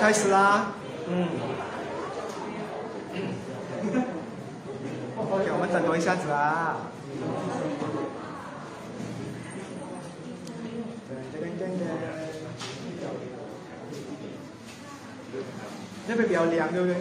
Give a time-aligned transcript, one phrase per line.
[0.00, 0.72] 开始啦。
[1.08, 1.28] 嗯。
[5.20, 6.88] OK，我们等多一下子啊。
[16.08, 16.96] 那边比较凉，对不对？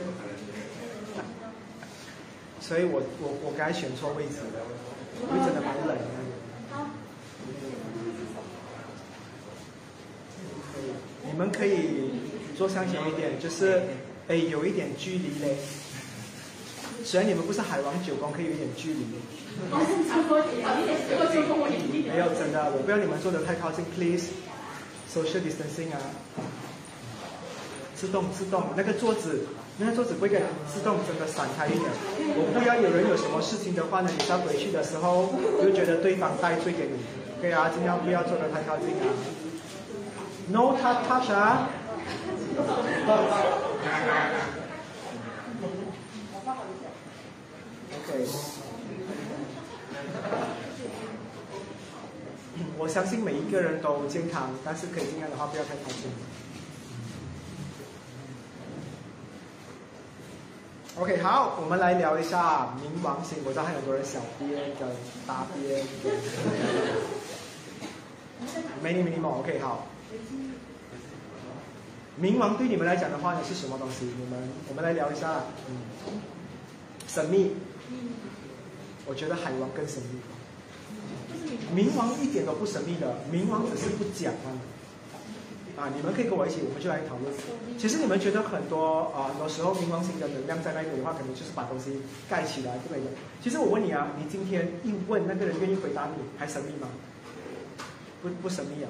[2.60, 4.60] 所以我我我刚才选错位置了，
[5.22, 6.04] 因为真的蛮冷的。
[11.26, 11.99] 你们可以
[12.60, 13.84] 坐向前一点，就是
[14.28, 15.56] 哎有一点距离嘞。
[17.06, 19.06] 虽然你们不是海王九宫，可以有一点距离。
[22.12, 24.28] 没有真的，我不要你们坐得太靠近，please。
[25.10, 25.98] social distancing 啊。
[27.96, 29.46] 自动自动，那个桌子，
[29.78, 31.84] 那个桌子不会给自动真的散开一点。
[32.36, 37.00] 我不要有人有什么事情的话呢，你再回去的时候就觉得对方带罪给你。
[37.42, 39.08] 对啊，尽量不要坐得太靠近啊。
[40.52, 41.70] No touch touch 啊。
[47.96, 48.10] OK。
[52.78, 56.10] 我相信每一个人都健康，但是可以尽量的话不要太开心。
[60.98, 63.38] OK，好，我们来聊一下冥王星。
[63.46, 64.90] 我知道还有很多人小编跟
[65.28, 65.86] 大编。
[68.82, 69.86] 没你没你冇，OK，好。
[72.22, 74.06] 冥王对你们来讲的话呢是什么东西？
[74.06, 75.44] 你们，我们来聊一下。
[75.70, 76.20] 嗯，
[77.08, 77.54] 神秘。
[79.06, 80.20] 我觉得海王更神秘。
[81.74, 84.52] 冥王一点都不神秘的，冥王只是不讲啊。
[85.78, 87.34] 啊，你们可以跟我一起，我们就来讨论。
[87.78, 93.08] 其实你们觉得很多啊，有时候冥王星的能量在那里的话，可能就是把东西盖起来，之类的？
[93.42, 96.90] 其实我问你啊，你今天一问那个人愿意回答你，还神秘吗？
[98.22, 98.90] 不不神秘了，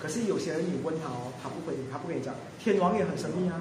[0.00, 2.34] 可是有些人你问他哦，他不回你，他不跟你讲。
[2.58, 3.60] 天王也很神秘啊。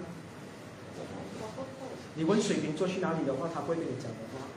[2.15, 4.47] 你问水瓶座去哪里的话，他不会跟你讲的话，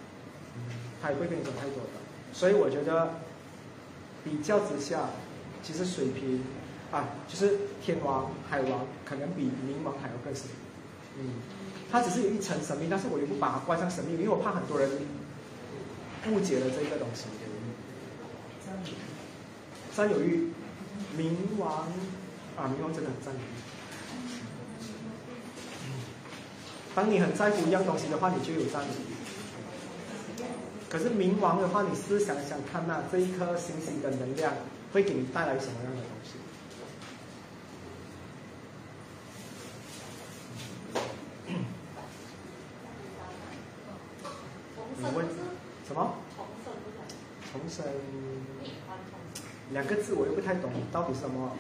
[1.03, 1.91] 他也不会跟你讲太多的。
[2.33, 3.15] 所以我觉得
[4.25, 5.11] 比较之下，
[5.63, 6.43] 其实水瓶。
[6.91, 10.45] 啊，就是天王、海王可能比冥王还要更神
[11.19, 11.35] 秘，嗯，
[11.93, 14.89] 他只是有一层神秘，但是我又不把它关上神秘，因为我怕很多人
[16.31, 17.27] 误解了这个东西。
[18.65, 18.95] 占有欲
[19.95, 20.51] 占有欲，
[21.19, 21.89] 冥王
[22.57, 23.43] 啊，冥王真的很占有欲。
[26.95, 28.93] 当你很在乎一样东西的话，你就有占有欲。
[30.89, 34.55] 可是冥王的话，你试想想看呐，这一颗星星的能量
[34.93, 36.35] 会给你带来什么样的东西？
[44.99, 45.27] 你问
[45.87, 46.15] 什么？
[47.53, 47.85] 重生。
[49.73, 51.57] 两个字我又不太懂，到底什么？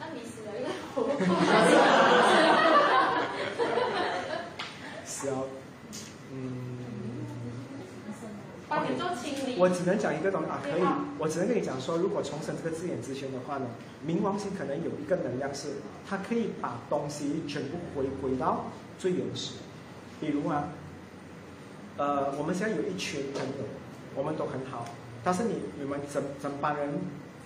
[0.00, 0.64] 那你死了以
[0.94, 1.08] 后，
[5.04, 5.46] 死了，
[6.32, 6.74] 嗯。
[8.68, 9.56] 帮你做清理。
[9.58, 10.82] 我只能讲一个东西啊，可以。
[11.18, 13.66] 我只能跟你讲说，如果重生这个字眼之前的话呢，
[14.04, 15.74] 冥王星可能有一个能量是，
[16.08, 18.64] 它可以把东西全部回归到
[18.98, 19.54] 最原始。
[20.20, 20.68] 比如啊。
[21.96, 23.64] 呃，我们现在有一群朋友，
[24.16, 24.84] 我们都很好，
[25.24, 27.00] 但是你你们整整班人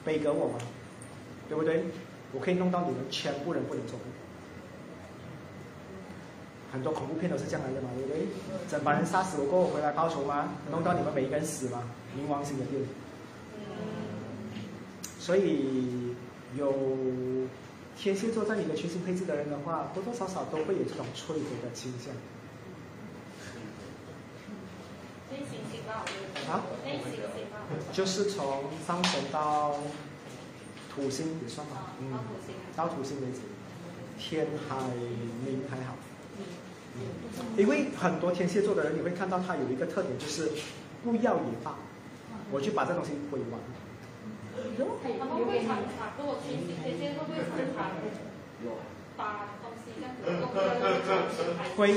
[0.04, 0.58] 背给我吗？
[1.48, 1.84] 对不对？
[2.32, 3.98] 我可以弄到你们全部人不能做。
[6.70, 8.26] 很多恐怖片都是这样来的嘛，对不对？
[8.68, 10.50] 整班人杀死我过后回来报仇吗？
[10.70, 11.84] 弄到你们每一个人死吗？
[12.14, 12.88] 冥王星的电影。
[15.18, 16.14] 所以
[16.56, 16.74] 有
[17.96, 22.12] 天蝎座在你的群星配置的人的话，多多少少都会有这种摧毁的倾向。
[26.50, 26.62] 啊，
[27.92, 29.74] 就是从上升到
[30.94, 32.18] 土星也算吧，嗯，
[32.76, 33.20] 到土星。
[33.20, 33.40] 为止，
[34.18, 34.76] 天海
[35.44, 35.94] 冥还好，
[37.56, 40.50] 因为很多天蝎座的人，你会看到他有一个特点，就是
[41.04, 41.76] 不要也罢，
[42.50, 43.60] 我就把这东西毁完。
[51.76, 51.92] 会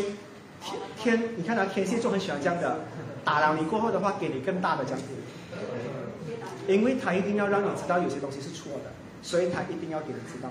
[0.62, 2.82] 天天，你看他天蝎座很喜欢这样的。
[3.24, 8.92] 打了你过后的话，给你更大的奖励，因为他一定要让你知道有些东西是错的，
[9.22, 10.50] 所以他一定要给你知道。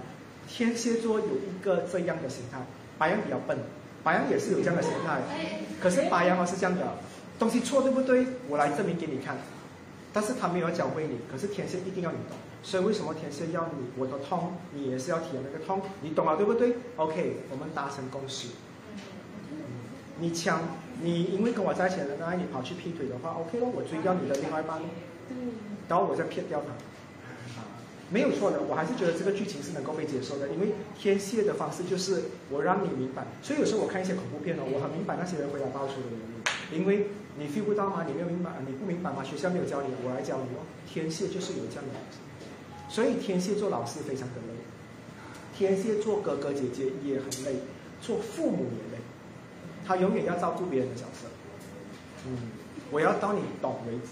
[0.49, 2.59] 天蝎座有一个这样的心态，
[2.99, 3.59] 白羊比较笨，
[4.03, 5.21] 白羊也是有这样的心态，
[5.81, 6.95] 可是白羊啊是这样的，
[7.39, 8.27] 东西错对不对？
[8.49, 9.37] 我来证明给你看，
[10.13, 18.49] 但是他没有教会你，可是天蝎一定要你懂，所以为什么天蝎要你我的痛，你也是要体验那个痛，你懂了对不对？OK，我们达成共识。
[20.21, 20.61] 你抢，
[21.03, 24.81] 你因为跟我在一起的人爱你跑去劈腿的话，OK 咯，我追掉你的另外一半，
[25.89, 26.75] 然后我再骗掉他，
[28.11, 37.09] 没有错的，我还是觉得这个剧情是能够被接受的，因为天蝎的方式就是我让你明白，所以有时候我看一些恐怖片哦，我很明白那些人回来报仇的原因，因为
[37.39, 38.05] 你 feel 不到吗？
[38.07, 39.25] 你没有明白，你不明白吗？
[39.25, 40.67] 学校没有教你，我来教你哦。
[40.87, 42.19] 天蝎就是有这样的东西，
[42.95, 44.59] 所以天蝎做老师非常的累，
[45.57, 47.61] 天蝎做哥哥姐姐也很累，
[48.03, 48.90] 做父母也累。
[49.91, 51.27] 他永远要照顾别人的角色，
[52.25, 52.39] 嗯，
[52.93, 54.11] 我要到你懂为止。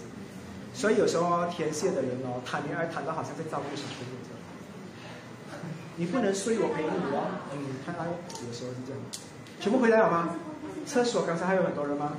[0.73, 4.39] 所以有时候天蝎的人哦，谈恋爱谈到好像在照顾小朋友这样。
[5.95, 7.31] 你不能睡，我陪你哦。
[7.53, 8.11] 嗯，看爱有
[8.51, 8.99] 时候是这样。
[9.61, 10.35] 全部回来了吗？
[10.85, 12.17] 厕所刚才还有很多人吗？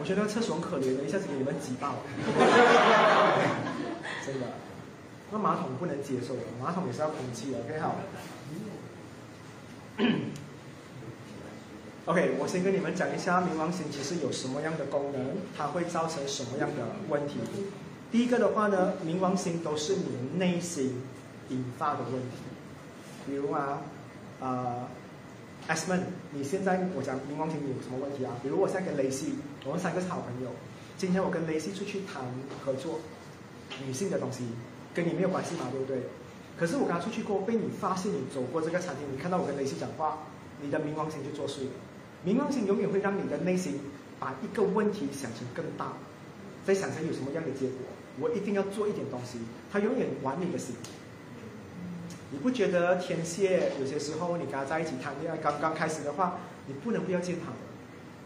[0.00, 1.98] 我觉得厕所很可怜的，一下子给你们挤爆了。
[4.24, 4.46] 真的。
[5.30, 7.94] 那马桶不能接受的，马桶也是要空气的，OK 好。
[12.06, 17.34] OK，我先跟你们讲一下冥王星其实有什么样的功能，它会造成什么样的问题。
[18.12, 21.02] 第一个的话呢，冥王星都是你内心
[21.48, 22.36] 引发的问题，
[23.26, 23.82] 比如啊，
[24.38, 24.86] 呃
[25.68, 28.34] ，Sman，你现在我讲冥王星有什么问题啊？
[28.40, 30.50] 比如我现在跟雷西，我们三个是好朋友，
[30.96, 32.22] 今天我跟雷西出去谈
[32.64, 33.00] 合作，
[33.84, 34.44] 女性的东西
[34.94, 36.02] 跟你没有关系嘛，对不对？
[36.56, 40.18] 可是我刚出去过，被你发现你走过这个餐厅，你看到我跟雷西讲话，
[40.62, 41.70] 你的冥王星就作祟了。
[42.26, 43.78] 冥王星永远会让你的内心
[44.18, 45.92] 把一个问题想成更大，
[46.66, 47.86] 在想成有什么样的结果，
[48.18, 49.38] 我一定要做一点东西。
[49.72, 50.74] 他永远玩你的心。
[52.32, 57.56] 你不觉得天蝎有些时候你跟他在一起谈恋爱，刚刚开始的话，你不能不要见他的。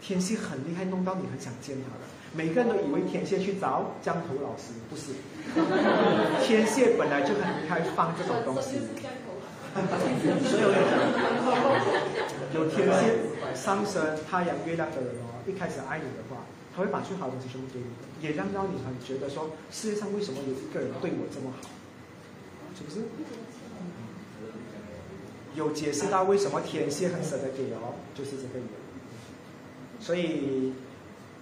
[0.01, 2.01] 天蝎很厉害，弄到你很想见他的。
[2.33, 5.13] 每个人都以为天蝎去找江头老师，不是。
[6.41, 8.79] 天蝎本来就很厉害，放这种东西。
[9.77, 10.73] 所以我
[12.51, 13.30] 讲，有天蝎。
[13.55, 16.43] 上升太阳月亮的人哦，一开始爱你的话，
[16.75, 17.85] 他会把最好的东西全部给你，
[18.25, 21.69] 也让到你很觉得说，世界上为什么有一个人对我这么好，
[22.75, 23.01] 是不是？
[25.53, 28.69] 有解释到为什么天蝎很舍得给哦，就是这个原因。
[29.99, 30.73] 所以，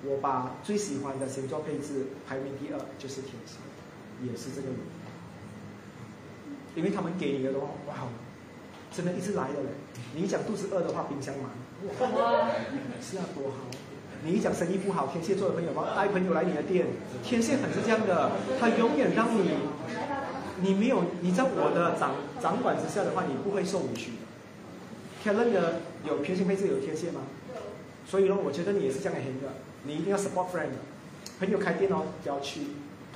[0.03, 3.57] 我把最喜欢的星座配置排名第二就是天蝎，
[4.25, 4.83] 也是这个原因。
[6.75, 8.07] 因为他们给你的话，哇，
[8.91, 9.69] 真的一直来的嘞。
[10.15, 11.51] 你一讲肚子饿的话，冰箱满。
[11.87, 12.49] 哇，
[13.01, 13.57] 是啊，多好！
[14.25, 15.87] 你一讲生意不好，天蝎座的朋友吗？
[15.95, 16.87] 带朋友来你的店，
[17.23, 19.51] 天蝎很是这样的，他永远让你，
[20.61, 24.17] 你没有你在我的掌掌管之下的话，你不会受委屈的。
[25.23, 27.21] 天任的有平行配置有天蝎吗？
[28.05, 29.47] 所以呢，我觉得你也是这样的型的，
[29.83, 30.75] 你一定要 support friend，
[31.39, 32.61] 朋友开店哦，要去，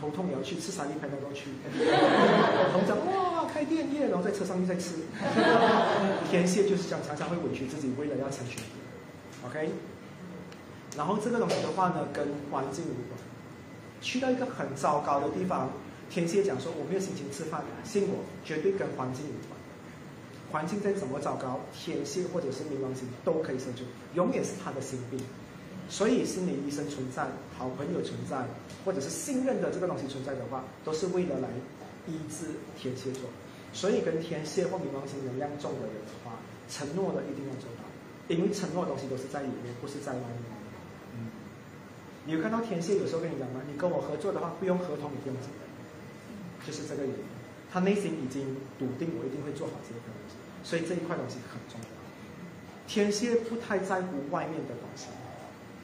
[0.03, 1.45] 头痛也要去，吃三粒朋友都去，
[2.73, 4.95] 同长哇开店业，然后在车上又在吃。
[6.29, 8.85] 天蝎就是这样，常常会委屈自己，为了要成全别人。
[9.47, 9.71] OK，
[10.97, 13.17] 然后这个东西的话呢，跟环境无关。
[14.01, 15.69] 去到一个很糟糕的地方，
[16.09, 19.57] 天蝎讲说我没有心情吃饭，信我，绝对跟环境有关。
[20.51, 25.17] 环境再怎么糟糕，天蝎或者是冥王星都可以生存，永远是他的心病。
[25.93, 27.21] 所以心理医生存在，
[27.55, 28.43] 好朋友存在，
[28.83, 31.47] 或者是信任的这个东西存在的话，都是为了来
[32.07, 33.29] 医治天蝎座。
[33.73, 37.85] 所以跟天蝎或冥王星能量重的人的话，承诺的一定要做到，
[38.25, 40.49] 因为承诺的东西都是在里面，不是在外面。
[41.13, 41.29] 嗯，
[42.25, 43.61] 你有看到天蝎有时候跟你讲吗？
[43.71, 45.53] 你跟我合作的话，不用合同，也不用什么，
[46.65, 47.21] 就是这个原因。
[47.71, 48.41] 他内心已经
[48.79, 50.33] 笃定，我一定会做好这个东西，
[50.65, 51.85] 所以这一块东西很重要。
[52.87, 55.05] 天蝎不太在乎外面的东西。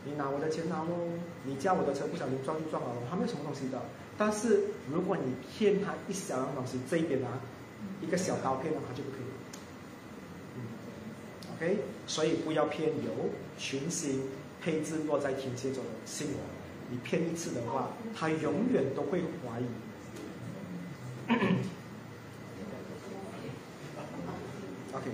[0.06, 1.10] 你拿我的钱拿喽，
[1.44, 3.82] 你叫我的车不小心撞就撞了喽，他没有什么东西的。
[4.18, 7.40] 但是如果你骗他一小样东西，这一边啊，
[8.02, 9.22] 一个小刀片的话就不可以。
[10.56, 10.62] 嗯
[11.56, 14.24] ，OK，所以不要骗有群星
[14.62, 16.40] 配置落在天蝎座的，信我，
[16.90, 19.66] 你骗一次的话，他永远都会怀疑。
[24.92, 25.12] OK，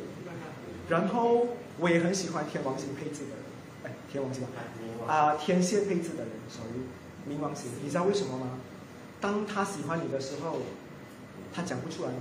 [0.90, 1.48] 然后
[1.80, 3.45] 我也很喜欢天王星配置的。
[4.16, 4.44] 天王星
[5.06, 8.48] 啊，天蝎配置的人属于冥王星，你知道为什么吗？
[9.20, 10.60] 当他喜欢你的时候，
[11.54, 12.12] 他讲不出来，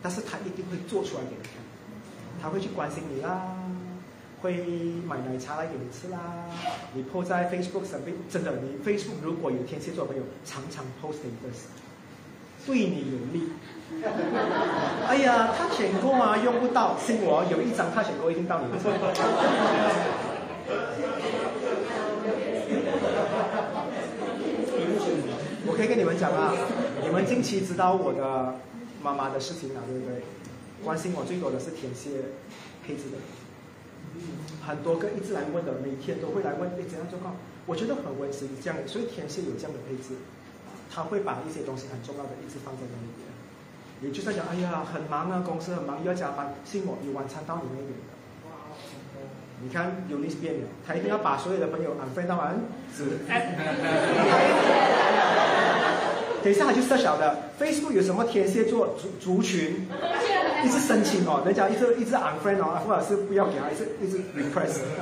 [0.00, 1.54] 但是他一定会做出来给你看。
[2.40, 3.56] 他会去关心你啦，
[4.42, 4.58] 会
[5.08, 6.20] 买奶茶来给你吃啦。
[6.92, 11.52] 你 po 在 Facebook 上面，真的，你 Facebook 如果有天蝎座朋友，常常 post 你的，
[12.66, 13.50] 对你有利。
[15.08, 18.66] 哎呀，他选过啊，用不到，信我，有一张他选过一定到你。
[25.66, 26.54] 我可以跟你们讲啊，
[27.02, 28.54] 你们近期知道我的
[29.02, 30.22] 妈妈的事情了，对不对？
[30.84, 32.10] 关心我最多的是天蝎
[32.86, 33.16] 配置的，
[34.66, 37.34] 很多个一直来问的，每天都会来问，哎，怎样状况？
[37.66, 40.14] 我觉得很温馨，这样，所以天蝎有这样的配置，
[40.90, 43.24] 他会把一些东西很重要的一直放在那里边。
[44.02, 47.92] 也就在讲，哎呀，很忙啊，公司很忙，又要加班，信我，你晚餐到你那边。
[49.64, 52.54] 你看有历史变了，他一定要把所有的朋友 unfriend 到完，
[52.94, 53.04] 是。
[56.44, 59.88] 等一下他就设小的，Facebook 有什么天蝎座族族群，
[60.62, 64.80] 一直申请哦，人家一直一直 unfriend 哦，或者是不要给他，一直一直 repress。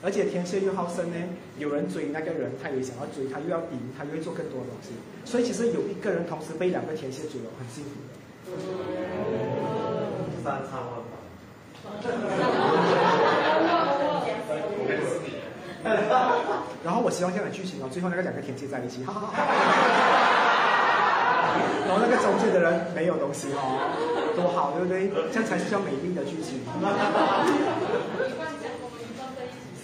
[0.00, 1.16] 而且天蝎又好胜呢，
[1.58, 4.90] 有人追那个人，他也想要追，他又要赢，他又会做更多东西。
[5.24, 8.14] 所以其实有一个人同时被两个天蝎追了，很幸福的。
[10.44, 10.93] 三叉万
[16.84, 19.44] 然后我希望这样的剧情哦，最后那个两个天蝎在一起，哈哈哈
[21.88, 25.10] 然后那个中间的人没有东西哦，多好，对不对？
[25.32, 26.60] 这样才是叫美丽的剧情。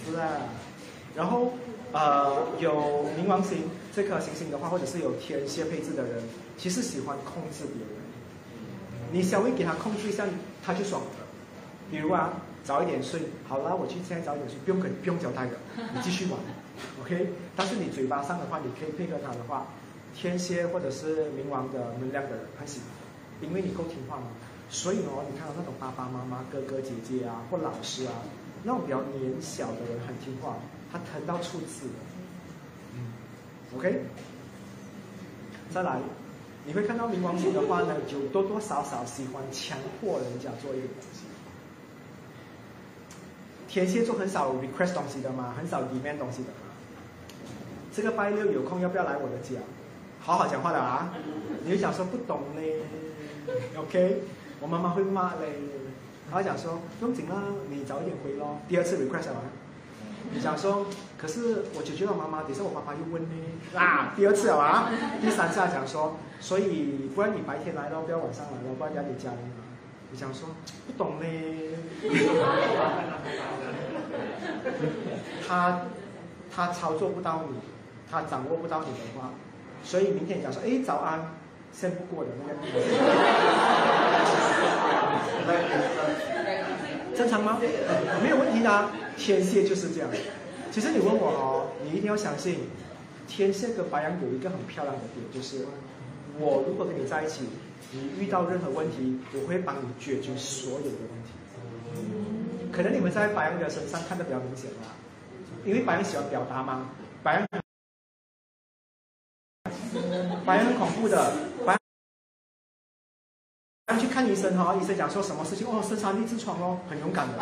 [0.05, 0.27] 是啊，
[1.15, 1.53] 然后
[1.91, 6.21] 呃，有冥王星这颗行星的话，或者是有天蝎配置的人，
[6.57, 7.89] 其实喜欢控制别人。
[9.11, 10.25] 你稍微给他控制一下，
[10.65, 11.07] 他就爽了。
[11.91, 12.33] 比如啊，
[12.63, 15.57] 早一点睡，好了，我去现在早一点睡，不用跟不用交代的，
[15.93, 16.39] 你继续玩
[17.03, 17.33] ，OK。
[17.55, 19.67] 但是你嘴巴上的话，你可以配合他的话，
[20.15, 24.23] 天蝎或者是冥王的能量的人很喜欢，因为你够听话嘛。
[24.69, 28.13] 所以呢，你看到那种爸爸妈妈、哥哥姐姐啊，或老师啊。
[28.63, 30.55] 那种比较年小的人很听话，
[30.91, 31.87] 他疼到出字。
[32.93, 33.11] 嗯
[33.75, 34.03] ，OK。
[35.73, 35.97] 再来，
[36.67, 41.20] 你会看到冥王星的话呢，就多多少少喜欢强迫人家做一个东西。
[43.71, 46.67] 天蝎座很少 request 东西的嘛，很少 demand 东西的嘛。
[47.95, 49.61] 这个拜六有空要不要来我的家？
[50.19, 51.13] 好好讲话的啊！
[51.63, 52.81] 你会讲说不懂嘞
[53.77, 54.23] ，OK？
[54.59, 55.53] 我妈妈会骂嘞。
[56.29, 58.59] 他讲说不用紧啦，你早一点回咯。
[58.67, 59.39] 第二次 request 啊，
[60.33, 60.87] 你讲说，
[61.17, 63.29] 可是我解决了妈妈，等下我爸爸又问呢。
[63.73, 69.60] 啊，第二次啊，第三次讲说，所以不然你白天来咯，不要晚上来咯，不然压力家里嘛。
[70.11, 70.49] 你想说
[70.85, 71.27] 不懂嘞。
[75.47, 75.81] 他
[76.53, 77.55] 他操作不到你，
[78.11, 79.31] 他掌握不到你的话，
[79.83, 81.31] 所以明天讲说，哎，早安。
[81.73, 82.57] 先不过的那个，
[87.15, 87.57] 正常吗？
[88.21, 90.09] 没有问题的，天蝎就是这样。
[90.69, 92.67] 其实你问我哦，你一定要相信，
[93.25, 95.65] 天蝎跟白羊有一个很漂亮的点，就是
[96.37, 97.47] 我如果跟你在一起，
[97.91, 101.31] 你遇到任何问题，我会帮你解决所有的问题。
[102.71, 104.87] 可能你们在白羊的身上看的比较明显啦，
[105.65, 106.89] 因为白羊喜欢表达嘛，
[107.21, 107.47] 白羊。
[110.45, 111.33] 白羊很恐怖的，
[111.65, 111.77] 白
[113.87, 117.37] 羊去看医生哈，医生讲说什么事情哦，生产力痔疮哦，很勇敢的，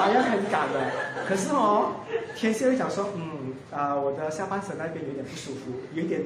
[0.00, 0.80] 白羊很赶的。
[1.28, 1.92] 可是哦，
[2.34, 6.22] 天蝎会讲说，嗯啊，我的下半身那边有点不舒服，有点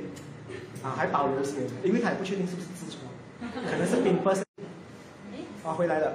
[0.83, 3.01] 啊还保留些，因为他也不确定是不是痔疮，
[3.69, 4.45] 可能是病发生。
[5.65, 6.13] 啊，回来了。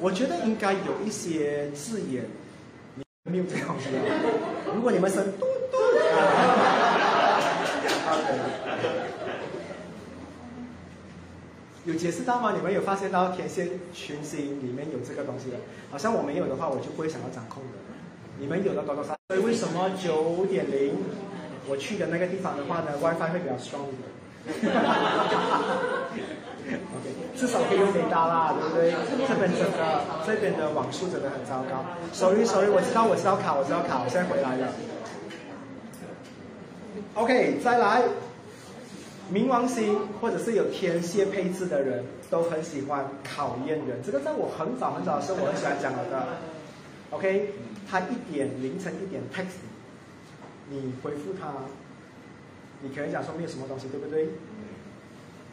[0.00, 2.24] 我觉得应该有一些字眼，
[2.94, 3.88] 你没有这样子。
[4.74, 5.76] 如果你们生嘟嘟，
[11.84, 12.52] 有解释到吗？
[12.54, 15.56] 你们有发现到天蝎群星里面有这个东西的？
[15.90, 17.70] 好像我没有的话，我就不会想要掌控的。
[18.38, 20.94] 你们有的多多少所以为什么九点零
[21.68, 24.08] 我去的那个地方的话呢，WiFi 会比较 strong 一点。
[26.94, 28.94] OK， 至少可以用雷达啦，对不对？
[29.28, 31.84] 这边整个这边的网速真的很糟糕。
[32.12, 34.72] Sorry，Sorry，我知道，我知道卡，我知道卡，我现在回来了。
[37.14, 38.02] OK，再来，
[39.30, 46.28] 冥王星或者是有天蝎配置的人都很喜欢考验人，这个在我很早很早的时候我很喜欢讲的。
[47.10, 47.52] OK，
[47.88, 49.60] 他一点凌晨一点 text，
[50.70, 51.52] 你回复他，
[52.80, 54.30] 你可能讲说没有什么东西，对不对？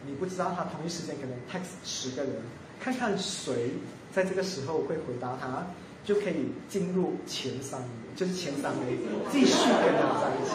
[0.06, 2.36] 你不知道他同一时间可能 text 十个人，
[2.80, 3.72] 看看谁
[4.14, 5.68] 在这个时候会回答他，
[6.06, 8.98] 就可以进入前三名，就是前三名
[9.32, 10.52] 继续跟他在一起。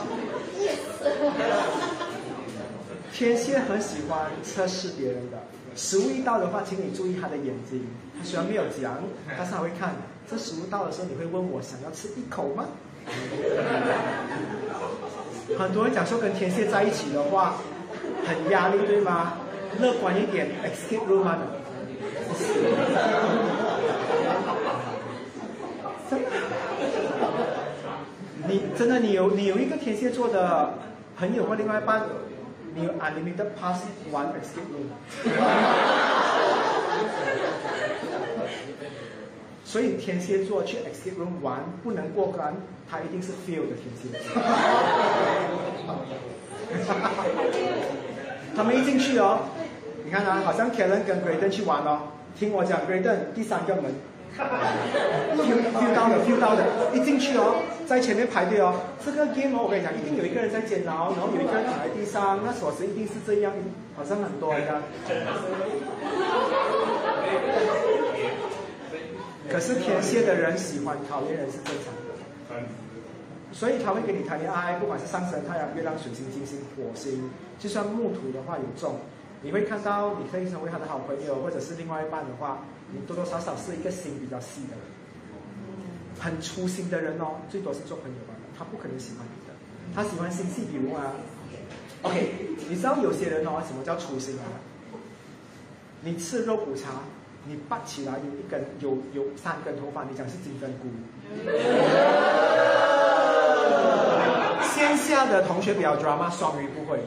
[3.16, 5.38] 天蝎很喜欢测试别人的，
[5.76, 7.87] 食物一到的话，请你注意他的眼睛，
[8.18, 8.99] 他虽然没有讲，
[9.38, 9.94] 但是他会看。
[10.28, 12.64] 这食物到的时候，你会问我想要吃一口吗？
[15.56, 17.54] 很多人讲说跟天蝎在一起的话。
[18.26, 19.35] 很压力对吗？
[19.78, 21.40] 乐观一点，escape room 的。
[28.49, 30.73] 你真的你有你有一个天蝎座的
[31.18, 32.06] 朋友或另外一半，
[32.75, 34.88] 你有 unlimited pass one escape room。
[39.64, 42.54] 所以天蝎座去 escape room 玩不能过关，
[42.88, 44.09] 他一定是 fail 的天蝎。
[48.57, 49.40] 他们一进去哦，
[50.04, 52.02] 你看啊，好像 Karen 跟 Graydon 去玩哦，
[52.38, 53.93] 听我讲，Graydon 第三个门
[55.38, 58.75] feel feel 到的，feel 到的，一进去哦，在前面排队哦，
[59.05, 63.53] 这个 game 哦，我跟你讲，一定有一个人在煎熬，然后有一个人躺在地上，那锁匙一定是这样，
[63.97, 64.83] 好像很多一样。
[69.50, 72.67] 可是天蝎的人喜欢讨厌人是正常的，
[73.53, 78.99] 所以他会跟你谈恋爱，不管是上升太阳、月亮、水星、金星、火星，就算木土的话也重，
[79.45, 82.61] 你会看到你可以成为他的好朋友，或者是另外一半的话，
[82.91, 84.81] 你多多少少是一个心比较细的人，
[86.19, 89.53] 很粗心的人哦，最多是做朋友吧，他不可能喜欢你的，
[89.95, 91.13] 他喜欢心细，比如啊
[92.03, 92.33] ，OK，
[92.69, 94.49] 你知道有些人哦，什么叫粗心啊？
[96.01, 97.03] 你吃肉骨茶。
[97.47, 100.89] 你拔起来有一根有有三根头发，你讲是金针菇。
[104.65, 107.01] 线下的同学比较 drama，双鱼不会。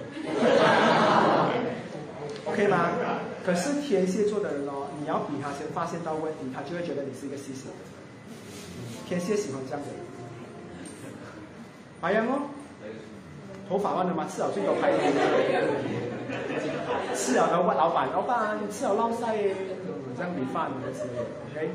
[2.57, 2.89] OK 吗？
[3.45, 7.73] 可是天蝎座的人哦，你要比他先发现到问题，他就会觉得你是一个细心的。
[9.07, 10.01] 天蝎喜欢这样的人。
[12.01, 12.49] 白羊哦，
[13.69, 14.25] 头发乱了吗？
[14.27, 14.99] 吃了最有排脸。
[17.13, 19.37] 吃了的问老板，老板吃了捞晒。
[20.17, 21.21] 这样米饭的时候
[21.53, 21.69] ，OK。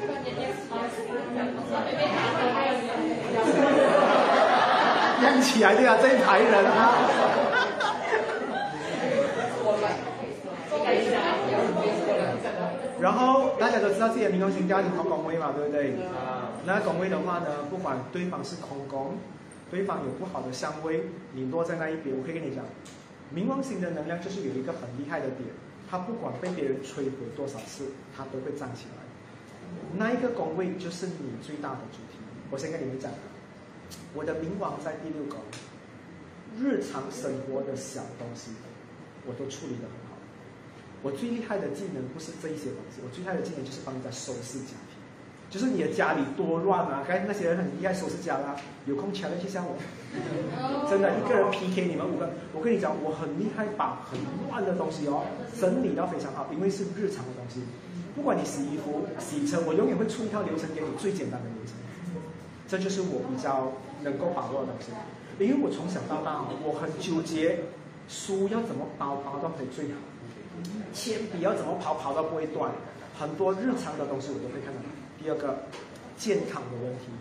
[5.20, 6.94] 亮起来对啊，这一排人啊。
[13.00, 15.94] 然后大家都知道自己的冥王星家庭同宫位嘛，对不对？
[16.66, 19.14] 那宫位的话呢，不管对方是空宫，
[19.70, 21.04] 对方有不好的相位，
[21.34, 22.64] 你落在那一边，我可以跟你讲，
[23.32, 25.48] 冥王星的能量就是有一个很厉害的点。
[25.88, 27.84] 它不管被别人摧毁多少次，
[28.16, 28.98] 它都会站起来。
[29.96, 32.18] 那一个宫位就是你最大的主题。
[32.50, 33.08] 我先跟你们讲，
[34.14, 35.38] 我的冥王在第六宫，
[36.58, 38.50] 日常生活的小东西
[39.24, 40.09] 我都处理得很好。
[41.02, 44.74] 我最厉害的技能不是这一些东西，我最厉害的技能就是帮人家收拾家。
[45.50, 47.02] 就是你的家里多乱啊！
[47.08, 48.54] 刚才那些人很厉害收拾家啦，
[48.86, 49.74] 有空抢一下我。
[50.88, 55.26] 真的，一个人 PK 你们五个，我跟你讲，我很厉害，把很乱的东西哦
[55.58, 57.62] 整理到非常好，因为是日常的东西。
[58.14, 61.74] 不管你洗衣服、洗车，我永远会出一套流程给你，最简单的流程。
[62.68, 63.72] 这就是我比较
[64.04, 64.92] 能够把握的东西，
[65.42, 67.64] 因为我从小到大，我很纠结
[68.08, 69.98] 书要怎么包包到可以最好，
[70.92, 72.70] 铅笔要怎么跑跑到不会断，
[73.18, 74.80] 很多日常的东西我都会看到。
[75.18, 75.58] 第二个，
[76.16, 77.12] 健康的问题，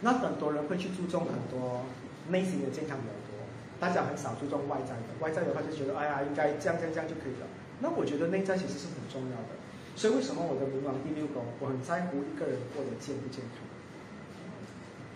[0.00, 1.82] 那很多人会去注重很多
[2.28, 3.42] 内心的健康比较多，
[3.80, 5.10] 大家很少注重外在的。
[5.20, 7.46] 外在的话就觉得，哎呀，应该这样这样这样就可以了。
[7.80, 9.58] 那我觉得内在其实是很重要的。
[9.96, 13.66] 所以为什么我的冥王第六宫，我很在乎一个人过得健不健康？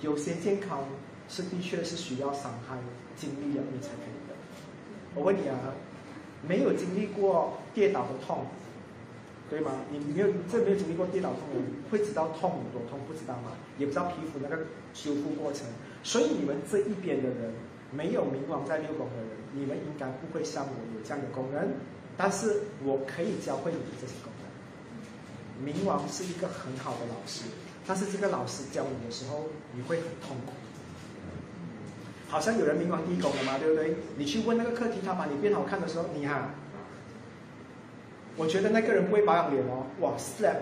[0.00, 0.82] 有些健康
[1.28, 2.76] 是的确是需要伤害、
[3.16, 4.34] 经历了你才可以的。
[5.14, 5.54] 我问你啊，
[6.46, 8.46] 没有经历过跌倒的痛？
[9.50, 9.72] 对吗？
[9.90, 13.52] 你没有这没有经历过跌倒痛的人，会知道痛有多痛，不知道吗？
[13.76, 15.66] 也不知道皮肤那个修复过程。
[16.02, 17.52] 所以你们这一边的人，
[17.90, 21.68] 没有冥王在六宫的人，你们应该不会像我有这样的功能。
[22.16, 24.48] 但是我可以教会你们这些功能。
[25.68, 27.44] 冥王是一个很好的老师，
[27.86, 30.52] 但是这个老师教你的时候，你会很痛苦。
[32.32, 33.94] 好像有人冥王第一宫了嘛，对不对？
[34.16, 36.48] 你去问那个课题，他把你变好看的时候，你哈。
[38.38, 40.56] 我觉得那个人不会保养脸哦，哇，slap，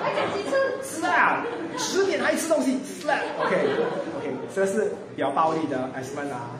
[0.00, 1.42] 还讲几次？slap，
[1.76, 6.50] 十点还吃东西，slap，OK，OK，这是比较暴力的 S man 啊。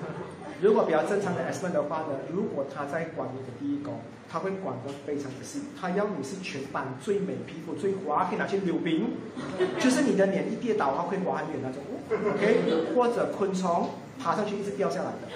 [0.60, 4.00] 如果比较正常的 S man 的话呢，如果他在管你的第一宫，
[4.32, 9.10] 他会管得非常的细，他要你是全班最美、皮肤最滑，可以拿去溜冰，
[9.78, 15.28] 就是你的脸一跌倒，他会滑很远那种，OK，或者昆虫爬上去一直掉下来的，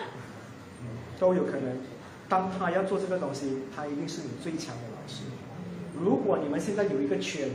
[1.20, 1.76] 都有可能。
[2.26, 5.24] 当他要做这个东西，他一定是你最强的老师。
[6.02, 7.50] 如果你们现在有一个圈，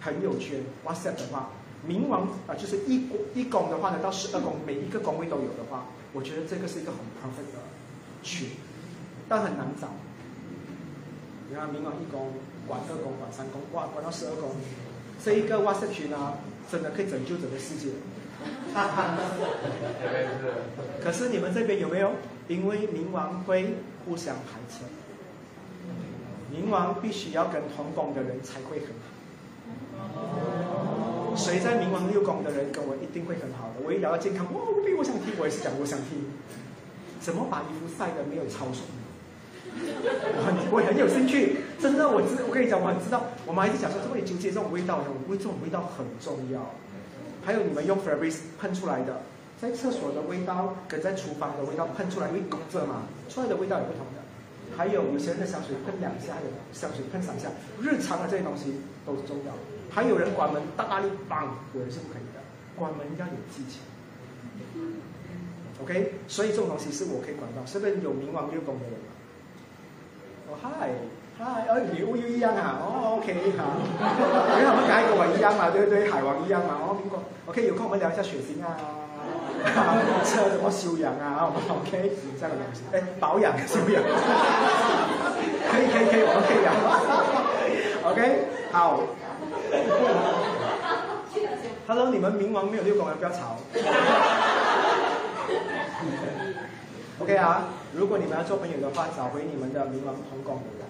[0.00, 1.50] 朋友圈，WhatsApp 的话，
[1.86, 7.58] 冥王啊，就是一一宫的话呢，到十二宫，每一个宫位都有的话，我觉得这个是一个很 perfect 的
[8.22, 8.50] 群，
[9.28, 9.88] 但很难找。
[11.48, 12.32] 你看冥王一宫，
[12.66, 14.50] 管二宫，管三宫，管管到十二宫，
[15.24, 16.34] 这一个哇社群啊，
[16.70, 17.90] 真的可以拯救整个世界。
[21.02, 22.12] 可是你们这边有没有？
[22.48, 24.84] 因为冥王会互相排斥，
[26.54, 29.06] 冥王必须要跟同宫的人才会很好。
[31.36, 33.74] 谁在冥王六宫的人跟我一定会很好的。
[33.84, 34.60] 我一聊到健康，哇，
[34.98, 36.26] 我想听，我也是讲我想听。
[37.20, 38.86] 怎么把衣服晒得没有超爽？
[39.76, 43.24] 我很我很有兴趣，真的，我知我跟你讲，我很知道。
[43.44, 46.72] 我妈一直讲说，这么纠结这种味道呢，我为这种味道很重要。
[47.44, 49.22] 还有你们用 Fabric 喷出来的，
[49.60, 54.24] 在厕所的味道跟在厨房的味道喷出来，因为工作嘛，出来的味道也不同的。
[54.76, 57.48] 还有有些人的香水喷两下，有香水喷三下，
[57.80, 59.52] 日常的这些东西都是重要。
[59.90, 62.42] 还有人关门大力绑，我也是不可以的，
[62.74, 63.78] 关门要有技巧。
[65.82, 67.64] OK，所以这种东西是我可以管到。
[67.64, 68.94] 是不是有冥王六宫的人？
[70.48, 70.68] 哦嗨
[71.38, 72.78] 嗨，哦你又一样啊？
[72.80, 73.62] 哦 OK 好，
[74.54, 76.08] 因为他们改跟我一样嘛，对不对？
[76.10, 76.78] 海王一样嘛。
[76.80, 78.76] 哦苹果 OK，有空我们聊一下血型啊，
[80.24, 82.82] 车怎么修养啊？OK，这样的东西。
[82.92, 84.02] 哎，保养修养，
[85.70, 86.72] 可以可以可以，我们可以聊。
[88.10, 88.18] OK，
[88.72, 89.00] 好。
[91.86, 93.56] Hello，你们冥王没有六宫人不要吵。
[97.18, 100.86] OK 啊，如果你们要做朋友的话，找回你们的冥王同宫的人，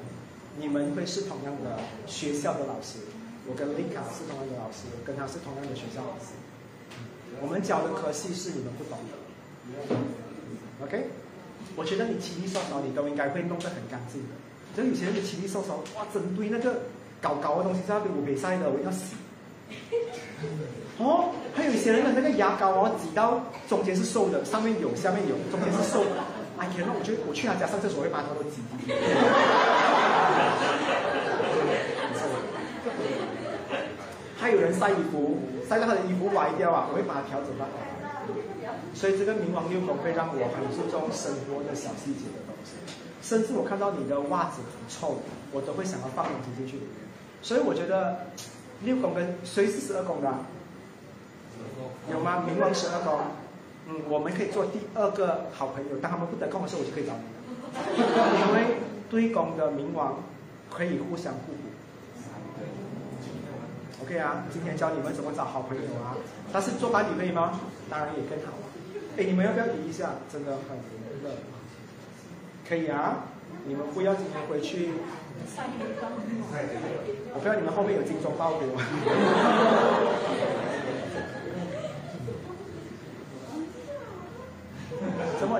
[0.58, 2.98] 你们会是同样的学校的老师。
[3.46, 6.34] 我跟丽卡是同样的老师，跟他是同样的学校老师。
[7.40, 9.14] 我们教的科系是你们不懂的。
[10.84, 11.06] OK，
[11.76, 14.34] 我觉得你清理扫扫，你都应该会弄得很干净的。
[14.76, 16.80] 就有些人清理扫扫，哇，整堆那个
[17.22, 19.14] 搞搞的东西在那边，我没晒的，我要洗。
[20.98, 26.10] 哦，还有一些人的那个牙膏哦，挤到中间是瘦的，上面有，下面有，中间是瘦的。
[26.56, 28.94] 哎呀，那，我觉得我去他家上厕所会把他都挤进去。
[34.38, 35.36] 还有人晒衣服，
[35.68, 37.66] 晒到他的衣服歪掉啊，我会把它调整到。
[38.94, 42.72] 所以这个冥王六宫会让我很注重生活的小细节的东西，
[43.20, 45.20] 甚至我看到你的袜子很臭，
[45.52, 47.04] 我都会想要放东西进去里面。
[47.42, 48.28] 所以我觉得
[48.82, 50.32] 六宫跟谁是十二宫的？
[52.10, 52.44] 有吗？
[52.48, 53.18] 冥王十二宫，
[53.88, 55.96] 嗯，我们可以做第二个好朋友。
[55.98, 57.36] 当他们不得空的时候，我就可以找你了。
[58.48, 58.76] 因为
[59.10, 60.22] 对宫的冥王
[60.70, 61.58] 可以互相互补。
[64.04, 66.14] OK 啊，今天教你们怎么找好朋友啊。
[66.52, 67.58] 但是做伴侣可以吗？
[67.90, 68.66] 当然也更好啊。
[69.16, 70.10] 哎，你们要不要移一下？
[70.30, 70.76] 真的很
[71.24, 71.30] 热。
[72.68, 73.24] 可以啊，
[73.66, 74.90] 你们不要今天回去。
[77.34, 78.66] 我不要你们后面有精忠报给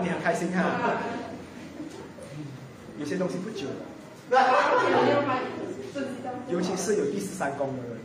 [0.00, 0.62] 你很开心哈？
[2.98, 3.66] 有些东西不久
[4.30, 4.38] 的，
[6.48, 7.98] 尤其是有第十三宫的人。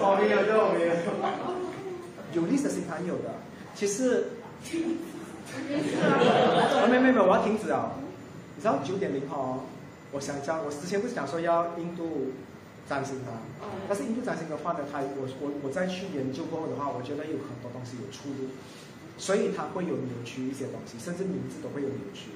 [0.00, 0.92] 哦，没有，这我没有。
[2.32, 3.34] 有历史星盘有的，
[3.74, 4.28] 其实。
[6.88, 7.90] 没没没，我要停止啊！
[8.56, 9.60] 你知道九点零哦，
[10.12, 12.32] 我想讲，我之前不是讲说要印度
[12.88, 13.42] 占星吗？
[13.88, 18.48] 但是印度占星的话呢，它我我我再去研究过后的话，我觉得有很多东西有出入。
[19.18, 22.30] 所以它会有扭曲一些东西，甚至名字都会有扭曲。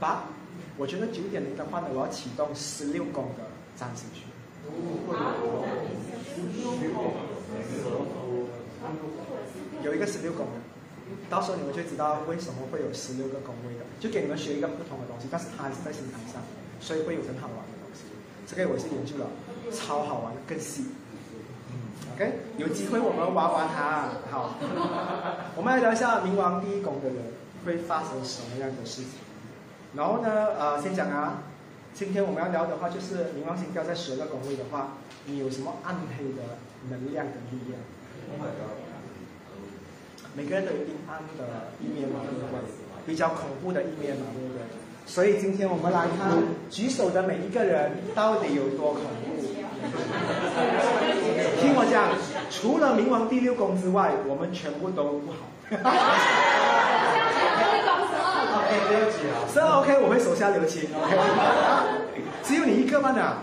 [0.00, 0.24] 八，
[0.76, 3.44] 我觉得九点零的话呢，我要启动十六宫的
[3.76, 4.22] 占星学。
[9.82, 10.52] 有一个十六宫的，
[11.28, 16.42] 到时候你们就知道为什么会有十六个宫位的，就给你们学一个不同的东西，但是它还是在星盘上，
[16.80, 18.04] 所以会有很好玩的东西。
[18.46, 19.28] 这个我是研究了，
[19.70, 20.86] 超好玩，更细。
[22.14, 24.08] OK，有机会我们玩玩它。
[24.30, 24.54] 好，
[25.58, 27.16] 我们来聊一下冥王第一宫的人
[27.66, 29.18] 会发生什么样的事情。
[29.96, 31.42] 然后呢，呃，先讲啊，
[31.92, 34.94] 今天我们要聊的话就是冥王星掉在十二宫位的话，
[35.26, 37.80] 你有什么暗黑的能量的力量？
[40.36, 42.62] 每个人都有阴暗的一面嘛，对不对？
[43.06, 44.62] 比较恐怖的一面嘛，对不对？
[45.06, 49.08] 所以今天我们来看举手的每一个人到底有多恐怖。
[51.60, 52.08] 听我讲，
[52.50, 55.36] 除了冥王第六宫之外，我们全部都不好。
[59.52, 60.88] 十二 OK，我会手下留情。
[60.94, 61.16] OK，
[62.42, 63.12] 只有你一个吗？
[63.12, 63.38] 呢？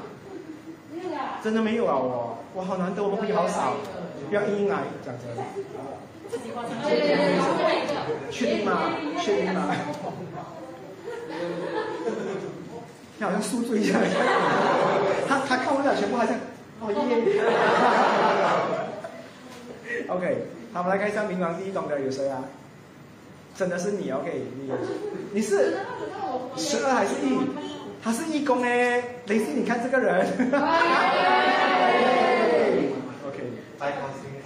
[1.44, 1.96] 真的没有啊！
[1.96, 3.74] 我我好难得，我们朋友好少。
[4.30, 5.30] 不要硬来，讲真。
[8.32, 8.92] 确定吗？
[9.20, 9.76] 确定吗？
[13.18, 14.00] 你 好像宿醉一样。
[15.28, 16.36] 他他看我俩全部好像。
[16.82, 16.98] 哦耶
[20.08, 22.44] ！OK，好，我们来看一下冥王第一宫的有谁啊？
[23.56, 24.72] 真的是你 OK，你
[25.34, 25.78] 你是
[26.58, 27.38] 十二还是一？
[28.04, 30.26] 他是一宫哎，雷西，你看这个人。
[33.28, 33.38] OK，
[33.78, 34.42] 太高兴了。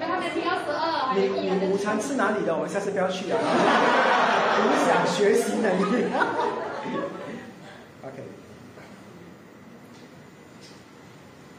[0.00, 0.91] 他没听到十二。
[1.16, 2.54] 你你午餐吃哪里的？
[2.54, 3.38] 我们下次不要去啊。
[4.62, 6.04] 影响学习能力。
[8.04, 8.22] OK，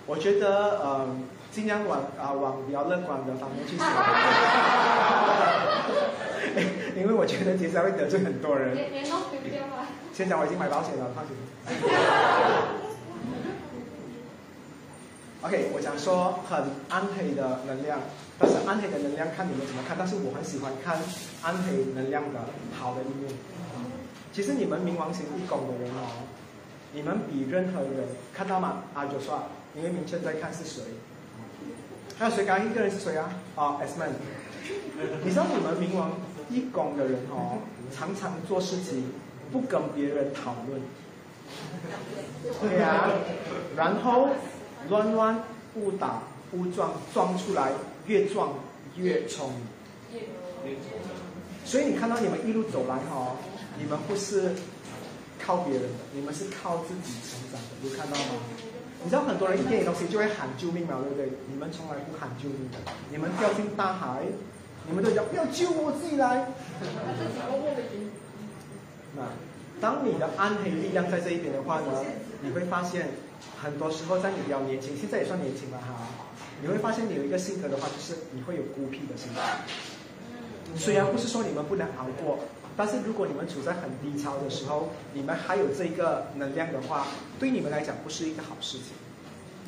[0.05, 3.87] 我觉得，嗯，尽量往啊往比较乐观的方面去想。
[6.95, 8.75] 因为我觉得接下来会得罪很多人。
[8.75, 9.87] 连都丢掉了。
[10.13, 11.35] 先讲我已经买保险了，放心。
[15.41, 17.99] OK，我讲说很暗黑的能量，
[18.43, 20.99] 但是暗黑的能量看你们怎么看，但是我很喜欢看
[21.43, 22.41] 暗黑能量的
[22.77, 23.31] 好的一面。
[24.33, 26.27] 其实你们冥王星一宫的人哦，
[26.91, 28.83] 你们比任何人看到吗？
[28.93, 30.83] 啊，就说，你们明确在看是谁。
[32.19, 32.43] 还有谁？
[32.43, 33.29] 刚一个人是谁啊？
[33.55, 34.09] 哦，S man。
[35.23, 36.11] 你知道你们冥王
[36.49, 37.59] 一宫的人哦，
[37.95, 39.09] 常常做事情
[39.53, 40.81] 不跟别人讨论，
[42.59, 43.09] 对啊，
[43.77, 44.29] 然后
[44.89, 45.43] 乱乱
[45.75, 47.71] 误打误撞撞出来，
[48.07, 48.53] 越撞
[48.95, 50.75] 越聪明。
[51.65, 53.37] 所以你看到你们一路走来哦，
[53.77, 54.51] 你们不是
[55.43, 58.41] 靠别人的，你们是靠自己成长的，有看到吗？
[59.03, 61.29] 你知道很多人一点东西就会喊救命嘛，对不对？
[61.51, 62.77] 你们从来不喊救命的，
[63.11, 64.23] 你们掉进大海，
[64.87, 66.47] 你们都讲不要救我，自己来。
[69.15, 69.23] 那
[69.81, 72.05] 当你的暗黑力量在这一边的话呢，
[72.41, 73.09] 你会发现
[73.61, 76.07] 很多时候在你比较年轻，现在也算年轻了哈，
[76.63, 79.41] 你会发现你有一个性格的话，就是你会有孤僻的性格。
[80.75, 82.39] 虽然不是说你们不能熬过。
[82.75, 87.05] 但是如果你们处在很低潮的时候，你们还有这个能量的话，
[87.39, 88.87] 对你们来讲不是一个好事情，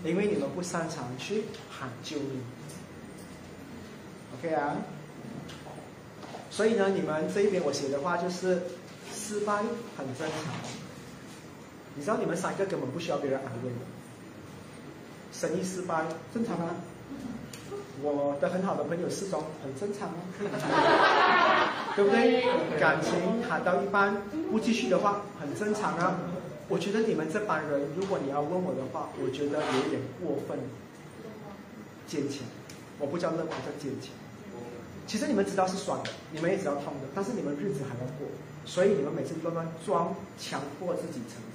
[0.04, 2.42] 因为你们不擅长去喊救命。
[4.34, 4.78] OK 啊？
[6.50, 8.64] 所以呢，你们这一边我写的话就是
[9.14, 9.58] 失败
[9.98, 10.56] 很正常。
[11.94, 13.76] 你知道你们三个根本不需要别人安慰的，
[15.40, 16.76] 生意失败正常啊。
[18.04, 20.16] 我的很好的朋友失踪很正常啊，
[21.96, 22.44] 对不对？
[22.80, 24.16] 感情谈到一半
[24.52, 26.20] 不继续的话很正常啊。
[26.68, 30.60] 我觉得你们这帮人，如果你要问我的话，我觉得有点过分
[32.06, 32.40] 坚强。
[33.00, 34.12] 我不叫乐观，叫坚强。
[35.08, 38.28] 其实你们知道是酸的，你们也知道痛的，但是你们日子还要过，
[38.66, 41.38] 所以你们每次都乱装，强迫自己成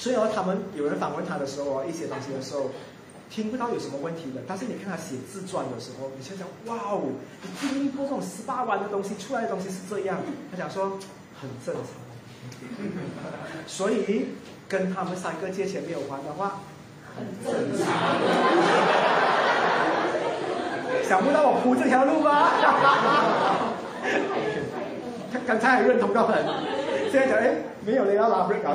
[0.00, 2.70] 所以哦，他们有人访问他的时候哦，一些东西的时候，
[3.28, 4.40] 听不到有什么问题的。
[4.48, 7.02] 但是你看他写自传的时候，你想想，哇哦，
[7.42, 10.16] 你经历过这种十八弯的东西，出来的东西是这样。
[10.50, 10.98] 他讲说
[11.38, 11.84] 很正常。
[13.66, 14.28] 所以
[14.66, 16.60] 跟他们三个借钱没有还的话，
[17.14, 17.86] 很正常。
[21.06, 22.48] 想不到我铺这条路吗？
[25.30, 26.42] 他刚才还认同到很，
[27.12, 28.72] 现在讲哎，没有了要拉 break 搞。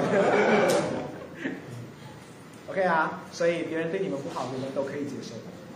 [2.68, 5.36] OK 啊，所以别人对你们不好，你们都可以接受，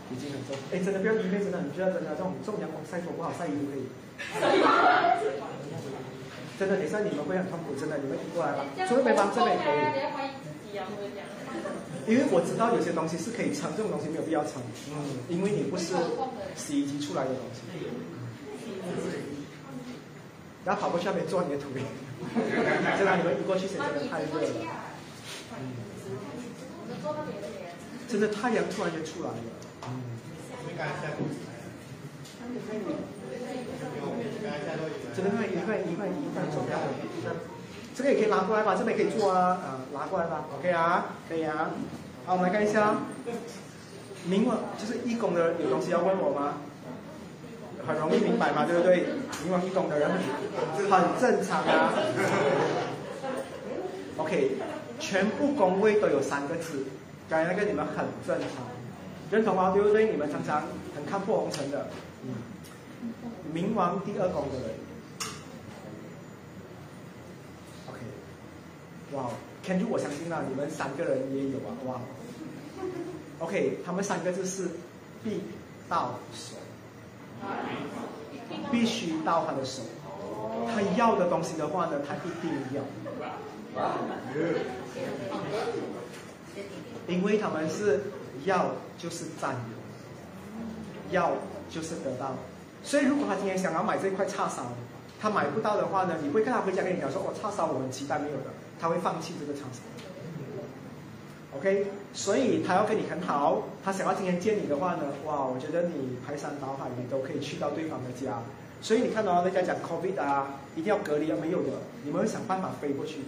[0.10, 0.56] 已经很重。
[0.74, 3.86] 哎，真的不要愚昧，真的，你觉得真的这种这种阳光晒多不好，晒衣服可以。
[6.58, 8.66] 真的，等下你们会很痛苦，真的，你们移过来吧。
[8.88, 9.78] 除了北方这边可以。
[12.08, 14.62] 因为我知道有些东西是可以撑，这种东西没有必要撑。
[14.90, 15.94] 嗯，因为你不是
[16.56, 17.62] 洗衣机出来的东西。
[20.66, 21.70] 然后跑过去那边坐你的腿。
[22.98, 24.50] 真的，你们移过去，真的太热了。
[25.58, 25.89] 嗯。
[28.08, 29.36] 真的太阳突然间出来了，
[29.88, 29.90] 嗯。
[35.16, 36.86] 真的可以一块一块一块走掉的，
[37.94, 41.72] 这个也可以拿过来吧，这边可以做啊，啊，拿过来吧，OK 啊，可以啊。
[42.26, 42.96] 好，我们来看一下，
[44.26, 46.58] 明王就是义工的有东西要问我吗？
[47.86, 49.06] 很容易明白嘛，对不对？
[49.44, 51.94] 明王义工的人很正常啊。
[54.18, 54.58] OK。
[55.00, 56.84] 全部宫位都有三个字，
[57.30, 58.50] 刚才那个你们很正常，
[59.32, 59.72] 认同吗？
[59.72, 60.12] 对不对？
[60.12, 60.64] 你们常常
[60.96, 61.88] 很看破红尘的，
[62.24, 62.36] 嗯，
[63.54, 64.76] 冥王第二宫的人
[67.88, 68.00] ，OK，
[69.14, 69.32] 哇
[69.64, 69.88] ，Can you？
[69.90, 72.02] 我相信啊，你们三个人也有啊，哇
[73.40, 74.70] ，OK，他们三个字是
[75.24, 75.42] 必
[75.88, 76.56] 到手，
[78.72, 79.84] 必须到他的手，
[80.74, 82.84] 他要的东西的话呢，他一定要。
[87.08, 88.02] 因为他们是
[88.46, 89.78] 要就是占有，
[91.12, 91.32] 要
[91.70, 92.36] 就是得到，
[92.84, 94.74] 所以如果他今天想要买这块叉烧，
[95.20, 98.46] 他买不到的话呢，你会跟他回家跟你讲说，我叉烧我很期待没有的，
[98.80, 99.80] 他会放弃这个叉烧。
[101.58, 108.44] OK，所以他要跟你很好，他想要今天见你的话呢，哇，我觉得你排山倒海你都可以去到对方的家。
[108.82, 111.70] 所以你看到人家讲 COVID 啊，一定要隔离啊，没有的，
[112.04, 113.20] 你们会想办法飞过去。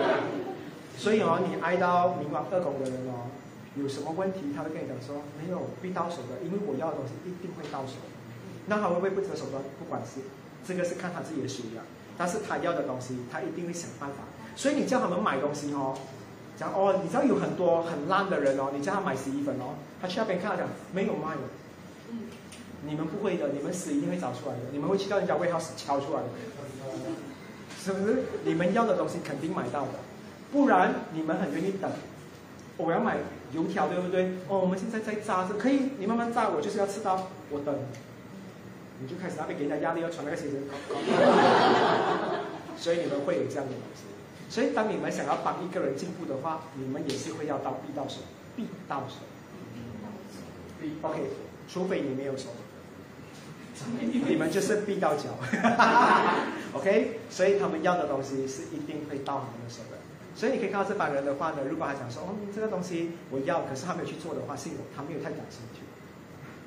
[0.98, 3.32] 所以哦，你挨到冥王二宫的人哦，
[3.76, 7.94] 有什么问题，他会跟你讲说没有必到手的，因为我要的东西一定会到手。
[8.66, 9.62] 那他会不会不择手段？
[9.78, 10.20] 不管是
[10.64, 11.82] 这个是看他自己的修养，
[12.16, 14.16] 但是他要的东西，他一定会想办法。
[14.54, 15.96] 所以你叫他们买东西哦，
[16.56, 21.40] 讲哦，你知道有很多很烂的人哦，你叫他买洗衣粉哦，他去那边看讲没有卖的。
[22.84, 26.28] 你们不会的，你们死一定会找出来的，你们会去到人家卫号死敲出来的，
[27.78, 28.22] 是不是？
[28.44, 30.00] 你们要的东西肯定买到的，
[30.50, 31.90] 不然你们很愿意等。
[32.78, 33.18] 我要买
[33.52, 34.32] 油条，对不对？
[34.48, 37.74] 哦，我们现在在炸这，可以，你慢慢炸，我就是要吃到，我等。
[39.00, 40.62] 你就开始那边给人家压力，要传那个鞋子，
[42.76, 44.04] 所以你们会有这样的东西。
[44.48, 48.20] 所以当你们想要帮一个人进步的话，你们也是会要到必到手，
[48.54, 49.16] 必到手。
[51.02, 51.20] OK，
[51.68, 52.50] 除非你没有手，
[54.28, 55.30] 你们就是必到脚。
[56.74, 59.98] OK，所以他们要的东西是一定会到你们的手的。
[60.34, 65.82] 所以你可以看到这帮人的话呢，如果他讲说，哦，这个东西我要，可是他没有去做的话，是我他没有太感兴趣。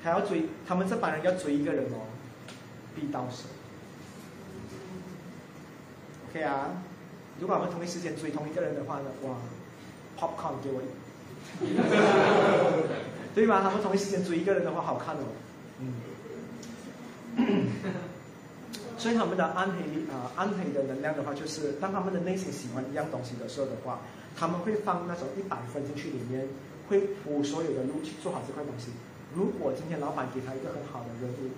[0.04, 2.06] 他要追，他们这帮人要追一个人哦，
[2.94, 3.48] 必到手。
[6.30, 6.82] OK 啊，
[7.40, 9.34] 如果我们同一时间追同一个人的话呢，哇
[10.16, 10.80] ，popcorn 给我，
[13.34, 13.62] 对吧？
[13.62, 15.45] 他们同一时间追一个人的话，好看哦，嗯。
[18.98, 24.00] 所以他们的暗黑啊，暗黑的能量的话，就是当他们的内心喜欢一样东西的时候的话，
[24.36, 26.48] 他们会放那种一百分进去里面，
[26.88, 28.90] 会铺所有的路去做好这块东西。
[29.34, 31.50] 如果今天老板给他一个很好的任务，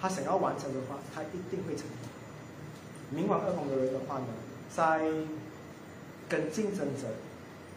[0.00, 3.18] 他想要完成的话，他一定会成功。
[3.18, 4.26] 冥王二宫的人的话呢，
[4.70, 5.02] 在
[6.28, 7.08] 跟竞争者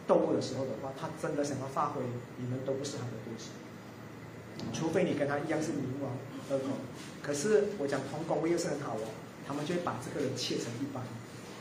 [0.06, 2.02] 斗的时候的话，他真的想要发挥，
[2.38, 3.50] 你们都不是他的对手。
[4.74, 6.12] 除非你跟他一样是冥王
[6.52, 6.70] 二宫。
[7.22, 9.08] 可是我讲同工位又是很好哦，
[9.48, 11.04] 他们就会把这个人切成一半，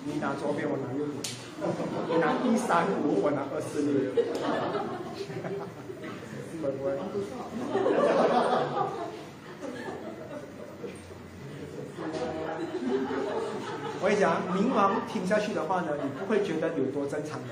[0.04, 1.18] 你拿左边，我拿右边，
[2.08, 4.14] 你拿一三五，我拿二四六，
[6.62, 6.92] 会不会？
[13.98, 17.48] 我跟你讲，冥王听下去的话呢，你不会觉得有多正常的。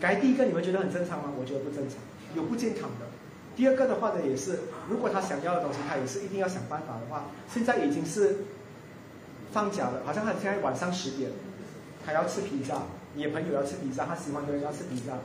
[0.00, 1.32] 该第一个你们觉得很正常吗？
[1.38, 1.98] 我觉得不正常，
[2.34, 3.17] 有不健康的。
[3.58, 7.24] 第二个的话呢，也是，如果他想要的东西，他也是一定要想办法的话。
[7.52, 8.44] 现在已经是
[9.50, 11.32] 放假了，好像他现在晚上十点，
[12.06, 12.82] 他要吃披萨，
[13.14, 15.18] 你的朋友要吃披萨，他喜欢的人要吃披萨，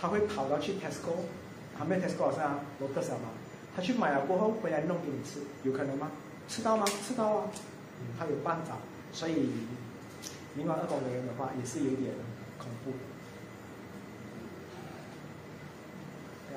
[0.00, 1.30] 他会跑到去 Tesco，
[1.78, 3.30] 旁边 Tesco 好像罗克萨嘛，
[3.76, 6.10] 他去买了过后回来弄给你吃，有可能吗？
[6.48, 6.84] 吃到吗？
[7.06, 7.44] 吃到啊，
[8.18, 8.78] 他有办法，
[9.12, 9.48] 所以
[10.58, 12.14] 冥王二宫的人的话，也是有点
[12.58, 12.90] 恐怖。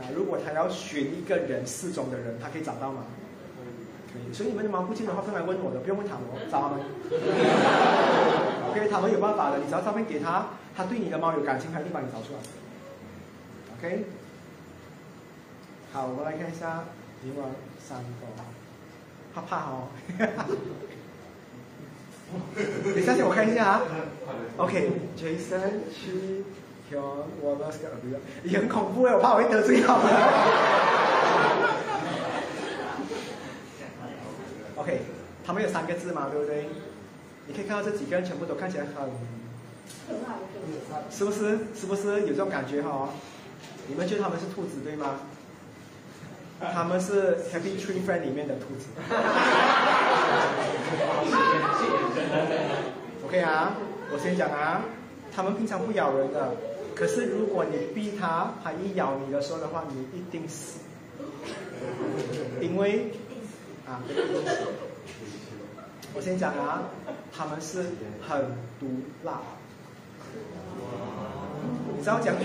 [0.01, 3.03] 啊，如果他要选一个人四种的人，他可以找到吗？
[4.11, 4.33] 可以。
[4.33, 6.79] 所以你们的猫不见的话，不来问我的，不用问他们，找他们。
[8.71, 12.39] OK，他们有办法的，你只要照片给他，他对你的猫有感情，他一定帮你找出来。
[13.77, 14.05] OK。
[15.91, 16.85] 好，我们来看一下
[17.25, 18.29] 冥王三宫，
[19.33, 19.87] 怕怕哦。
[22.95, 23.81] 你相信我看一下啊。
[24.57, 26.45] OK，Jason 去。
[27.41, 30.05] 我那是个耳朵，也很恐怖哎，我怕我会得罪他们。
[34.77, 35.01] OK，
[35.45, 36.69] 他们有三个字嘛，对不对？
[37.47, 38.93] 你可以看到这几个人全部都看起来很，
[41.11, 41.59] 是不是？
[41.75, 43.09] 是不是有这种感觉哈？
[43.87, 45.19] 你们觉得他们是兔子对吗？
[46.73, 48.87] 他们是 Happy Tree Friend 里面的兔子。
[53.25, 53.73] OK 啊，
[54.11, 54.81] 我先讲啊，
[55.35, 56.51] 他们平常不咬人的。
[56.99, 60.79] 可是如果你逼他，他一咬你的时候的话，你一定死，
[62.59, 63.13] 因为
[63.87, 64.03] 啊，
[66.13, 66.89] 我先讲啊，
[67.31, 67.83] 他们是
[68.27, 68.47] 很
[68.81, 68.87] 毒
[69.23, 69.39] 辣，
[71.95, 72.35] 你知道讲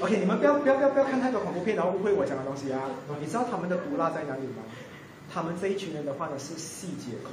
[0.00, 2.80] ？OK，你们不要不要不要不要看太多恐怖片，然后误会我讲的东西啊。
[3.20, 4.62] 你知道他们的毒辣在哪里吗？
[5.30, 7.32] 他们这一群人的话呢是细节控，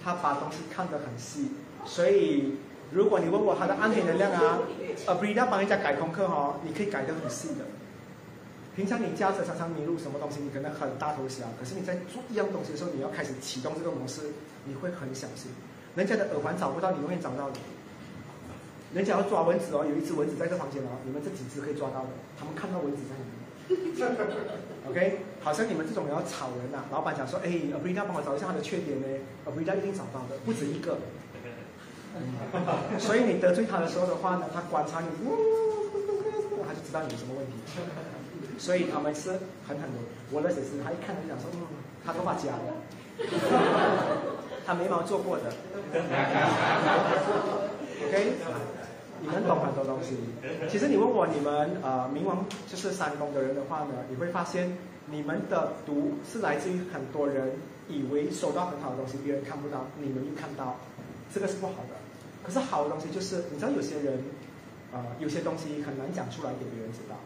[0.00, 1.48] 他把东西看得很细，
[1.84, 2.54] 所以。
[2.92, 4.58] 如果你问我他的暗黑能量啊
[5.06, 7.64] ，，Abrida 帮人家改功课哈，你可以改得很细的。
[8.74, 14.32] 平常你驾车常常迷路什么东西，你可能很大头小，可是你在做一样东西的时候，你要开始启动这个模式，
[14.64, 15.52] 你会很小心。
[15.94, 17.56] 人家的耳环找不到，你永远找到的。
[18.94, 23.38] 人家要抓蚊子哦，有一只蚊子在这房间哦，你们这几只可以抓到的，他们看到蚊子在里面。
[24.90, 27.48] OK，好像你们这种要吵人呐，老板讲说，哎
[27.84, 29.06] ，，Brida 帮我找一下他的缺点呢
[29.46, 30.98] ，，Abrida 一定找到的，不止一个。
[32.98, 35.06] 所以你得罪他的时候的话呢，他观察你，
[36.66, 37.52] 他就知道你有什么问题。
[38.58, 39.30] 所以他们是
[39.66, 40.00] 很很多，
[40.32, 41.48] 我的姐是他一看就想说，
[42.04, 42.74] 他头发假的，
[44.66, 45.44] 他眉毛做过的。
[48.04, 48.32] OK，
[49.22, 50.16] 你们懂很多东西。
[50.68, 57.52] 其实你问我你们呃冥王就是三宫的人的话呢，你会发现你们的毒是来自于很多人
[57.88, 60.76] 以为收到很好的东西，别人看不到，你们又看到，
[61.32, 61.99] 这个是不好的。
[62.44, 64.18] 可是好的东西就是，你知道有些人，
[64.92, 67.16] 呃，有些东西很难讲出来给别人知道。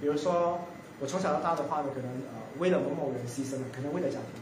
[0.00, 0.58] 比如说，
[1.00, 4.40] 我从小到大的话呢，可能呃为了某某人牺牲了，可能为了家庭，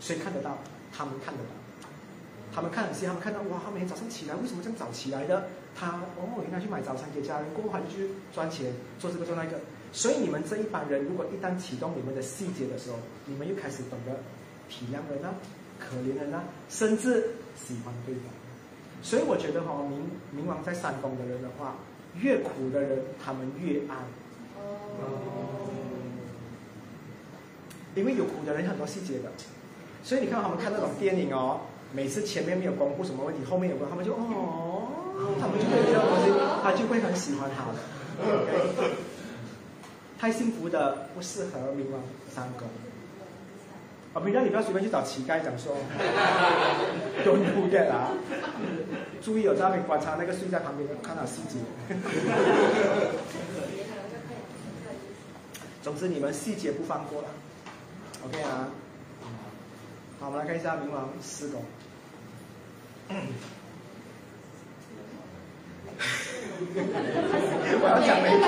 [0.00, 0.58] 谁看得到？
[0.96, 1.50] 他们看得到。
[2.54, 5.48] 他们看很戏，他们看到哇，他每天早上起来为什么这么早起来的？
[5.74, 9.58] 他哦，应该去买早餐给家人，过后还去赚钱，做这个做那个。
[9.92, 14.14] 所以你们这一帮人，如果一旦启动你们的细节的时候，你们又开始懂得
[14.68, 15.34] 体谅人啊，
[15.78, 18.24] 可怜人啊，甚至喜欢对方。
[19.04, 20.00] 所以我觉得哈，冥
[20.34, 21.76] 冥王在山东的人的话，
[22.18, 23.94] 越苦的人，他们越爱。
[24.56, 25.68] 哦。
[27.94, 29.30] 因为有苦的人很多细节的，
[30.02, 31.60] 所以你看他们看那种电影哦。
[31.92, 34.88] 每次前面没有公布什么问题，后面有问，他们就哦，
[35.38, 37.78] 他们就会这个东西，他就会很喜欢他的。
[40.18, 42.02] 太幸福的不适合冥王
[42.34, 42.66] 三宫。
[44.14, 45.76] 啊，平常你不要随便去找乞丐讲说，
[47.26, 48.12] Don't do that 啊！
[49.20, 51.58] 注意有在那边观察那个睡在旁边的，看到细节。
[55.82, 57.28] 总之你们细节不放过了
[58.24, 58.68] ，OK 啊？
[60.20, 61.64] 好，我们来看一下冥王四宫。
[66.76, 68.46] 我要讲了一个，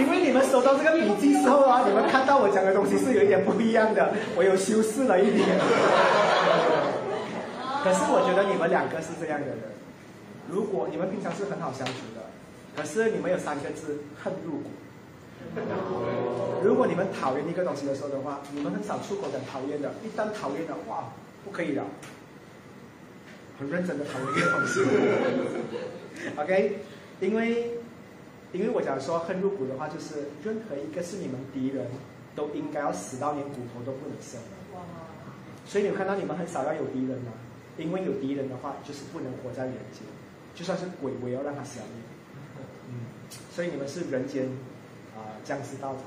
[0.00, 5.46] 因为你们收到这个笔记之后啊，你们看到我讲的东西是有一点不一样的，我有修饰了一点。
[7.84, 9.58] 可是我觉得你们两个是这样的人，
[10.48, 12.24] 如果你们平常是很好相处的，
[12.76, 14.70] 可是你们有三个字恨入骨。
[16.62, 21.12] 如果你们讨厌一个东西的时候的话，你们很少出口讲讨厌的，一旦讨厌的话，
[21.44, 21.84] 不可以了。
[23.58, 24.80] 很认真的讨论一个东西，
[26.40, 26.78] OK，
[27.20, 27.72] 因为
[28.52, 31.86] 因为我讲说恨入骨的话，就是任何一个是你们敌人，
[32.34, 34.48] 都应该要死到连骨头都不能剩了。
[35.66, 37.32] 所以你看到你们很少要有敌人吗？
[37.78, 40.02] 因为有敌人的话，就是不能活在人间，
[40.54, 42.02] 就算是鬼，我也要让他消灭。
[42.88, 43.06] 嗯，
[43.54, 44.46] 所以你们是人间
[45.14, 46.02] 啊僵尸道长，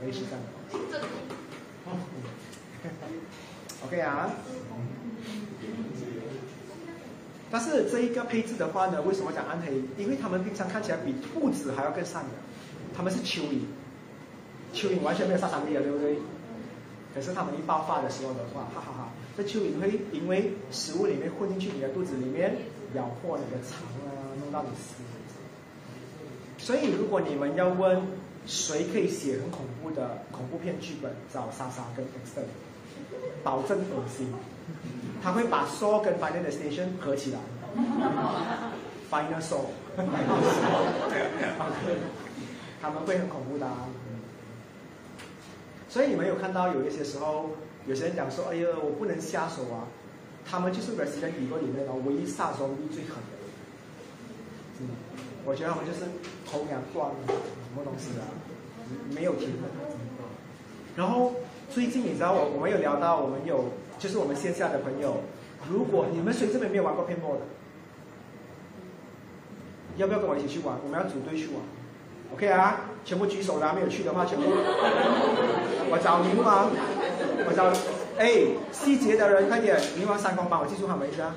[0.00, 0.40] 嗯，类似这样
[0.90, 1.06] 的。
[3.84, 4.30] OK 啊。
[7.52, 9.82] 但是这一个配置的话呢，为什么讲暗黑？
[9.98, 12.32] 因为他们平常看起来比兔子还要更善良，
[12.96, 13.60] 他们是蚯蚓，
[14.72, 16.16] 蚯蚓完全没有杀伤力啊，对不对？
[17.14, 22.56] 可是他们一爆发的时候的话，哈哈哈，这蚯蚓会因为食物里面混进去你的肚子里面，
[22.94, 25.02] 咬破你的肠啊，弄到你死。
[26.56, 28.00] 所以如果你们要问
[28.46, 32.46] 谁可以写很恐怖的恐怖片剧本，找莎莎跟 X 的，
[33.44, 34.32] 保证恶心。
[35.22, 37.38] 他会把 so 跟 Final Station 合起来
[39.10, 39.66] ，Final so，
[42.80, 43.66] 他们会很恐怖的。
[43.66, 43.86] 啊
[45.88, 47.50] 所以你们有看到有一些时候，
[47.86, 49.84] 有些人讲说：“哎呀，我不能下手啊！”
[50.42, 53.32] 他们就是 Resident Evil 里面的唯一杀手力最狠的。
[54.80, 54.88] 嗯，
[55.44, 56.06] 我觉得他们就是
[56.50, 57.34] 头两断什
[57.76, 58.22] 么东西的，
[59.14, 59.68] 没有停的。
[60.96, 61.34] 然后
[61.68, 63.66] 最近你知道我我们有聊到我们有。
[64.02, 65.18] 就是我们线下的朋友，
[65.70, 67.42] 如果你们谁这边没有玩过片波的，
[69.96, 70.74] 要不要跟我一起去玩？
[70.84, 71.54] 我们要组队去玩
[72.34, 72.80] ，OK 啊？
[73.04, 73.72] 全部举手啦！
[73.72, 76.68] 没有去的话，全部我找冥王，
[77.46, 77.70] 我找
[78.18, 78.42] 哎
[78.72, 81.32] 细节的人快点，冥王三公帮我记住他们一下。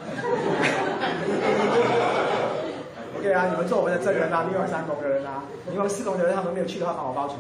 [3.20, 3.46] OK 啊？
[3.52, 4.44] 你们做我们的证人啊！
[4.52, 7.36] 冥王三公的人啊，冥王四公的人他们没有去的话，帮我报仇。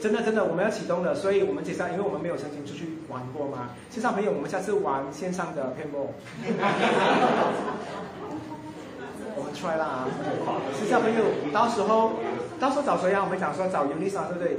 [0.00, 6.10] 真的真的，我们要启动了，所以我们接下来，因为我们没有曾经出去玩过嘛，线上朋友，我们下次玩线上的 p a n b a l l
[9.38, 10.08] 我们 try 啦啊！
[10.78, 12.12] 线上朋友，到时候
[12.58, 13.22] 到时候找谁啊？
[13.22, 14.56] 我们讲说找尤丽莎，对不对？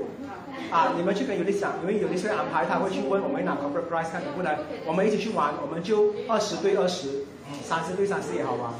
[0.69, 7.25] 啊，你们去跟尤丽莎，因为尤丽莎安排，他会去问我们哪个 price 看能不能，我们一起去玩，我们就二十对二十，
[7.63, 8.71] 三十对三十也好玩。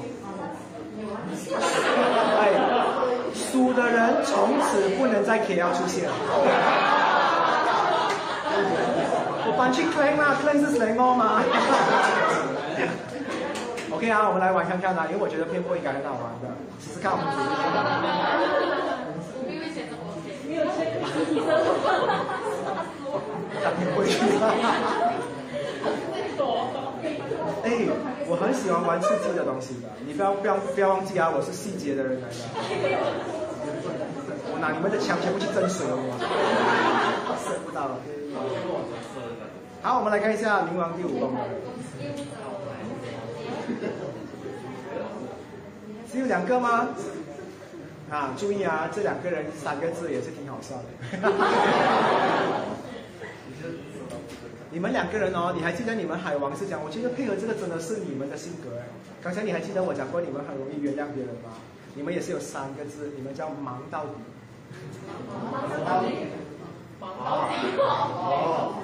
[2.38, 2.54] 哎，
[3.38, 6.10] 输的人从此不能再 KL 出现。
[9.46, 11.42] 我搬去 Klang 啦，Klang 是谁哦吗
[13.92, 16.50] ？OK 啊，我们来玩看看啦，因为我觉得偏波应该很好玩的，
[16.82, 17.38] 试试看我们组
[19.48, 21.78] 没有钱的 OK，没有钱实体生活。
[23.64, 24.12] 讲偏波去。
[27.64, 27.88] 哎，
[28.28, 32.36] 我很喜欢玩刺激的东西的，你不要不要不要忘记啊，我是细节的人来的。
[34.52, 35.98] 我拿你们的枪全部去蒸水了，
[37.44, 37.98] 射不到。
[39.82, 41.36] 好，我们来看一下冥王第五宫。
[46.12, 46.88] 只有两个吗？
[48.10, 50.84] 啊，注意啊，这两个人三个字也是挺好笑的。
[54.78, 56.80] 你们两个人哦，你还记得你们海王是讲？
[56.84, 58.86] 我觉得配合这个真的是你们的性格哎。
[59.24, 61.50] 刚才你还记得我讲过你们很容易原谅别人吗？
[61.96, 64.12] 你们也是有三个字，你们叫忙到底。
[65.34, 66.14] 忙到底。
[67.02, 67.56] 忙到底。
[67.82, 68.78] 哦。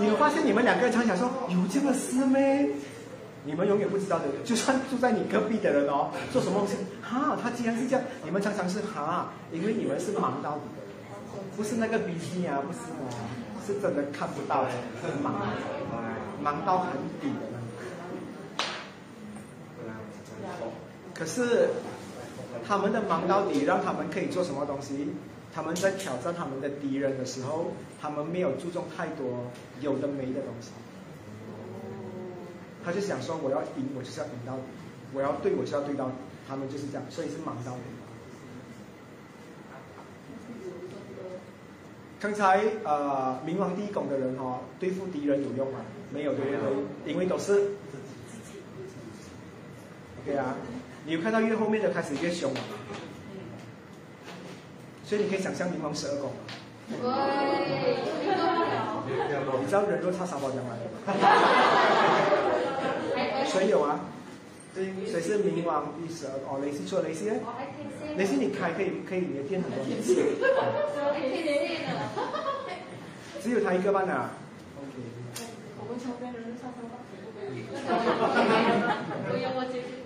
[0.00, 2.70] 你有发现你们两个人常想说有这个事咩？
[3.44, 10.80] 你们永远不知道的，就算住在你隔壁的人哦，做什么东西，哈，他既然是这样，你们常常是哈，因为你们是忙到底的，
[11.54, 13.12] 不是那个 busy 啊，不是啊，
[13.68, 14.64] 是真的看不到，
[15.22, 15.34] 忙，
[16.42, 17.58] 忙到很底的。
[21.12, 21.68] 可是
[22.66, 25.10] 他们的忙到底，让他们可以做什么东西？
[25.52, 29.50] 他们在挑战他们的敌人的时候，他们没有注重太多
[29.82, 30.70] 有的没的东西。
[32.82, 34.62] 他就想说，我要赢，我就是要赢到底；
[35.12, 36.12] 我要对，我就要对到底。
[36.48, 37.80] 他们就是这样，所以是忙到底。
[42.20, 45.78] 刚才呃，冥王第一拱的人哈，对付敌人有用吗？
[46.12, 46.58] 没有，对不对？
[47.12, 47.70] 因为都是
[50.22, 50.56] OK 啊。
[51.06, 52.60] 你有看到越后面的开始越凶了，
[55.04, 56.32] 所以你可以想象冥王十二宫。
[56.90, 56.98] 对，
[59.60, 60.76] 你知道人若差三宝将来
[63.46, 64.00] 谁有啊？
[64.74, 66.32] 对，谁是冥王第十二？
[66.46, 67.30] 哦，雷西错，雷西。
[68.16, 70.00] 雷西，你开可以可以，你的店很多年。
[73.42, 74.30] 只有他一个班的。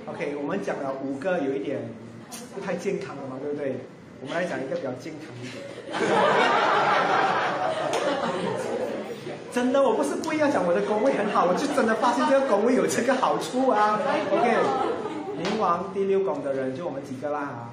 [0.07, 1.81] OK，我们讲了五个有一点
[2.55, 3.77] 不太健康的嘛，对不对？
[4.21, 5.65] 我们来讲一个比较健康一点。
[9.53, 14.01] 真的，我不是故意要讲我的工位很好，我就真的发现这个工位有这个好处啊。
[14.33, 14.57] OK，
[15.37, 17.69] 冥王第六宫的人就我们几个啦。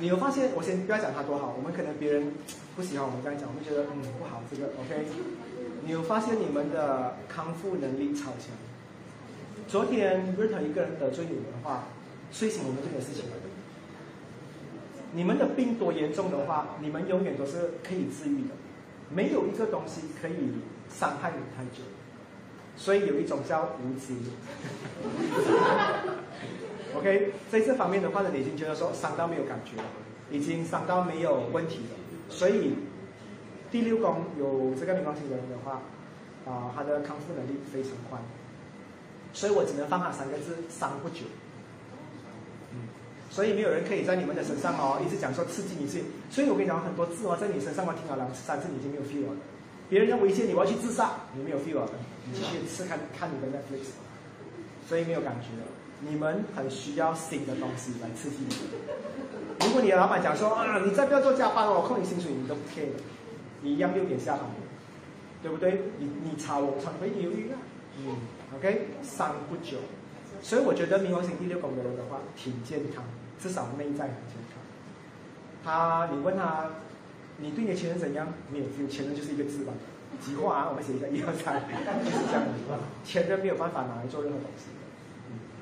[0.00, 0.50] 你有发现？
[0.56, 2.32] 我先不要讲他多好，我们可能别人
[2.76, 4.68] 不喜欢我们这样讲，我们觉得嗯不好这个。
[4.80, 5.04] OK，
[5.84, 8.56] 你有发现你们的康复能力超强？
[9.66, 11.88] 昨天任何一个人得罪你们的话，
[12.32, 13.36] 睡醒我们这件事情了。
[15.12, 18.54] 你们的病多严重的话，你们永远都是可以治愈的，
[19.10, 20.52] 没有一个东西可以
[20.88, 21.82] 伤害你太久。
[22.76, 24.14] 所以有一种叫无知。
[26.98, 29.84] OK，在这方面的话呢，你已经觉得说伤到没有感觉了，
[30.30, 31.96] 已经伤到没有问题了。
[32.28, 32.76] 所以
[33.70, 35.82] 第六宫有这个冥王星的人的话，
[36.46, 38.20] 啊，他的康复能力非常快。
[39.32, 41.24] 所以我只能放他三个字：伤不久。
[43.30, 46.04] 所以没有人可以在你们的身上哦，一直讲说刺激你自己。
[46.30, 49.36] 所以我跟你讲很多字哦，在你身上我听了两三次，你已经没有 feel 了。
[49.88, 51.88] 别人要威胁你，我要去自杀，你没有 feel 了，
[52.26, 53.92] 你继续吃看看你的 Netflix，
[54.88, 55.68] 所以没有感觉了。
[56.00, 58.54] 你们很需要新的东西来刺激你。
[59.66, 62.86] 如果你的老板讲说啊，你再不要做加班哦，扣你薪水，你都不 care，
[63.62, 64.44] 你一样六点下班，
[65.42, 65.82] 对不对？
[65.98, 67.58] 你你查我，常会犹豫啊，
[67.98, 68.16] 嗯。
[68.56, 69.76] OK，伤不久，
[70.40, 73.04] 所以我觉得冥王星第六宫的人的话挺健康，
[73.40, 74.58] 至少内在很健康。
[75.64, 76.70] 他，你问他，
[77.36, 78.26] 你对你的前任怎样？
[78.50, 79.72] 没有，前任就是一个字吧，
[80.20, 80.66] 几画啊？
[80.70, 81.60] 我们写一下一二三，
[82.04, 82.52] 就是这样子。
[83.04, 84.66] 前任没有办法拿来做任何东西。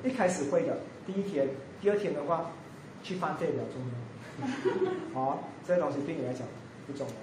[0.07, 1.47] 一开始会的，第一天、
[1.81, 2.51] 第二天的话，
[3.03, 5.19] 去犯罪比较重要。
[5.19, 6.47] 好，这些东西对你来讲
[6.85, 7.13] 不重要。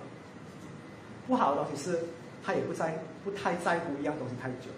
[1.26, 1.98] 不好的东西是，
[2.44, 4.68] 他也不在，不太在乎一样东西太久。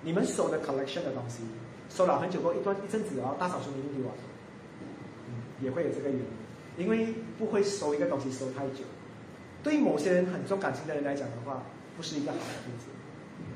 [0.00, 1.42] 你们收的 collection 的东西，
[1.94, 4.12] 收了很久过一段一阵子哦，大扫除一定丢完，
[5.62, 8.82] 也会有这个原因，因为不会收一个东西收太久。
[9.62, 11.62] 对某些人很重感情的人来讲的话，
[11.96, 12.86] 不是一个好的例子。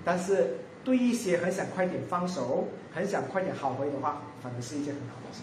[0.05, 5.43] 但是对一些很想快点放手、很想快点好回的话，反而是一件很好的事。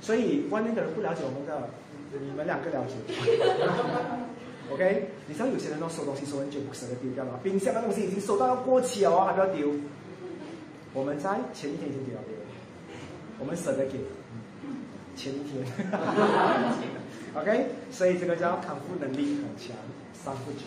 [0.00, 1.68] 所以外面的人不了解我们的，
[2.18, 2.94] 你们两个了解。
[4.72, 7.38] OK，你知道有些人都收东西收很久不舍得丢掉吗？
[7.42, 9.70] 冰箱的东西已经收到要过期了哦，还不要丢。
[10.94, 12.22] 我们在前一天已经丢了，
[13.40, 13.98] 我们舍得给。
[15.16, 15.66] 前一天。
[17.34, 19.76] OK，所以这个叫康复能力很强，
[20.12, 20.60] 三不久。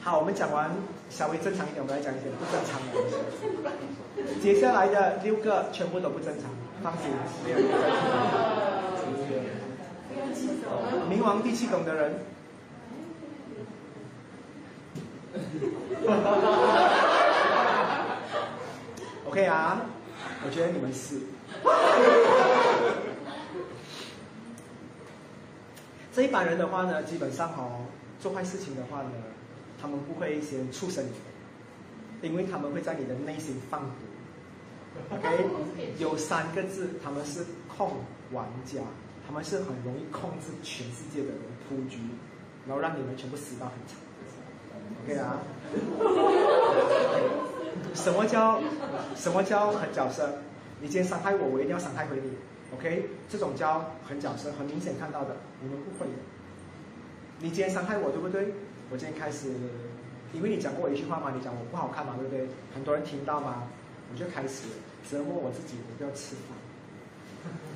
[0.00, 0.70] 好，我们讲完
[1.10, 4.40] 稍微正常一点，我们来讲一些不正常的东西。
[4.40, 6.50] 接下来的六个全部都不正常，
[6.82, 7.10] 放心，
[7.44, 7.58] 没有。
[11.10, 12.14] 冥王第七宫的人。
[19.34, 19.80] OK 啊，
[20.46, 21.18] 我觉得你们是。
[26.14, 27.80] 这一般人的话呢，基本上哦，
[28.20, 29.10] 做坏事情的话呢，
[29.82, 31.04] 他们不会先畜生，
[32.22, 33.86] 因为他们会在你的内心放毒。
[35.16, 35.48] OK，
[35.98, 37.90] 有三个字，他们是控
[38.30, 38.82] 玩家，
[39.26, 41.98] 他们是很容易控制全世界的人铺局，
[42.68, 43.96] 然后让你们全部死到很惨。
[45.04, 45.42] OK 啊，
[47.94, 48.60] 什么叫
[49.14, 50.38] 什么叫狠角色？
[50.80, 52.32] 你今天伤害我，我一定要伤害回你。
[52.76, 56.18] OK，这种叫很角色，很明显看到的，你们不会的。
[57.40, 58.54] 你今天伤害我，对不对？
[58.90, 59.52] 我今天开始，
[60.32, 62.48] 因为你讲过一句话嘛，你讲我不好看嘛，对不对？
[62.74, 63.64] 很多人听到嘛，
[64.12, 64.68] 我就开始
[65.08, 66.58] 折磨我自己，我不要吃饭。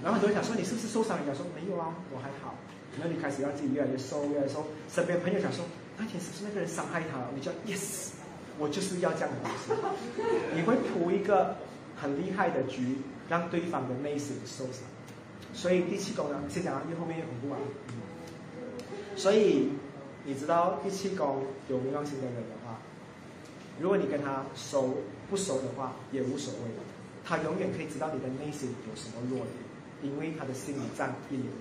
[0.02, 1.20] 然后很多人讲说你是不是受伤？
[1.22, 2.54] 你讲说没有啊，我还好。
[2.98, 4.66] 然后你开始让自己越来越瘦，越来越瘦。
[4.88, 5.64] 身边朋友讲说
[5.96, 7.28] 那天是不是那个人伤害他了？
[7.34, 8.10] 你就 yes，
[8.58, 9.72] 我就是要这样的东西。
[10.54, 11.56] 你会铺一个
[11.96, 12.98] 很厉害的局。
[13.28, 14.80] 让对方的内心受伤，
[15.52, 17.60] 所以第七宫呢，先讲，因为后面也恐怖啊。
[19.16, 19.68] 所以
[20.24, 22.78] 你知道第七宫有冥王星的人的话，
[23.78, 26.70] 如果你跟他熟不熟的话也无所谓，
[27.22, 29.52] 他永远可以知道你的内心有什么弱点，
[30.10, 31.52] 因为他的心理战一流。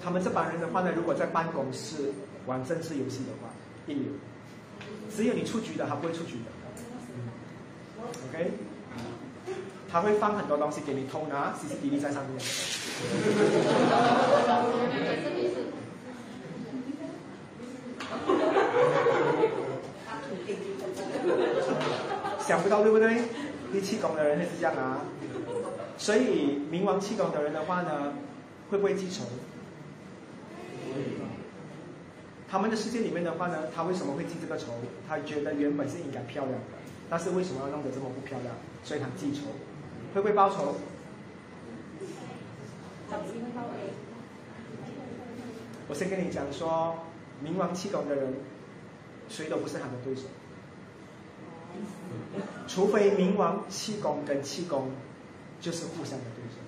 [0.00, 2.12] 他们这帮人的话呢，如果在办公室
[2.46, 3.50] 玩政治游戏的话，
[3.88, 4.12] 一流。
[5.14, 6.50] 只有你出局的，他不会出局的。
[8.30, 8.52] OK。
[9.90, 12.38] 他会放很多东西给你偷拿，CCTV 在上面。
[22.46, 23.22] 想不到对不对？
[23.72, 25.00] 第七宫的人也是这样啊。
[25.96, 28.12] 所以冥王七宫的人的话呢，
[28.70, 29.24] 会不会记仇？
[32.50, 34.72] 他们的世界里面的话呢，他为什么会记这个仇？
[35.06, 36.66] 他觉得原本是应该漂亮的，
[37.10, 38.54] 但是为什么要弄得这么不漂亮？
[38.82, 39.42] 所以他记仇。
[40.14, 40.76] 会不会报仇？
[45.88, 46.96] 我先跟你讲说，
[47.44, 48.34] 冥王气功的人，
[49.28, 50.22] 谁都不是他的对手，
[52.66, 54.90] 除非冥王气功跟气功
[55.60, 56.67] 就是互相的对手。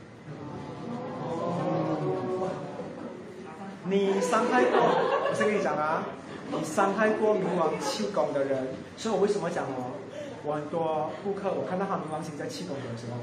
[3.90, 6.06] 你伤害过，我先跟你讲啊，
[6.52, 9.98] 你伤害过冥王气功的人，所以我为什么讲哦？
[10.44, 13.18] 我很多顾客，我看到他冥王星在气功的时候，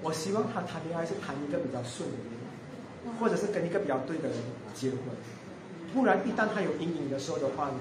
[0.00, 4.38] 我希望他谈恋爱是谈一个比较顺的人，或者是跟一个比较对的人
[4.72, 4.98] 结婚，
[5.92, 7.80] 不然一旦他有阴影的时候的话呢，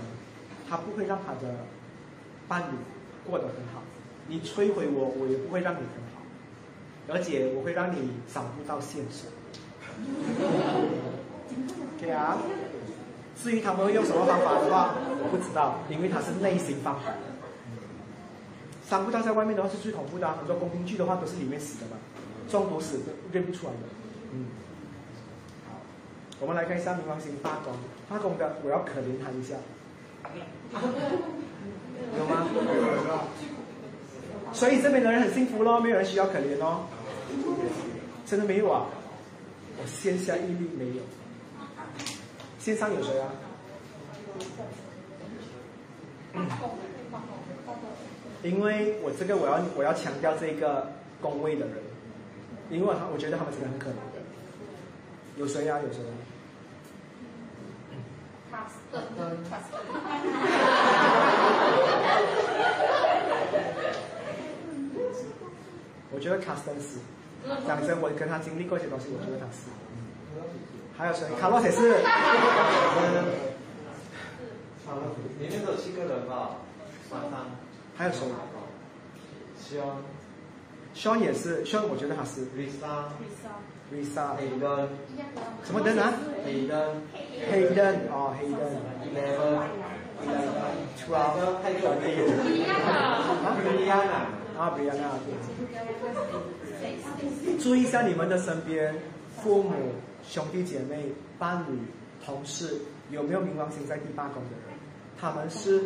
[0.67, 1.69] 他不会让他的
[2.47, 2.75] 伴侣
[3.29, 3.83] 过得很好。
[4.27, 6.25] 你摧毁我，我也不会让你很好，
[7.13, 9.29] 而且我会让你找不到现实。
[11.99, 12.37] 对啊，
[13.41, 17.11] 至于他们会用什么方法的话，我不知道，因为他是内心方法。
[18.89, 21.97] 伤不到在外面的话是最恐怖的，很多宫廷剧的话都是里面死的嘛，
[22.49, 23.79] 中毒死的认不出来的。
[24.33, 24.45] 嗯，
[25.67, 25.75] 好，
[26.39, 27.73] 我们来看一下冥王星发宫，
[28.09, 29.55] 发宫的我要可怜他一下，
[32.17, 32.47] 有吗？
[34.53, 36.85] 所以这边的人很幸福咯，没有人需要可怜哦。
[38.25, 38.85] 真的没有啊？
[39.79, 41.03] 我线下一律没有，
[42.59, 43.31] 线上有谁啊？
[48.43, 50.91] 因为我这个我要我要强调这个
[51.21, 51.75] 工位的人，
[52.69, 54.21] 因为他我觉得他们真的很可能的。
[55.37, 55.79] 有谁呀？
[55.79, 55.99] 有谁？
[58.51, 59.01] 卡斯登，
[59.49, 59.79] 卡斯登。
[66.11, 66.99] 我觉得卡斯登是，
[67.65, 69.69] 讲真，我跟他经历过一些东西，我觉得他是。
[70.99, 71.25] 还有谁？
[71.39, 71.93] 卡洛谁是？
[75.39, 76.57] 里面都有七个人吧？
[77.09, 77.39] 三三。
[77.95, 78.19] 还有谁？
[79.57, 79.95] 肖，
[80.93, 82.41] 肖也是，肖我觉得他是。
[82.47, 84.89] Lisa，Lisa，Lisa，黑灯，
[85.63, 86.11] 什么灯啊？
[86.45, 87.01] 黑灯，
[87.49, 88.59] 黑灯哦，黑灯。
[90.19, 91.95] Eleven，Twelve，太多了。
[93.45, 94.27] 啊，不一样啊，
[94.59, 95.15] 啊，不一样啊。
[97.61, 98.93] 注意一下你们的身边，
[99.41, 99.93] 父母、
[100.29, 101.77] 兄弟姐妹、伴侣、
[102.23, 104.77] 同事，有没有冥王星在第八宫的人？
[105.19, 105.83] 他们是。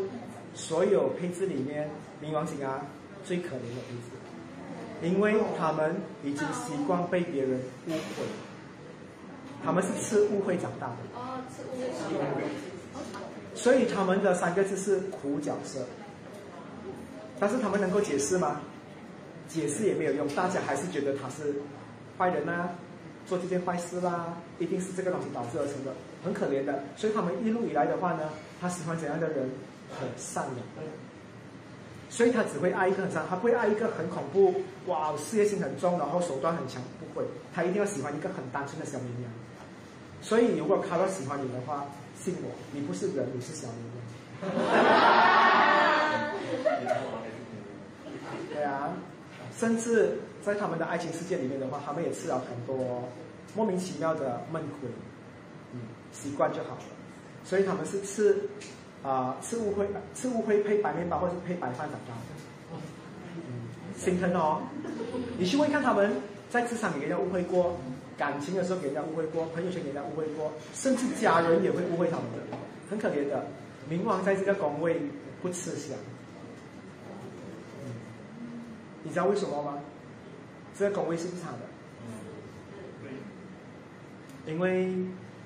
[0.56, 1.90] 所有配置里面，
[2.22, 2.86] 冥王星啊
[3.26, 4.12] 最可怜的配置，
[5.02, 8.24] 因为他们已经习惯被别人误会，
[9.66, 10.96] 他们是吃误会长大的。
[11.16, 11.64] 哦，吃
[12.14, 12.44] 误会。
[13.56, 15.80] 所以他们的三个字是苦角色，
[17.40, 18.62] 但是他们能够解释吗？
[19.48, 21.56] 解释也没有用，大家还是觉得他是
[22.16, 22.70] 坏人呐，
[23.28, 25.94] 做这件坏事啦，一定是这个东西导致而成的，
[26.24, 26.84] 很可怜的。
[26.96, 29.50] 所以他们一路以来的话呢，他喜欢怎样的人？
[30.00, 30.66] 很善良，
[32.10, 34.56] 所以他只会爱一个很善，他不会爱一个很恐怖，
[34.88, 39.32] 哇，事业心很重，然后手段很强，不会，他一定要喜欢一个很单纯的小绵羊。
[40.20, 41.86] 所以如果卡洛喜欢你的话，
[42.20, 44.02] 信我，你不是人，你是小绵羊。
[48.52, 48.98] 对啊，
[49.56, 53.08] 甚至在他们的爱情世界里面的话，他们也吃了很多
[53.56, 54.90] 莫名其妙的闷亏，
[55.74, 55.80] 嗯，
[56.12, 56.84] 习惯就好了。
[57.44, 58.50] 所以他们是吃。
[59.04, 59.86] 啊，吃乌龟，
[60.16, 62.80] 吃乌龟配白面包或者配白饭长大的。
[63.36, 63.68] 嗯，
[63.98, 64.62] 心疼哦。
[65.38, 66.10] 你去问看他们
[66.50, 67.76] 在职场里给人家误会过，
[68.18, 72.58] 感情的时候给人家误会过，朋友圈给人家误会过，甚至家人也会误会他们的，
[72.90, 73.46] 很可怜的。
[73.92, 75.02] 冥王在这个宫位
[75.42, 75.98] 不吃香，
[79.04, 79.80] 你知道为什么吗？
[80.78, 81.60] 这个工位是不差的，
[84.46, 84.94] 因为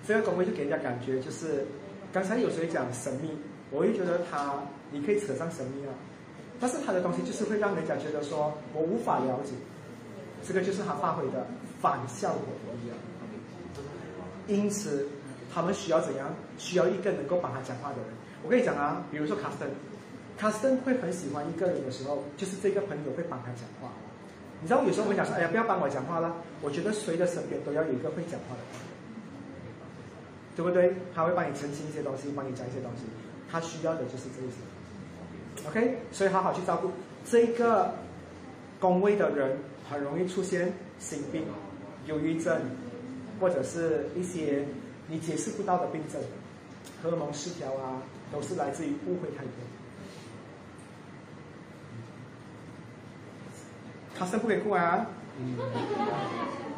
[0.07, 1.65] 这个工位就给人家感觉就是，
[2.13, 3.29] 刚才有谁讲神秘，
[3.69, 4.55] 我就觉得他
[4.89, 5.93] 你可以扯上神秘啊，
[6.59, 9.51] 但是他的东西就是会让人家觉得说我无法了解，
[10.47, 11.45] 这个就是他发挥的
[11.81, 12.97] 反效果一样，
[14.47, 15.07] 因此
[15.53, 16.33] 他们需要怎样？
[16.57, 18.05] 需要一个能够帮他讲话的人。
[18.43, 19.69] 我跟你讲啊，比如说卡斯登，
[20.37, 23.91] 卡斯登会很喜欢一个人的时候，就是这个朋友会帮他讲话。
[24.61, 26.35] 你知道有时候我们讲说，哎呀，不要帮我讲话了。
[26.61, 28.61] 我觉得谁的身边都要有一个会讲话的，
[30.55, 30.95] 对不对？
[31.13, 33.03] 他会帮你澄清一些东西，帮你讲一些东西。
[33.51, 35.69] 他需要的就是这一些。
[35.69, 36.91] OK，所以好好去照顾
[37.23, 37.93] 这个
[38.79, 39.57] 宫位的人，
[39.89, 41.43] 很容易出现心病、
[42.07, 42.59] 忧郁症，
[43.39, 44.65] 或者是一些
[45.07, 46.21] 你解释不到的病症。
[47.03, 48.01] 荷尔蒙失调啊，
[48.31, 49.76] 都是来自于误会太多。
[54.17, 55.05] 卡森不给过啊！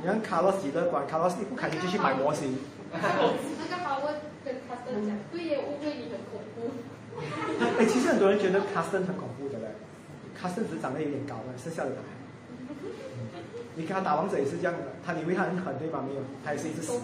[0.01, 2.57] 你看卡洛斯几乐观，卡洛斯你不开心就去买模型。
[2.91, 6.71] 那个华文跟卡森讲，对耶，误会你很恐怖。
[7.79, 9.75] 哎，其实很多人觉得卡森很恐怖的嘞，
[10.39, 12.01] 卡森只是长得有点高了，剩下的他。
[13.75, 16.03] 你看他打王者也是这样的，他以为他很狠对吧？
[16.05, 16.99] 没有，他也是一只死。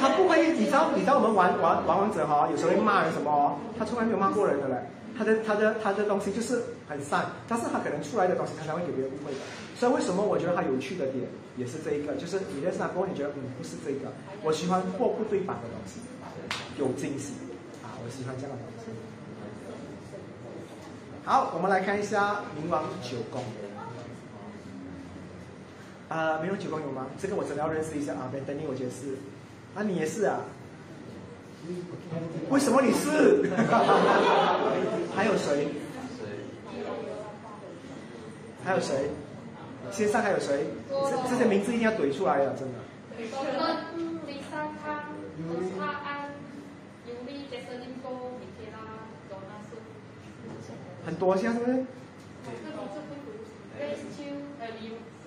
[0.00, 3.58] 他不会，你知道，你知道我们玩玩玩王者哈，有时候会骂人什么？
[3.78, 4.76] 他从来没有骂过人的嘞。
[5.18, 9.38] 他的他的他的东西就是很善，但是他可能出来的东西，他才会给别人误会的。
[9.76, 14.10] 所以为什么我觉得他有趣的点也是这一个，就是你认识他过后，你觉得嗯不是这个，
[14.42, 16.00] 我喜欢货不对版的东西，
[16.78, 17.34] 有惊喜
[17.84, 18.90] 啊，我喜欢这样的东西。
[21.24, 23.44] 好，我们来看一下冥王九宫。
[26.08, 27.06] 啊，冥王九宫有吗？
[27.20, 29.18] 这个我真的要认识一下啊，等你，我觉得是。
[29.74, 30.40] 啊，你也是啊？
[32.48, 33.48] 为什么你是？
[35.14, 35.68] 还有谁？
[38.64, 39.10] 还有谁？
[39.92, 40.66] 线上还有谁？
[40.88, 42.52] 这这些名字一定要怼出来啊！
[42.58, 42.78] 真的。
[51.04, 51.84] 很多，现在是不是？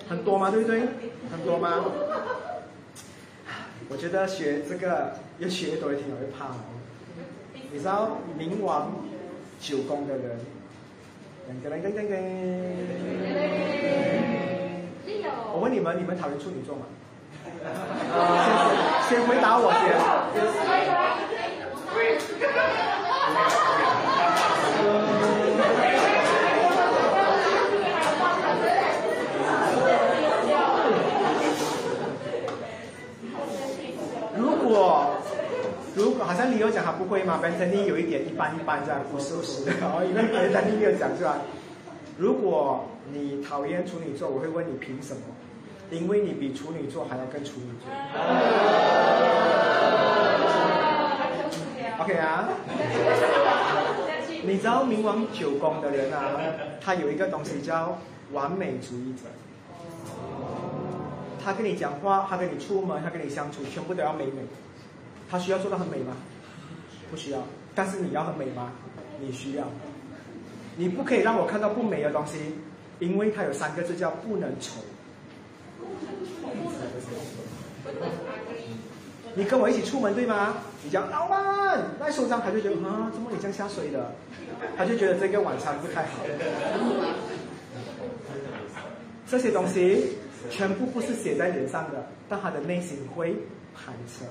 [0.10, 0.52] 很多吗？
[0.52, 0.82] 对不对？
[1.32, 1.86] 很多吗？
[3.94, 6.56] 我觉得学这个越学越多，也挺容易怕的。
[7.72, 8.92] 你知道冥王
[9.60, 10.40] 九宫的人，
[11.48, 12.16] 噔噔噔噔噔。
[15.54, 16.86] 我问你们，你们讨厌处女座吗？
[19.08, 19.94] 先 先回答我先。
[34.68, 35.12] 果
[35.96, 41.34] 如果好像你有讲他不会嘛 b e n t n y 有一点一般一般这样，不是不是的哦，因为 b e n t n y 没有讲出来。
[42.18, 45.22] 如果你讨厌处女座，我会问你凭什么？
[45.92, 47.92] 因为你比处女座还要更处女座。
[52.00, 52.50] OK 啊？
[54.46, 56.32] 你知道冥王九宫的人啊，
[56.82, 58.00] 他有一个东西叫
[58.32, 59.30] 完美主义者。
[61.44, 64.44] 他跟你讲话，他跟你出门，他跟你相处，全部都要美美。
[65.30, 66.16] 他需要做到很美吗？
[67.10, 67.40] 不需要。
[67.76, 68.72] 但是你要很美吗？
[69.20, 69.66] 你需要。
[70.76, 72.56] 你不可以让我看到不美的东西，
[73.00, 74.82] 因为它有三个字叫不能丑。
[79.36, 80.56] 你跟我一起出门对吗？
[80.84, 84.12] 你讲老板，那收张他就觉得啊，怎么你这样下水的？
[84.78, 86.20] 他就觉得这个晚餐不太好。
[89.28, 90.18] 这些东西
[90.56, 93.34] 全部不是写在脸上的，但他的内心会
[93.74, 94.24] 排斥。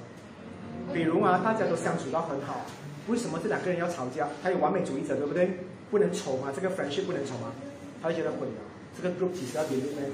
[0.94, 2.64] 比如啊，大家都相处到很好，
[3.08, 4.28] 为什么这两个人要吵架？
[4.40, 5.50] 他有完美主义者，对不对？
[5.90, 6.52] 不能丑吗？
[6.54, 7.52] 这个 friendship 不能丑吗？
[8.00, 8.62] 他就觉得毁了。
[8.96, 10.04] 这个 group 其实要点里面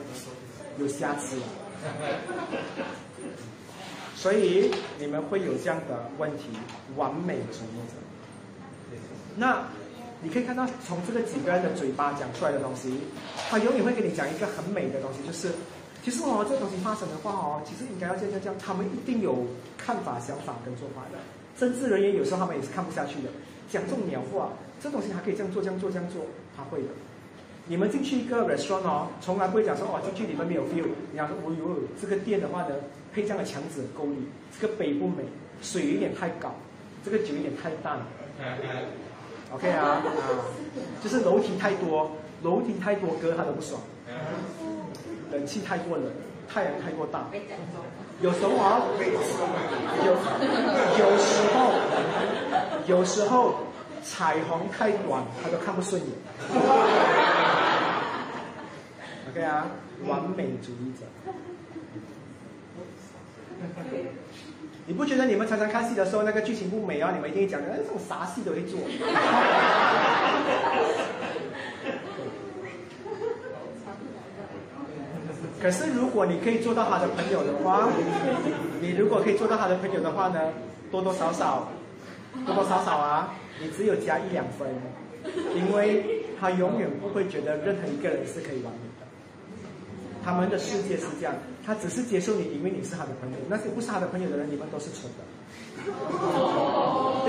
[0.78, 1.42] 有瑕疵了。
[4.16, 6.44] 所以你们会有这样的问题，
[6.96, 8.96] 完美主义者。
[9.36, 9.62] 那
[10.22, 12.98] 你可以看到，从这个几个人的嘴巴讲出来的东西，
[13.50, 15.50] 他永远会给你讲一个很美的东西，就是。
[16.08, 19.44] 其实哦，这个东西发生的话哦，其实应该要这样这样，他们一定有
[19.76, 21.18] 看法、想法跟做法的。
[21.52, 23.28] 政治人员有时候他们也是看不下去的，
[23.68, 26.24] 讲这种鸟话，这东西还可以这样做、这样做、这样做，
[26.56, 26.88] 他会的。
[27.66, 30.88] 你们进去一个 restaurant 哦，从来不会讲说哦，进去里面没有 feel。
[31.12, 32.74] 你要说，哦呦，这个店的话呢，
[33.12, 34.16] 配这样的墙纸够力，
[34.58, 35.24] 这个杯不美，
[35.60, 36.54] 水有点太高，
[37.04, 38.00] 这个酒有点太淡。
[39.52, 40.02] OK 啊啊，
[41.04, 43.78] 就是楼梯太多，楼梯太多歌他都不爽，
[45.30, 46.06] 冷气太过冷，
[46.48, 47.28] 太阳太过大，
[48.20, 48.82] 有时候啊，
[50.04, 50.16] 有
[50.98, 51.72] 有时候
[52.86, 53.54] 有时候
[54.02, 56.10] 彩虹太短他都看不顺眼。
[59.30, 59.66] OK 啊，
[60.06, 61.04] 完美主义者。
[64.86, 67.12] 你不觉得你们常常看戏的时候，那个剧情不美啊？
[67.14, 68.80] 你们一定讲的，哎，这种啥戏都会做。
[75.60, 77.88] 可是如果你可以做到他的朋友的话，
[78.80, 80.52] 你如果可以做到他的朋友的话呢，
[80.90, 81.68] 多多少少，
[82.46, 84.68] 多多少少啊，你只有加一两分，
[85.54, 89.06] 因为他永远不会觉得任何一个人是可以完美的。
[90.24, 91.34] 他们的世界是这样，
[91.64, 93.36] 他只是接受你，因为你是他的朋友。
[93.48, 95.24] 那些不是他的朋友的人，你们都是蠢的。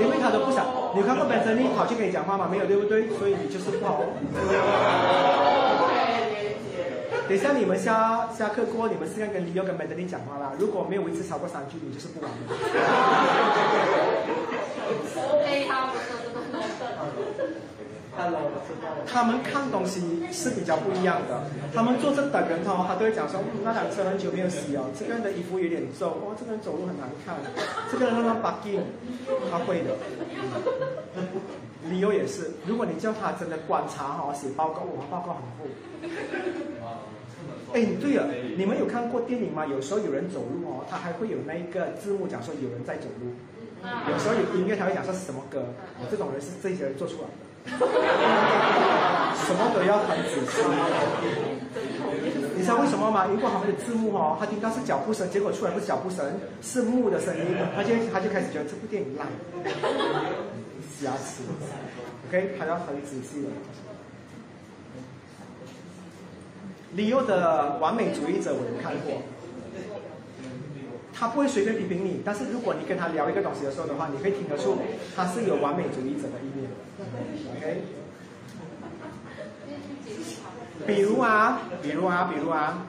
[0.00, 0.66] 因为他都不想。
[0.94, 2.46] 你看过本身你跑去跟你讲话吗？
[2.50, 3.08] 没有，对不对？
[3.18, 4.02] 所以你就是不好。
[7.30, 10.50] 等一下你们下下课过，你们试看跟李友跟 Madeline 讲话啦。
[10.58, 12.38] 如果没有维持超过三句，你就是不完美。
[19.06, 21.40] 他们看东西是比较不一样的。
[21.72, 27.36] 他们坐着等人哦，他都会讲说，那辆车很久没有洗哦，这个人的衣服有点皱，哦，这个人走路很难看，
[27.92, 28.82] 这个人乱乱 bugging，
[29.48, 29.94] 他会的。
[31.88, 35.68] 理由也是，如果你叫他真的观察哈，写报告，哇，报告很厚。
[37.72, 39.64] 哎，对了，你们有看过电影吗？
[39.66, 43.32] 有时候有人走路哦，他还会有那一个字幕讲说有人在走路。
[43.82, 45.64] 有时候有音乐，他会讲说是什么歌。
[45.98, 47.30] 我这种人是这些人做出来的。
[49.40, 50.62] 什么都要很仔细。
[52.56, 53.26] 你知道为什么吗？
[53.30, 56.26] 如果他们的字幕哦，他听到是脚步声，结果出来不是脚步声，
[56.60, 59.26] 是木的声音，他就他就开始觉得这部电影烂，
[61.00, 61.42] 瑕疵。
[62.28, 63.48] OK，他要很仔细的。
[66.94, 69.22] 李佑的完美主义者我有看过。
[71.12, 74.78] 他不会随便批评你，但是如果你跟他聊一个东西的时候的话，你会听得出
[75.14, 76.70] 他是有完美主义者的一面。
[77.56, 77.82] OK，
[80.86, 82.86] 比如啊，比如啊，比如啊，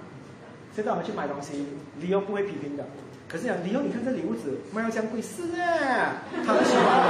[0.74, 1.68] 现在我们去买东西，
[2.00, 2.86] 李优不会批评的。
[3.28, 7.08] 可是讲李优，你看这礼物纸卖到这样贵，是啊，他很喜欢的，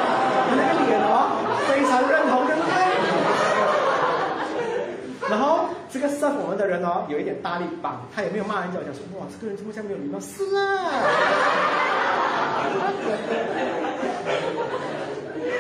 [0.58, 1.38] 那个脸哦，
[1.70, 2.72] 非常认同，对不对？
[5.30, 5.69] 然后。
[5.93, 10.17] 这个 serve 我们的人哦，有一点大力棒，他也没有骂人家，讲说哇，这个人这么像没有礼貌？
[10.22, 10.88] 是啊，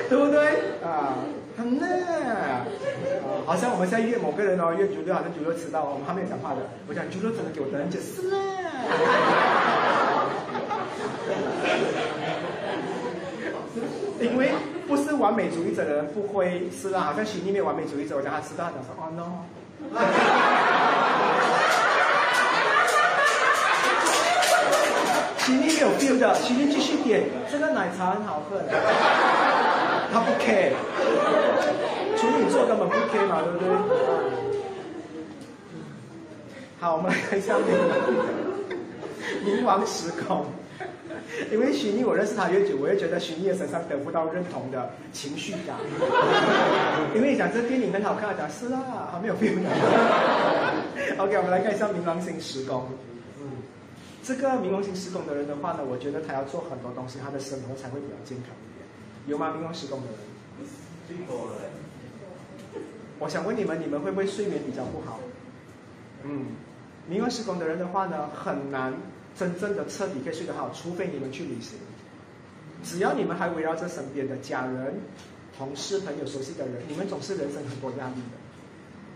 [0.07, 1.17] 对不对啊？
[1.57, 2.63] 很呢，啊，
[3.45, 8.39] 好像我们现在约某个人哦，约九六，好像九六迟到，我们还没有讲话的，我讲九六只能给我等很久，是啊，
[14.21, 14.53] 因为
[14.91, 19.23] 不是完美主义者的人不会是啊，好像心里面完美主义者，我讲他吃辣，他讲说哦 no。
[25.37, 28.59] 心里没有 feel 的，心里继续点，这个奶茶很好喝。
[30.11, 30.73] 他不 care，
[32.17, 33.69] 处女座根本不 care 嘛，对不对？
[36.81, 37.65] 好，我们来看一下面
[39.45, 40.45] 冥王时空。
[41.51, 45.77] 因为徐妮，我认识他越久，我越觉得徐妮的身上得不到认同的情绪感。
[47.15, 49.57] 因为讲这电影很好看，讲是啦，还没有 feel。
[51.17, 52.87] OK，我们来看一下冥王星时宫。
[53.39, 53.63] 嗯，
[54.23, 58.85] 这个冥王星时宫的人的话呢，我觉得他要做很多东西，他的生活才会比较健康一点。
[59.27, 59.53] 有吗？
[59.57, 60.17] 冥王时宫的人？
[61.07, 61.55] 最多了。
[63.19, 65.19] 我想问你们，你们会不会睡眠比较不好？
[66.23, 66.47] 嗯，
[67.09, 68.93] 冥王时宫的人的话呢，很难。
[69.37, 71.77] 真正的彻底可以睡得好，除非你们去旅行。
[72.83, 74.99] 只要你们还围绕着身边的家人、
[75.57, 78.37] 同事、朋友、熟悉的人，你们总是人生很多压力的。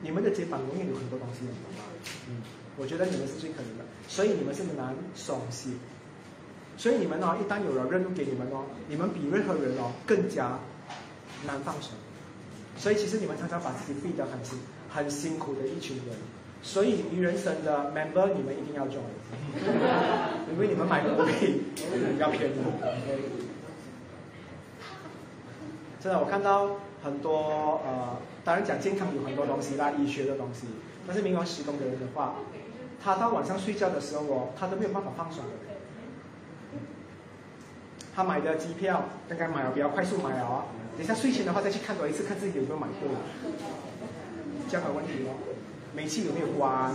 [0.01, 1.83] 你们的肩膀永远有很多东西，你懂吗
[2.29, 2.43] 嗯，
[2.77, 5.69] 我觉得你们是最可怜的，所以你们是难松懈。
[6.77, 10.59] 所以你们哦，一旦有了任务给你们哦，你们比任何人哦更加
[11.47, 11.89] 难放手。
[12.77, 14.59] 所以其实你们常常把自己逼得很辛
[14.93, 16.15] 很辛苦的一群人。
[16.67, 19.13] 所以鱼人生的 member 你们一定要 join，
[20.51, 22.53] 因为你们买的会比较便宜。
[26.01, 30.67] 真的，我看到很多呃，当然讲健康有很多东西啦，医学的东西。
[31.07, 32.35] 但是冥王时宫的人的话，
[33.01, 35.51] 他到晚上睡觉的时候哦，他都没有办法放松的。
[38.15, 40.65] 他买的机票刚刚买了，比较快速买了，
[40.97, 43.07] 等下睡前的话再去看多一次，看自己有没有买对，
[44.67, 45.54] 这样的问题哦。
[45.95, 46.91] 煤气有没有关？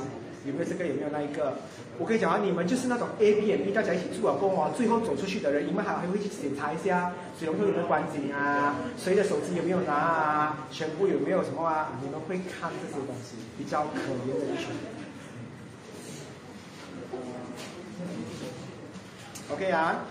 [0.47, 0.87] 有没有这个？
[0.87, 1.55] 有没有那一个？
[1.99, 11.93] 我跟你讲啊，你们就是那种 A B M B 大家一起住啊过后，最后走出去的人，你们还还会去检查一下水龙头有没有关紧啊，谁的手机有没有拿啊，全部有没有什么啊？
[12.03, 14.69] 你们会看这些东西，比较可怜的一群。
[19.53, 20.05] OK 啊，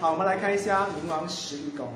[0.00, 1.92] 好，我们来看一下冥王十一宫。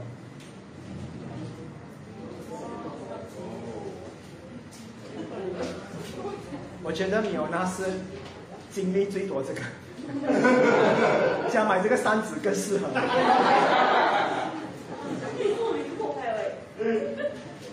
[6.83, 7.85] 我觉得米欧娜是
[8.72, 9.61] 经历最多这个，
[11.51, 12.89] 想买这个三子更适合。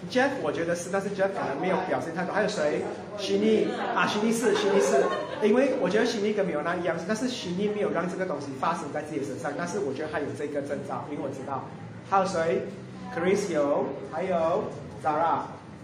[0.09, 2.33] Jeff 我觉得是，但是 Jeff 可能没有表现太多。
[2.33, 2.83] 还有谁？
[3.17, 5.03] 徐妮啊，徐妮是，徐妮是。
[5.43, 11.65] 因为我觉得徐妮跟米欧娜一样，但是徐妮没有让这个东西发生在自己身上，但是我觉得他有这个征兆，因为我知道。
[12.09, 12.67] 还有谁
[13.15, 14.65] ？Chris 有，还有
[15.03, 15.41] Zara，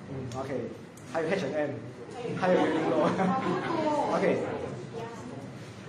[0.10, 0.70] 嗯，OK，
[1.12, 1.72] 还有 H&M。
[2.40, 2.58] 还有一
[2.90, 2.96] 个，
[4.16, 4.38] OK，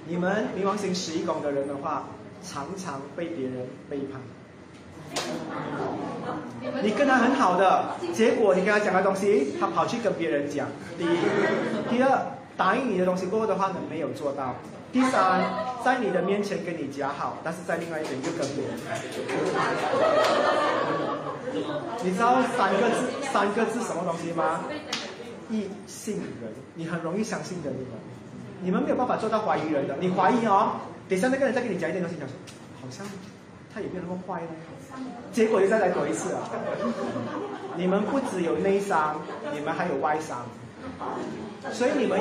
[0.06, 2.04] 你们冥王星十一宫的人的话，
[2.42, 4.20] 常常被别人背叛。
[6.82, 10.68] 你跟他很好的，结果你跟他讲的东西，他跑去跟别人讲。
[10.96, 11.18] 第一，
[11.90, 14.54] 第二，答应你的东西过后的话呢，没有做到。
[14.90, 15.42] 第三，
[15.84, 18.76] 在你的面前跟你讲好，但是在另外一边又跟别人。
[22.02, 24.60] 你知道三个字，三个字什么东西吗？
[25.52, 27.90] 易信人，你很容易相信人，你们，
[28.62, 29.94] 你们没有办法做到怀疑人的。
[30.00, 30.72] 你怀疑哦，
[31.08, 32.34] 等下那个人再跟你讲一点东西，讲说
[32.80, 33.06] 好像
[33.72, 34.48] 他也没有那么坏呢，
[35.32, 36.48] 结果又再来躲一次啊。
[37.76, 39.20] 你们不只有内伤，
[39.52, 40.44] 你们还有外伤，
[41.70, 42.18] 所以你们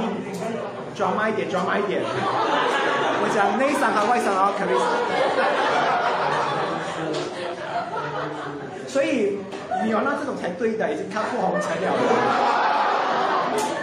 [0.96, 2.02] 装慢一点，装慢一点。
[2.04, 4.84] 我讲内伤和外伤啊，肯定是。
[8.88, 9.38] 所以
[9.84, 11.88] 你有那这种才对的，已经看破红尘了。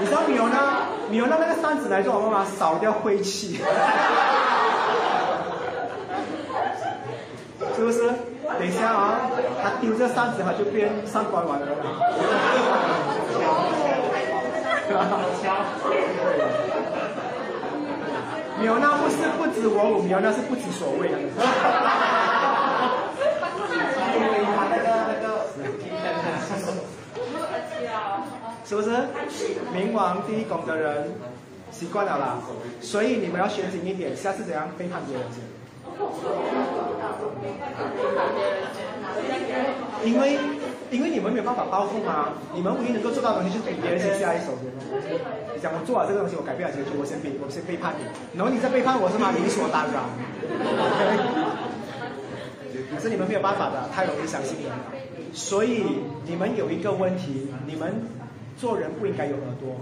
[0.00, 0.56] 你知道米欧呢？
[1.10, 2.44] 米欧拿那个扇子来做我妈妈？
[2.44, 3.60] 扫掉晦气，
[7.74, 8.08] 是不是？
[8.58, 9.20] 等一下啊，
[9.62, 11.72] 他丢这扇子，他就变上官婉儿了。
[18.60, 21.18] 米欧娜不是不知我，米欧娜是不知所谓的。
[28.68, 28.90] 是不是？
[29.74, 31.10] 冥王第一宫的人
[31.70, 32.36] 习惯了啦，
[32.82, 35.40] 所以你们要学紧一点，下次怎样背叛别人先？
[40.04, 40.38] 因为
[40.90, 44.52] 因为你们没有办法报复嘛，你们唯一能够做到的就是比别人先下一手。
[45.54, 48.04] 你讲我做了这个东西，我改变了结局，我先背，我先背叛你，
[48.36, 49.32] 然后你再背叛我是吗？
[49.32, 50.04] 理所当然。
[52.94, 54.76] 可是你们没有办法的，太容易相信人了。
[55.32, 55.84] 所以
[56.26, 58.17] 你们有一个问题，你们。
[58.58, 59.76] 做人不应该有耳朵。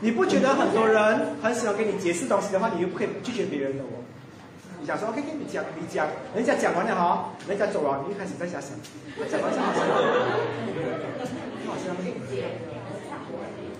[0.00, 4.04] 你不觉得很多人很喜欢跟你解释东西的话，你又不可以拒绝别人的哦？
[4.78, 8.70] 你想说 OK，跟你讲，你讲，人家讲完了哈，人家走了，你又开始在想想，
[9.28, 9.82] 讲完讲好像，
[11.66, 11.96] 好像，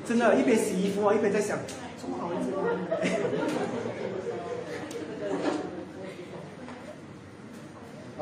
[0.08, 1.58] 真的，一边洗衣服，一边在想，
[2.00, 2.50] 这么好日子。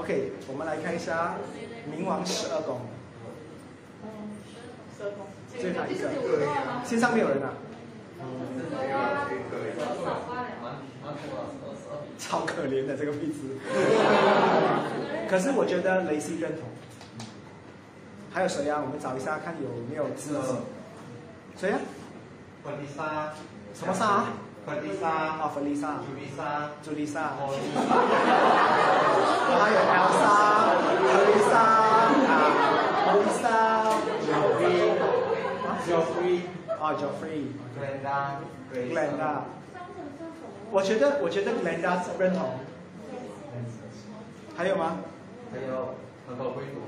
[0.05, 1.37] OK，我们来看一下
[1.91, 2.79] 冥王十二宫。
[5.59, 6.11] 最后一个，
[6.85, 7.55] 线上没有人啊？
[12.19, 13.13] 超可怜的这个。
[13.13, 13.57] 位置。
[15.27, 16.65] 可是我觉得雷西认同。
[18.31, 18.83] 还有谁啊？
[18.85, 20.55] 我们找一下看有没有知识。
[21.57, 21.79] 谁啊？
[22.63, 23.33] 粉丽莎。
[23.73, 24.27] 什么莎？
[24.67, 24.71] 啊，
[25.53, 27.21] 弗丽莎，朱丽莎，朱丽莎，
[29.47, 30.25] 还有艾莎，
[30.97, 31.55] 朱丽莎，
[32.31, 32.33] 啊，
[33.13, 33.45] 朱丽莎，
[34.25, 34.69] 乔弗里，
[35.87, 36.29] 乔弗里，
[36.81, 38.41] 啊，乔弗里，格兰达，
[38.73, 39.45] 格兰达，
[40.71, 42.59] 我觉得，我觉得格兰达是认同。
[44.57, 44.97] 还有吗？
[45.53, 45.95] 还有。
[46.27, 46.81] 很多贵族，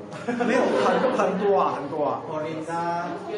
[0.45, 2.23] 没有很很多啊，很多啊。
[2.27, 3.37] Melinda，Melinda，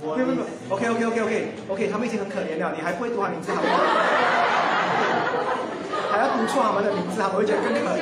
[0.00, 0.42] 不不不
[0.74, 3.68] ，OK OK OK OK OK，他们已经很可怜了，你还不会读他名字好吗？
[6.10, 8.00] 还要读错他们的名字，他们会觉得更可怜。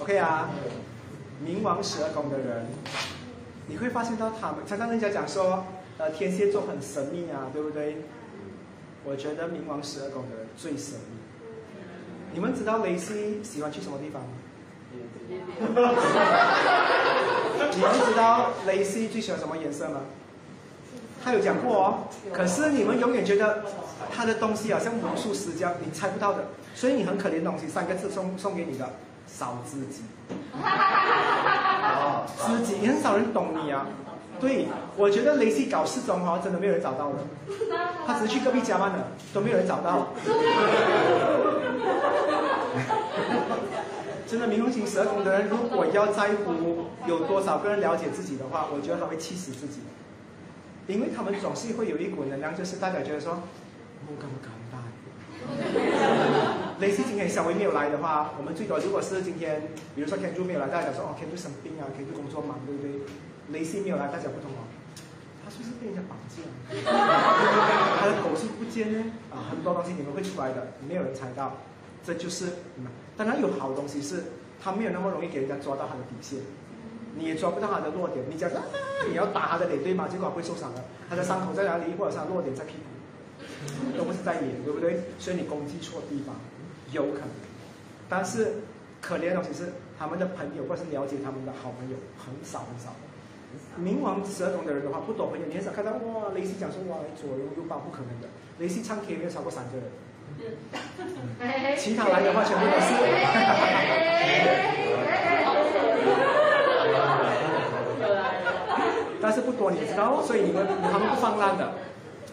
[0.00, 0.48] OK 啊，
[1.46, 2.66] 冥王十二宫的人，
[3.66, 5.64] 你会发现到他们常常人家讲说，
[5.98, 8.02] 呃，天蝎座很神秘啊，对不对？
[9.04, 11.18] 我觉得冥王十二宫的人最神秘。
[12.32, 14.28] 你们知道雷西喜欢去什么地方吗？
[17.74, 20.00] 你们知道雷西最喜欢什么颜色吗？
[21.24, 21.98] 他有讲过哦，
[22.32, 23.62] 可是你们永远觉得
[24.12, 26.46] 他的东西好像魔术师这样，你猜不到的。
[26.74, 28.90] 所以你很可怜的东西，三个字送送给你的，
[29.26, 30.02] 少知己。
[30.52, 33.86] 哦知己，很少人懂你啊。
[34.40, 34.66] 对，
[34.96, 37.18] 我觉得雷西搞失踪哦，真的没有人找到的。
[38.04, 40.08] 他只是去隔壁加班了，都没有人找到。
[44.32, 49.80] 真的，冥王星十二宫的人，如果要在乎有多少个人了解自己的话，我觉得他会气死自己。
[50.88, 53.42] 因为他们总是会有一股能量，就是大家觉得说，
[54.08, 54.80] 我敢不敢大？
[56.80, 62.90] 雷西今天小薇没有来的话，我们最多如果是今天，比如说天柱没有来，大家说哦，天柱生病啊，天柱工作忙，对不对？
[63.50, 64.64] 雷西没有来，大家不同哦，
[65.44, 66.50] 他是不是被人家绑架了？
[68.00, 69.12] 他的狗是不见呢？
[69.30, 71.58] 啊，很多东西你们会出来的，没有人猜到，
[72.02, 72.46] 这就是
[73.16, 74.24] 当然有好东西是，
[74.62, 76.40] 他没有那么容易给人家抓到他的底线，
[77.16, 78.24] 你也抓不到他的弱点。
[78.28, 78.62] 你讲啊，
[79.08, 80.08] 你要打他的脸对吗？
[80.08, 81.94] 结果会受伤的，他的伤口在哪里？
[81.98, 85.00] 或者是他弱点在屁股，都不是在脸，对不对？
[85.18, 86.34] 所以你攻击错地方。
[86.92, 87.30] 有可能，
[88.08, 88.60] 但是
[89.00, 92.92] 可怜的东西是他们的朋友或是了解他们的好朋友很少很少。
[93.80, 99.84] 冥王十二宫的人的话不懂朋友，你很少看到哇，雷西讲说哇左拥右抱不可能的，雷西唱 K 没有超过三个人，
[101.76, 102.94] 其他来的话全部都是。
[109.20, 111.72] 但是不多，你也知道，所以你们他们不放烂的。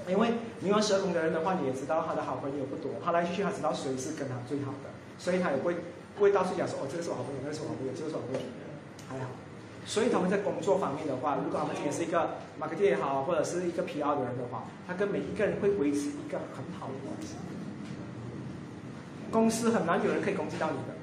[0.08, 0.30] 因为
[0.64, 4.90] 冥王十二宫的人的话，你也知道他的好朋友不多，他来去去他知道谁是跟他最好的，
[5.20, 5.76] 所以他也不会
[6.18, 8.42] 不会到处讲说哦，这个是我好朋友，那个是我好朋友，这个是我好朋友，
[9.08, 9.30] 还好。
[9.86, 17.38] 所以他们在工作方面的话，如果他们今天是一个 marketing 也好，或者是一个 PR 的人的话，他跟每一个人会维持一个很好的关系。
[19.32, 20.94] 公司很难有人可以攻击到你的，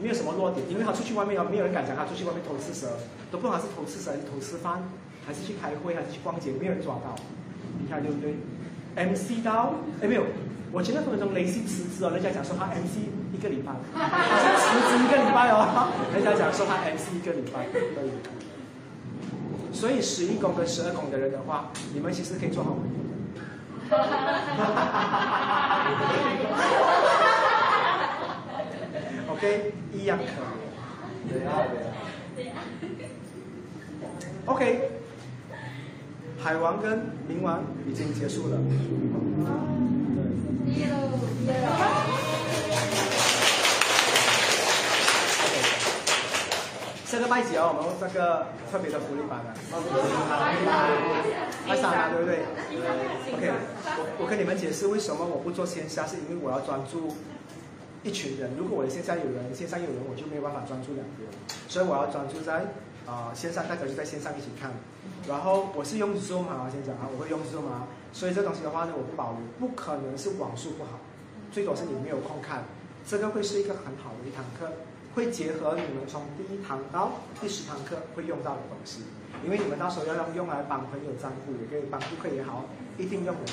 [0.00, 2.98] 没有什么弱点，因为他出去外面，没有人敢讲他出去外面偷吃蛇，
[3.30, 4.82] 都不管是偷吃蛇还是偷吃饭，
[5.26, 7.14] 还是去开会，还是去逛街，没有人抓到。
[7.80, 8.36] 你看对不对
[8.96, 10.24] ？MC 刀哎没有，
[10.72, 18.10] 我前段分钟雷西辞职哦，人家讲说他 MC 一个礼拜，他是辞职一个礼拜哦，人家讲说他 MC 一个礼拜可以。
[19.72, 22.94] 所以十一宫跟十二宫的人的话，你们其实可以做好朋友。
[29.44, 30.26] OK，一样可以。
[31.28, 31.52] 对啊
[32.34, 32.56] 对啊。
[34.46, 34.90] OK。
[36.42, 38.56] 海王跟冥王已经结束了。
[47.04, 49.52] 下个拜节哦，我们这个特别的福利版的。
[51.66, 52.38] 太傻了，对不对
[53.34, 53.52] ？OK，
[53.84, 57.14] 我我跟你们解释为什么我不做线下，是因为我要专注
[58.04, 58.52] 一群人。
[58.56, 61.32] 如果我的线下有人，线上有人，我就没有办法专注两个人，
[61.66, 62.64] 所以我要专注在
[63.06, 64.70] 啊线上，大家就在线上一起看。
[65.26, 71.00] 然后我是用 Zoom 啊，先讲啊，我会用 Zoom 啊，所以这东西的话呢，我不保留，不可能是网速不好，
[71.50, 72.62] 最多是你没有空看。
[73.06, 74.70] 这个会是一个很好的一堂课，
[75.14, 79.00] 会结合你们从第一堂到第十堂课会用到的东西，
[79.44, 82.64] 因为你们到时候要用用来帮朋友占卜，也可以帮顾客也好，
[82.96, 83.52] 一定用得着。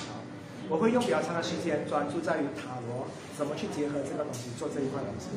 [0.71, 3.05] 我会用比较长的时间专注在于塔罗
[3.37, 5.27] 怎么去结合这个东西做这一块东西，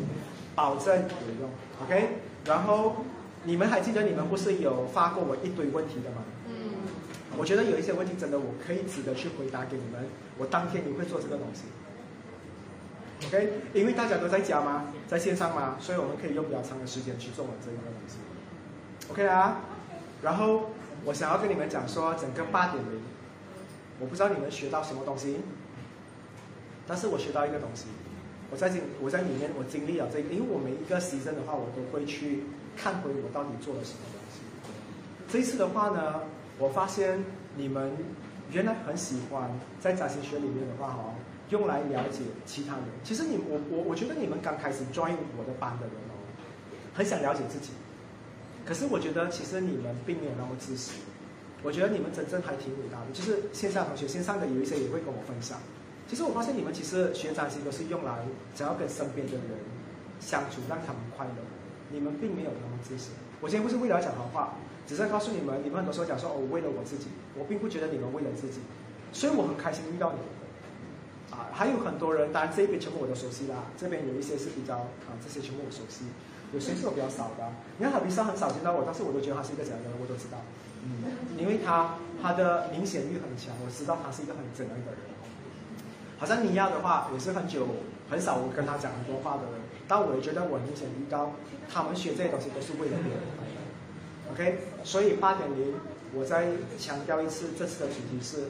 [0.55, 1.51] 保证有用
[1.83, 2.21] ，OK？
[2.47, 2.95] 然后。
[3.47, 6.25] 你们还记得你们不是有发过我一堆问题的吗？
[6.49, 6.55] 嗯。
[7.37, 10.03] 我觉得有一些问题真的我可以值得去回答给你们，
[10.39, 11.65] 我当天你会做这个东西。
[13.27, 14.85] OK，因为大家都在家吗？
[15.07, 15.77] 在线上吗？
[15.79, 18.17] 所以我们可以用比较长的时间去做完这一个东西。
[19.11, 19.61] OK 啊。
[20.23, 20.71] 然后
[21.05, 23.03] 我想要跟你们讲说，整个八点零，
[24.01, 25.37] 我不知道你们学到什么东西，
[26.87, 27.87] 但是我学到一个东西。
[28.51, 32.45] 我在经我在里面我经历了这个，因为我每一个时辰的话，我都会去。
[32.77, 34.41] 看回我到底做了什么东西。
[35.31, 36.23] 这一次的话呢，
[36.59, 37.23] 我发现
[37.57, 37.93] 你们
[38.51, 39.49] 原来很喜欢
[39.81, 41.15] 在占星学里面的话哦，
[41.51, 42.83] 用来了解其他人。
[43.05, 46.19] 其实你我我我觉得你们刚开始 join 我的班的人哦，
[46.93, 47.71] 很想了解自己。
[48.67, 50.95] 可是我觉得其实你们并没有那么自私。
[51.65, 53.07] 我觉得你们真正还挺伟大的。
[53.13, 55.59] 就是线上同学，线上的有一些也会跟我分享。
[56.07, 58.21] 其实我发现你们其实学占星都是用来
[58.55, 59.59] 想要跟身边的人
[60.21, 61.41] 相处，让他们快乐。
[61.91, 63.11] 你们并没有那么自私。
[63.41, 64.55] 我今天不是为了讲好话，
[64.87, 68.61] 只是告诉你们，你们很多时候讲说哦，我为了我自己，我并不觉得你们为了自己，
[69.13, 70.29] 所以我很开心遇到你们。
[71.33, 74.77] 啊，还有很多人，当然这边全部我都熟悉啦，这边有一些是比较
[75.09, 76.05] 啊，这些全部我熟悉，
[76.53, 77.49] 有些是我比较少的。
[77.79, 80.39] 你看海比上很少见到我，但是我都觉得他是一个怎样的人，我都知道。
[80.85, 85.01] 嗯，因为他他的明显欲很强，我知道他是一个很怎样的人。
[86.19, 87.67] 好像尼亚的话，也是很久
[88.09, 89.61] 很少我跟他讲很多话的人。
[89.87, 91.33] 但我也觉得我明显遇到，
[91.69, 93.21] 他们学这些东西都是为了别人
[94.33, 94.59] ，OK？
[94.83, 95.75] 所以八点零，
[96.15, 96.47] 我再
[96.79, 98.49] 强调一次，这次的主题是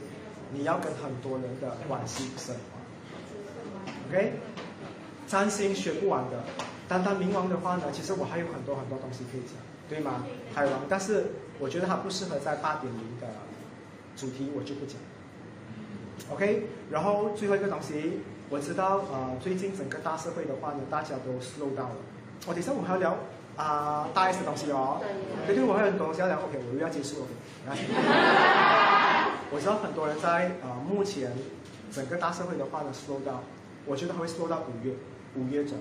[0.52, 4.35] 你要跟很多人的关系升华，OK？
[5.27, 6.44] 占星学不完的，
[6.86, 9.56] 单单冥王的话呢，其实我还有很多很多东西可以讲，
[9.89, 10.24] 对吗？
[10.55, 13.28] 海王，但是我觉得它不适合在八点零的
[14.16, 14.97] 主题，我就不讲。
[16.31, 21.97] OK，然后最后一个东西，我知道呃，最近整个大社会的话呢，大家都 slow down 了。
[22.47, 23.16] 我等下我们还要聊
[23.56, 25.01] 啊大 S 的东西哦。
[25.47, 26.39] 对对，我还有很多东西要聊。
[26.39, 27.26] OK，我又要结束了。
[29.51, 31.32] 我知道很多人在啊，目前
[31.93, 33.40] 整个大社会的话呢，slow down，
[33.86, 34.94] 我觉得还会 slow 到五月，
[35.36, 35.78] 五月中。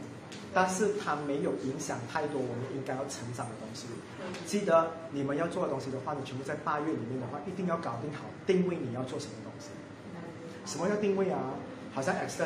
[0.53, 3.87] 但是它没有影响太多我们应该要成长的东西。
[4.45, 9.69] 记得你们要做的东西的话，你全部在八月里面的话，一定要搞定好定位你要做什么东西。
[10.65, 11.39] 什么叫定位啊？
[11.93, 12.43] 好像 X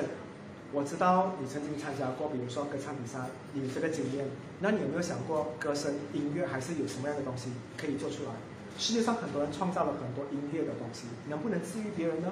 [0.73, 3.19] 我知道你曾经参加过，比如说歌唱比赛，
[3.53, 4.25] 你有这个经验。
[4.59, 8.31] 那你有没有想过，歌声、音乐还是有什么样的东西可以做出来？
[8.77, 12.31] 世界上很多人创造了很多音乐的东西，能不能治愈别人呢？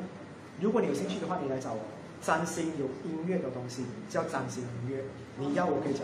[0.59, 1.79] 如果你有兴趣的话，你来找我。
[2.21, 5.03] 占星有音乐的东西叫占星音乐，
[5.37, 6.01] 你要我可以讲。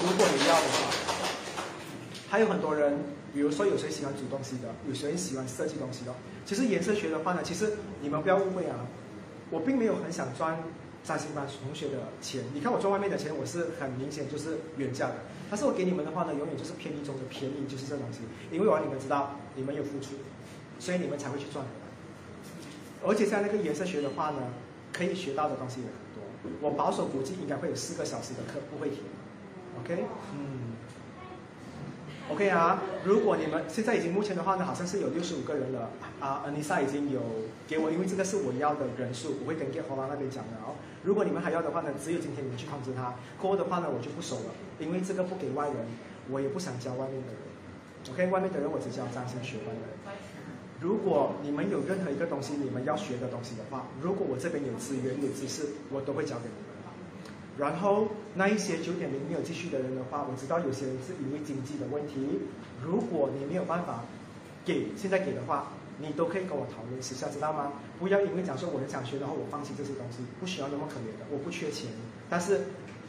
[0.00, 0.90] 如果你要的话，
[2.28, 2.98] 还有很多人，
[3.34, 6.14] 比如说有谁喜欢煮东西的，有谁喜欢设计东西的。
[6.44, 8.86] 其实颜色学的话呢，其实你们不要误会啊，
[9.50, 10.58] 我并没有很想赚
[11.02, 12.44] 占星班同学的钱。
[12.54, 13.10] 你看我赚外面。
[13.10, 15.14] 的钱，我是很明显就是原价的。
[15.50, 18.20] 但是我给你们的话呢，永远就是便宜中的便宜，就是这东西。
[18.52, 20.14] 因为我让你们知道，你们有付出，
[20.78, 21.64] 所以你们才会去赚。
[23.04, 24.38] 而且在那个颜色学的话呢，
[24.92, 26.22] 可以学到的东西也很多。
[26.60, 28.98] 我保守估计应该会有四个小时的课不会停。
[29.78, 30.04] OK，
[30.34, 30.76] 嗯
[32.30, 32.82] ，OK 啊。
[33.04, 36.42] 如果你们现在已经目前的话呢，好像是有六十五个人了啊。
[36.44, 37.20] 安妮莎已经有
[37.68, 40.74] 给我，因为这个是我要的人数，我会跟 Get 那边讲的哦。
[41.02, 43.14] 如果你们还要的话呢，只有今天你们去通知他。
[43.38, 45.76] 过后的话呢，我就不收了，因为这个不给外人，
[46.30, 47.40] 我也不想教外面的人。
[48.12, 49.82] OK，外面的人我只教张星学班的。
[50.80, 56.70] 如果你们有任何一个东西，你们要学的东西的话，如果我这边有资源、有知识，我都会教给你们。
[57.58, 62.40] 然后那一些九点零没有继续的人的话，我知道有些人是因为经济的问题，
[62.82, 64.04] 如果你没有办法
[64.64, 67.72] 给现在给的话，你都可以跟我讨论，私下知道吗？
[67.98, 71.90] 不要因为讲说我很想学，然后我放弃这些东西，不需要那么可怜的，我不缺钱，
[72.30, 72.62] 但是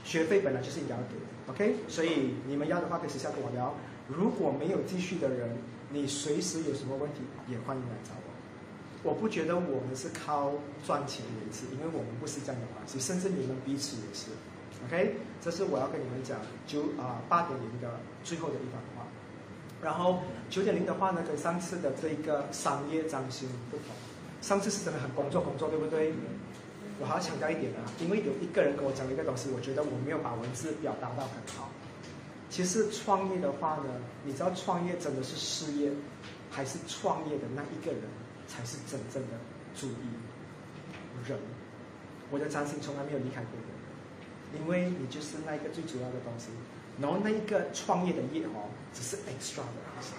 [0.03, 1.15] 学费本来就是你要给
[1.53, 1.75] ，OK？
[1.87, 3.73] 所以你们要的话可以私下跟我聊。
[4.09, 5.55] 如果没有继续的人，
[5.91, 9.09] 你随时有什么问题也欢迎来找我。
[9.09, 10.51] 我不觉得我们是靠
[10.85, 14.27] 赚钱维持，因为我们不是这样的关系，甚至你们彼此也是。
[14.87, 19.05] OK，这是我要跟你们讲九啊八点零的最后的一番话。
[19.81, 20.19] 然后
[20.49, 23.87] 九点零的话呢，跟上次的这个商业占星不同。
[24.41, 26.13] 上次是真的很工作工作，对不对？
[26.99, 31.69] 我还要强调一点啊，因为有一个人跟我讲了一个东西，我觉得我没有把文字表达到很好。
[32.51, 33.85] 其实创业的话呢，
[34.25, 35.89] 你知道创业真的是事业，
[36.51, 38.01] 还是创业的那一个人
[38.45, 39.29] 才是真正的
[39.73, 41.39] 主意人？
[42.29, 43.51] 我的占星从来没有离开过，
[44.59, 46.47] 因为你就是那一个最主要的东西。
[46.99, 50.11] 然后那一个创业的业哦，只是 extra 的东西。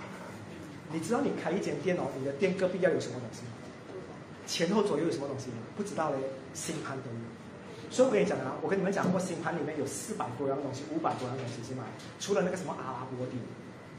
[0.90, 3.52] 你知道你开一间店哦，你的店隔壁要有什么东西吗？
[4.46, 5.50] 前后左右有什么东西？
[5.76, 6.16] 不知道嘞，
[6.54, 7.31] 星盘都有。
[7.92, 11.84] 所以我跟你讲啊，我跟你们讲过，星盘里面有四百多样东西，五百多样东西是吗？
[12.18, 13.36] 除了那个什么阿拉伯地，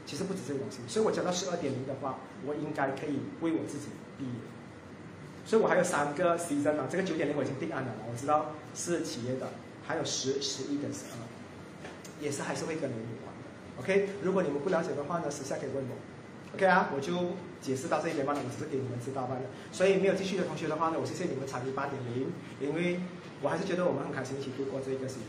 [0.04, 0.78] 其实不止这些东西。
[0.88, 3.86] 所以我讲到十二点零的话，我应该可以为我自己
[4.18, 4.32] 毕业。
[5.46, 9.46] 所以我还有三个 season 啊，这个九点零我已经定案了，我知道是企业的，
[9.86, 11.86] 还有十、十一跟十二，
[12.20, 13.78] 也是还是会跟人有关的。
[13.78, 15.94] OK，如果你们不了解的话呢，私下可以问我。
[16.56, 19.42] OK 啊，我就解释到这一边吧，我只是给你们知道罢了。
[19.70, 22.98] 所以没有继续的同学的话呢，我谢谢你们参与八点零，因为。
[23.44, 25.20] 我还是觉得我们很开心一起度过这一个时刻，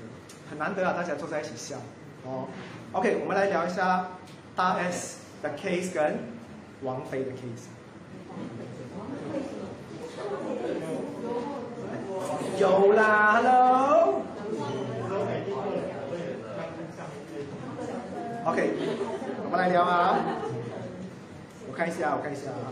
[0.49, 1.75] 很难得啊，大家坐在一起笑
[2.23, 2.47] 哦。
[2.93, 4.11] OK，我们来聊一下
[4.55, 6.19] 大 S 的 case 跟
[6.81, 7.67] 王菲的 case。
[12.57, 14.21] 有啦，Hello。
[18.45, 18.69] OK，
[19.43, 20.19] 我们来聊啊。
[21.67, 22.71] 我看一下，我看一下啊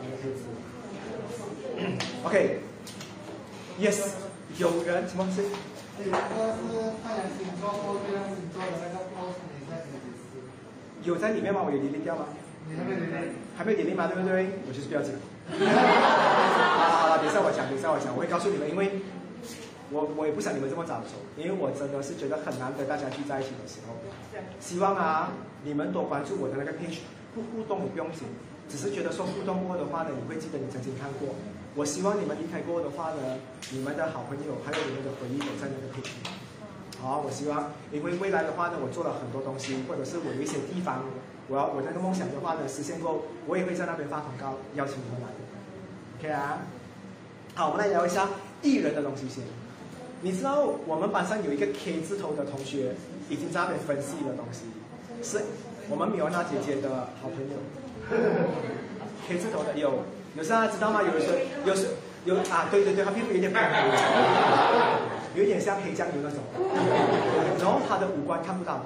[2.23, 4.11] ，OK，Yes。
[4.57, 5.41] 有人什么是？
[5.97, 10.05] 对，那个是太阳星座或月亮星座的那个 post，你在哪里
[11.03, 11.61] 有在里面吗？
[11.65, 12.25] 我有点点掉吗？
[12.69, 13.23] 你还没点点？
[13.57, 14.07] 还没点点吗？
[14.07, 14.61] 对不对？
[14.67, 15.11] 我就是不要讲。
[15.57, 19.01] 啊，等一下我讲，等一下我讲，我会告诉你们，因为
[19.89, 23.97] 我我也不想你们这么早走，因为我真的是觉得很难得大家聚在一起的时候。
[24.59, 27.01] 希望啊，你们多关注我的那个 page，
[27.33, 28.29] 不互动也不用紧，
[28.69, 31.33] 只是觉得说互动过的话呢，你会记得你曾经看过。
[31.75, 33.37] 我希望你们离开过的话呢，
[33.71, 36.13] 你们的好朋友还有你们的回忆都在那个 page。
[37.01, 41.03] 好，我希望，因为未来的话呢，我做了很多东西，或者是我有一些地方，
[41.47, 45.27] 我要我那个梦想的话呢实现过，我也会在那边发广告邀请你们来。
[46.19, 46.61] OK 啊，
[47.55, 48.29] 好，我们来聊一下
[48.61, 49.43] 艺人的东西先。
[50.21, 52.93] 你知道我们班上有一个 K 字头的同学，
[53.29, 54.61] 已经在那边分析的东西，
[55.21, 55.41] 是
[55.89, 57.57] 我们米欧娜姐姐的好朋友。
[59.27, 60.03] K 字头的有，
[60.35, 61.01] 有大家知道吗？
[61.03, 61.87] 有时候有时
[62.25, 66.39] 有啊，对对对，他皮肤有点偏黑，有点像黑酱油那种。
[67.59, 68.81] 然后他的五官看不到，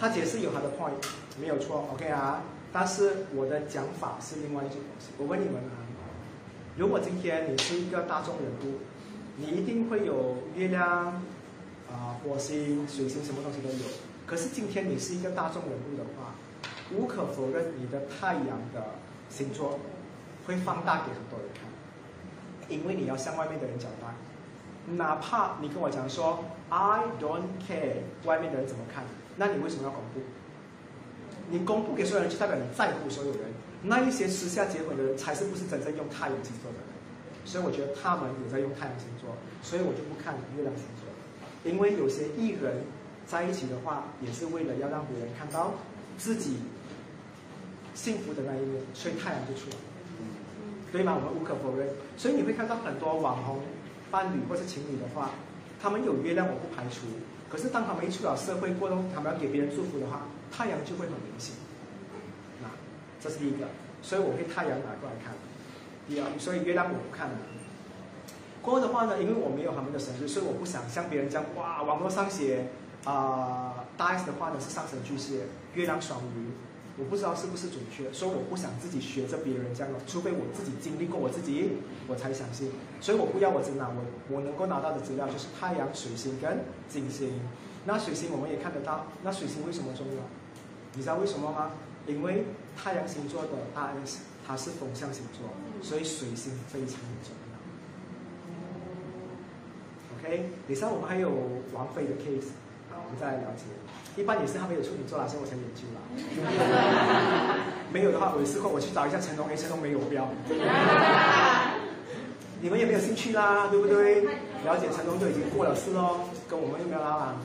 [0.00, 1.04] 他解释有他的 point，
[1.40, 2.42] 没有错，OK 啊。
[2.72, 5.08] 但是我的讲法是另外一种东西。
[5.18, 5.84] 我问你们啊，
[6.76, 8.78] 如果今天你是一个大众人物，
[9.36, 11.22] 你一定会有月亮
[11.90, 13.84] 啊、火星、水星，什么东西都有。
[14.26, 16.34] 可是今天你是一个大众人物的话，
[16.94, 18.84] 无可否认，你的太阳的
[19.28, 19.78] 星座
[20.46, 21.64] 会放大给很多人看，
[22.68, 24.14] 因为你要向外面的人交代。
[24.96, 29.04] 哪怕你跟我讲说 I don't care 外面的人怎么看，
[29.36, 30.20] 那你为什么要公布？
[31.50, 33.40] 你公布给所有人，就代表你在乎所有人。
[33.82, 36.88] 那一些私下结婚的人，才是不是真正用太阳星座的人？
[37.44, 39.30] 所以我觉得他们也在用太阳星座，
[39.62, 42.82] 所以我就不看月亮星座，因为有些艺人
[43.26, 45.72] 在一起的话，也是为了要让别人看到
[46.18, 46.58] 自己
[47.98, 49.82] 幸福的那一面，所以太阳就出来了，
[50.92, 51.18] 对吗？
[51.18, 51.88] 我们无可否认。
[52.16, 53.58] 所以你会看到很多网红
[54.08, 55.30] 伴侣或是情侣的话，
[55.82, 57.06] 他们有月亮，我不排除。
[57.50, 61.56] 可是当他们一出了社会过后，他们要给别人祝福的话，太阳就会很明显。
[62.62, 62.68] 那
[63.20, 63.66] 这是第一个，
[64.00, 65.34] 所以我会太阳拿过来看。
[66.06, 67.36] 第二，所以月亮我不看了。
[68.62, 72.68] 过后的话呢，因为我没有他们的生日，所以我不想像别人这样哇，网络上写
[73.04, 76.47] 啊、大 S 的话呢是上升巨蟹，月亮双鱼，
[76.98, 82.72] 我不知道是不是准确，所以我不想自己学着别人这样了，除非我自己经历过我自己，我才相信。
[83.00, 84.02] 所以我不要我只拿我
[84.34, 87.40] 我能够拿到的资料就是太阳、水星跟金星。
[87.86, 90.22] 那水星我们也看得到，那水星为什么重要？
[90.94, 91.70] 你知道为什么吗？
[92.06, 92.46] 因为
[92.76, 95.48] 太阳星座的大 S 它是风象星座，
[95.80, 97.54] 所以水星非常的重要。
[100.18, 101.30] OK，等一下我们还有
[101.72, 102.48] 王菲的 case，
[102.90, 103.62] 啊，我们再来了解。
[104.18, 106.02] 一般也是他没有处女座啦，所以我才研究啦。
[107.94, 110.28] 没有的话，我有试过，我去找一下成龙，哎，成龙没有，我不要。
[112.60, 114.22] 你们也没有兴趣啦，对不对？
[114.66, 117.36] 了解成龙就已经过了事喽，跟我们又没有拉啦。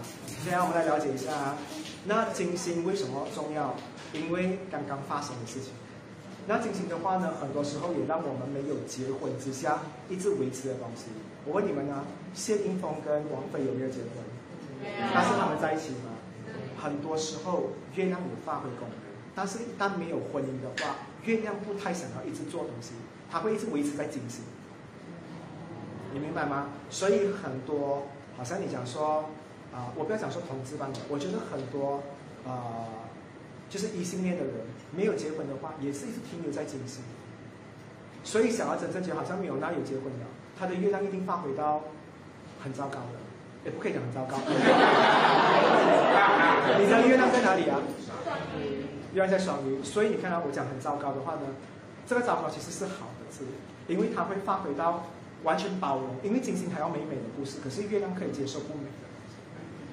[0.43, 1.55] 现在我们来了解一下，
[2.05, 3.75] 那金星为什么重要？
[4.11, 5.71] 因为刚刚发生的事情。
[6.47, 9.79] 那金星的话呢，很多时候也让我们没有结婚之下
[10.09, 11.05] 一直维持的东西。
[11.45, 14.09] 我问你们呢，谢霆锋跟王菲有没有结婚？
[15.13, 16.09] 但是他们在一起吗？
[16.83, 18.97] 很多时候月亮有发挥功能，
[19.33, 22.91] 但是一旦没有婚姻的话，月亮不太想要一直做东西，
[23.31, 24.43] 它会一直维持在金星。
[26.13, 26.67] 你明白吗？
[26.89, 28.07] 所以很多，
[28.37, 29.29] 好像你讲说，
[29.73, 32.03] 啊、我不要讲说同志班的，我觉得很多，
[32.45, 33.07] 啊、
[33.69, 34.53] 就是异性恋的人
[34.95, 37.01] 没有结婚的话，也是一直停留在金星。
[38.23, 40.25] 所以想要真正结，好像没有那有结婚的，
[40.59, 41.81] 他的月亮一定发挥到
[42.63, 43.22] 很糟糕的，
[43.65, 44.37] 也不可以讲很糟糕。
[46.79, 47.79] 你知道月亮在哪里啊？
[49.13, 51.41] 月亮在双鱼，所以你看到我讲很糟糕的话呢，
[52.07, 53.45] 这个糟糕其实是好的字，
[53.87, 55.05] 因为它会发挥到
[55.43, 56.15] 完全包容。
[56.23, 59.05] 因为金星还要美美的故事，可是月亮可以接受不美的。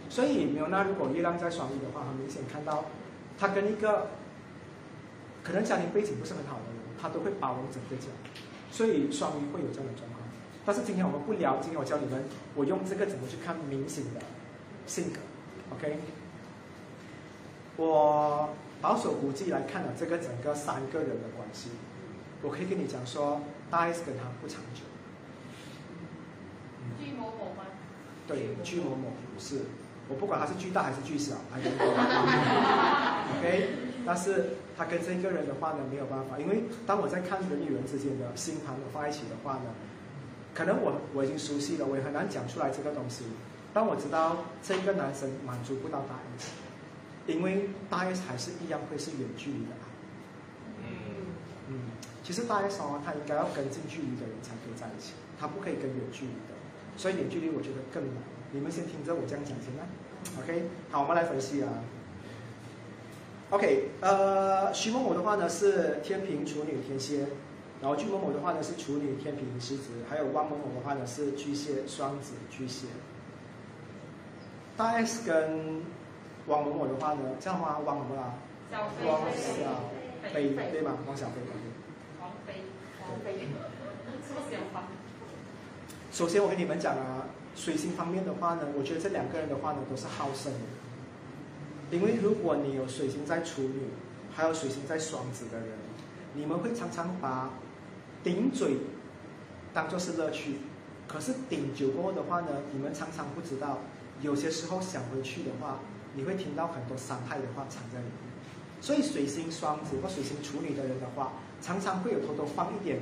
[0.09, 2.85] 所以没有那如果月亮在双鱼的话，很明显看到
[3.39, 4.09] 他跟一个
[5.45, 8.09] 可能家庭背景不是很好的人，他都会包容整个家。
[8.73, 10.20] 所以双鱼会有这样的状况。
[10.67, 12.23] 但是今天我们不聊，今天我教你们，
[12.55, 14.21] 我用这个怎么去看明星的
[14.87, 15.19] 性格
[15.75, 15.99] ，OK？
[17.77, 18.51] 我
[18.81, 21.71] 保守估计来看了这个整个三个人的关系，
[22.43, 24.83] 我可以跟你讲说，大 S 跟他不长久。
[27.03, 27.65] 巨某某吗？
[28.29, 29.63] 对，巨某某不是，
[30.09, 33.69] 我不管他是巨大还是巨小，I don't know OK，
[34.07, 39.71] 但是他跟这个人的话呢没有办法，因为当我在看人与人之间的星盘的放在一起的话呢，
[40.55, 43.25] 可能我我已经熟悉了，我也很难讲出来这个东西。
[43.73, 46.51] 但我知道这个男生满足不到大 S，
[47.27, 49.87] 因为大 S 还是一样会是远距离的爱。
[51.69, 51.75] 嗯，
[52.25, 56.55] 其实大 S 哦，他应该要跟近距离的人才可以在一起，他不可以跟远距离的，
[56.97, 58.17] 所以远距离我觉得更难。
[58.51, 59.87] 你们先听着我这样讲先啦
[60.43, 60.65] ，OK？
[60.91, 61.69] 好，我们来分析啊。
[63.51, 67.27] OK，呃，徐某某的话呢是天平、处女、天蝎，
[67.81, 72.87] 然后巨某某的话呢是处女、天平、狮子，还有汪某某的话呢是巨蟹、双子、巨蟹。
[74.77, 75.83] 大 S 跟
[76.47, 77.79] 汪某某的话呢，这样吗？
[77.85, 78.35] 汪什么啦？
[78.71, 79.25] 小飞汪小
[80.33, 80.97] 菲对吧？
[81.07, 81.53] 汪小菲对。
[82.21, 82.55] 王菲，
[83.03, 83.33] 王菲，
[84.27, 84.85] 是不是小芳？
[86.13, 93.89] 首先，我跟你们讲啊，水星方面的话呢，我觉得这两个人的话呢都是好胜的，因为如果你有水星在处女，
[94.35, 95.69] 还有水星在双子的人，
[96.35, 97.51] 你们会常常把
[98.23, 98.77] 顶嘴
[99.73, 100.57] 当做是乐趣，
[101.09, 103.79] 可是顶久过后的话呢，你们常常不知道，
[104.21, 105.79] 有些时候想回去的话，
[106.15, 108.31] 你会听到很多伤害的话藏在里面。
[108.81, 111.33] 所以水星双子或水星处女的人的话，
[111.63, 112.99] 常常会有偷偷放一点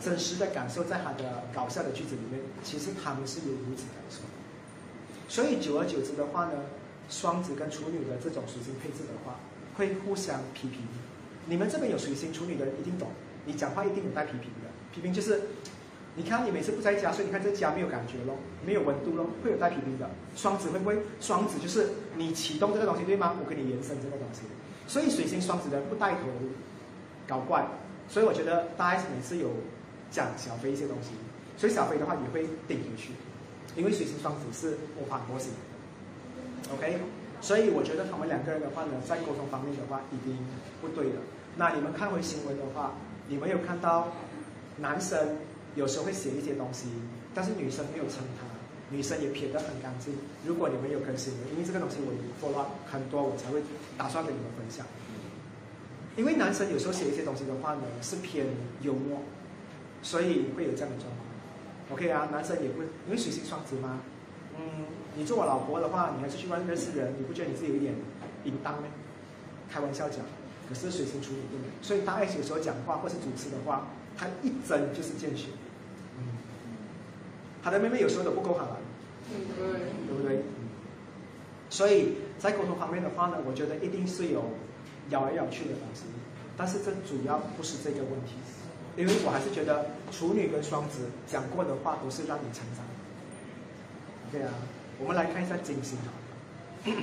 [0.00, 2.40] 真实的感受在他的搞笑的句子里面。
[2.62, 4.20] 其实他们是有如此感受。
[5.28, 6.52] 所以久而久之的话呢，
[7.08, 9.40] 双子跟处女的这种水星配置的话，
[9.76, 10.80] 会互相批评。
[11.46, 13.08] 你们这边有水星处女的人一定懂，
[13.48, 14.68] 你讲话一定有带批评的。
[14.94, 15.40] 批评就是，
[16.14, 20.08] 你看你每次不在家，所以你看这家没有感觉咯，没有温度咯，会有带批评的。
[20.36, 20.98] 双子会不会？
[21.20, 23.34] 双子就是你启动这个东西对吗？
[23.42, 24.42] 我给你延伸这个东西。
[24.86, 26.20] 所以水星双子的不带头
[27.26, 27.66] 搞怪，
[28.08, 29.50] 所以我觉得大 S 每次有
[30.10, 31.10] 讲小飞一些东西，
[31.58, 33.12] 所以小飞的话也会顶回去，
[33.76, 35.52] 因为水星双子是模仿模型
[36.72, 36.98] ，OK，
[37.42, 40.38] 所以我觉得他们两个人的话呢，在沟通方面的话已经
[40.80, 41.20] 不对了。
[41.56, 42.94] 那你们看回新闻的话，
[43.28, 44.08] 你们有看到
[44.78, 45.36] 男生
[45.76, 46.88] 有时候会写一些东西，
[47.34, 48.46] 但是女生没有称他。
[48.90, 50.14] 女生也撇得很干净。
[50.46, 52.08] 如果你们有更新，因为这个东西我
[52.40, 53.62] follow 很多，我才会
[53.98, 54.86] 打算跟你们分享。
[56.16, 58.46] 因为男生有时候写一些东西的话呢，是偏
[58.80, 59.20] 幽默，
[60.02, 61.92] 所以会有这样的状况。
[61.92, 64.00] OK 啊，男生也会因为水星双子吗？
[64.56, 67.94] 嗯，你做我老婆的话，你还是去外面认识人，你不觉得你自己有一点
[68.44, 68.88] 淫荡吗？
[69.70, 70.20] 开玩笑讲，
[70.68, 71.70] 可是水星处女对不对？
[71.80, 75.48] 所以大 S 有时候讲话或是主持的话，他一针就是见血。
[77.62, 78.76] 他的妹妹有时候都不够好了，
[79.28, 80.42] 对不对？
[81.70, 84.44] 所以在沟通方面的话呢，我觉得一定是有
[85.10, 86.04] 咬来咬去的东西，
[86.56, 88.36] 但是这主要不是这个问题，
[88.96, 92.84] 因为我还是觉得处女跟双子讲过的话都是让你成长。
[94.30, 94.54] 对啊，
[94.98, 96.96] 我们来看一下金星好了，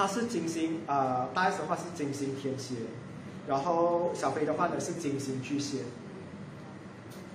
[0.00, 2.74] 它是金星呃，大 S 的话是金星天蝎，
[3.46, 5.80] 然后小飞的话呢是金星巨蟹。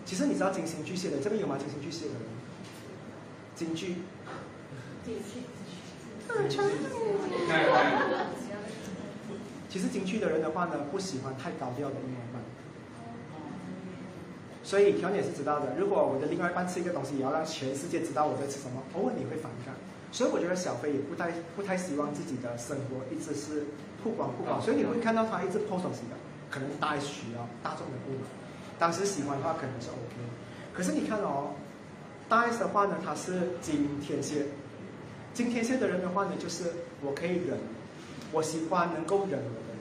[0.04, 1.60] 其实你知道金星巨蟹的这边有吗？
[1.60, 2.22] 金星巨蟹的人，
[3.56, 3.98] 金巨，
[5.06, 5.42] 金巨，
[9.70, 12.42] 其实金巨的人的话呢，不喜欢太高调的另外一半。
[14.64, 15.76] 所以条姐是知道的。
[15.78, 19.76] 如果我的另外一半吃一个东西，也要让全世界知道我在吃什么，偶尔你会反感。
[20.16, 23.66] 所以我觉得小飞也不太不太希望自己的生活一直是
[24.02, 24.62] 曝光曝光。
[24.62, 26.16] 所以你会看到他一直 post 东西的，
[26.50, 28.22] 可能大需要大众的不满。
[28.80, 30.16] 当时喜欢的话可能是 OK，
[30.74, 31.52] 可是你看哦，
[32.30, 34.46] 大 S 的话呢，他是金天蝎，
[35.34, 36.64] 金天蝎的人的话呢，就是
[37.02, 37.60] 我可以忍，
[38.32, 39.78] 我喜欢能够忍我的人。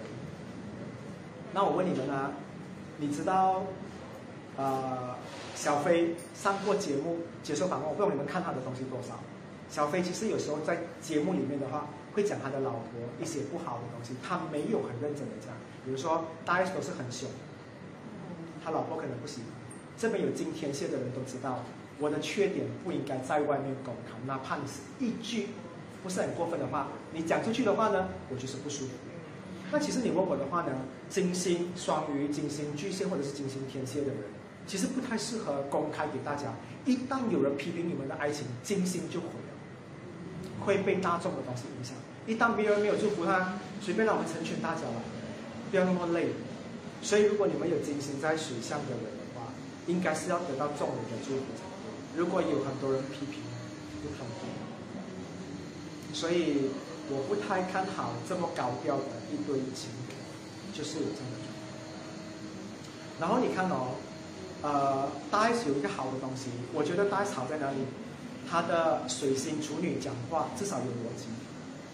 [1.52, 2.32] 那我问你们啊，
[2.98, 3.62] 你知道，
[4.56, 5.15] 呃，
[5.55, 9.15] 小飞上过节目接受访问，我不知道你们看他的东西多少。
[9.70, 12.88] 小飞其实有时候在节目里面的话，会讲他的老婆
[13.20, 15.52] 一些不好的东西，他没有很认真的讲，
[15.84, 17.28] 比如说大 S 都是很凶。
[18.64, 19.46] 他老婆可能不喜欢，
[19.98, 21.64] 这边有金天蝎的人都知道，
[21.98, 25.48] 我的缺点不应该在外面公开，哪怕你是一句
[26.02, 28.92] 不是很过分的话，你讲出去的话呢，我就是不舒服。
[29.72, 30.72] 那其实你问我的话呢，
[31.08, 34.16] 金星双鱼、金星巨蟹或者是金星天蝎的人，
[34.66, 36.54] 其实不太适合公开给大家。
[36.84, 39.53] 一旦有人批评你们的爱情，金星就毁了，
[40.64, 41.94] 会被大众的东西影响。
[42.26, 45.02] 一旦别人没有祝福他，随便让我们成全大家了，
[45.70, 46.28] 不要那么累。
[47.02, 49.52] 所以，如果你们有金星在水象的人的话，
[49.86, 52.18] 应该是要得到众人的祝福才对。
[52.18, 53.42] 如果有很多人批评，
[54.02, 54.48] 不同意。
[56.14, 56.70] 所以，
[57.10, 60.14] 我不太看好这么高调的一堆情侣，
[60.72, 61.68] 就是有这样的状况。
[63.20, 63.96] 然后你看哦，
[64.62, 67.76] 呃，大 S 有一个好的东西，我觉得大 S 好在哪里？
[68.50, 71.26] 他的水星处女讲话至少有逻辑，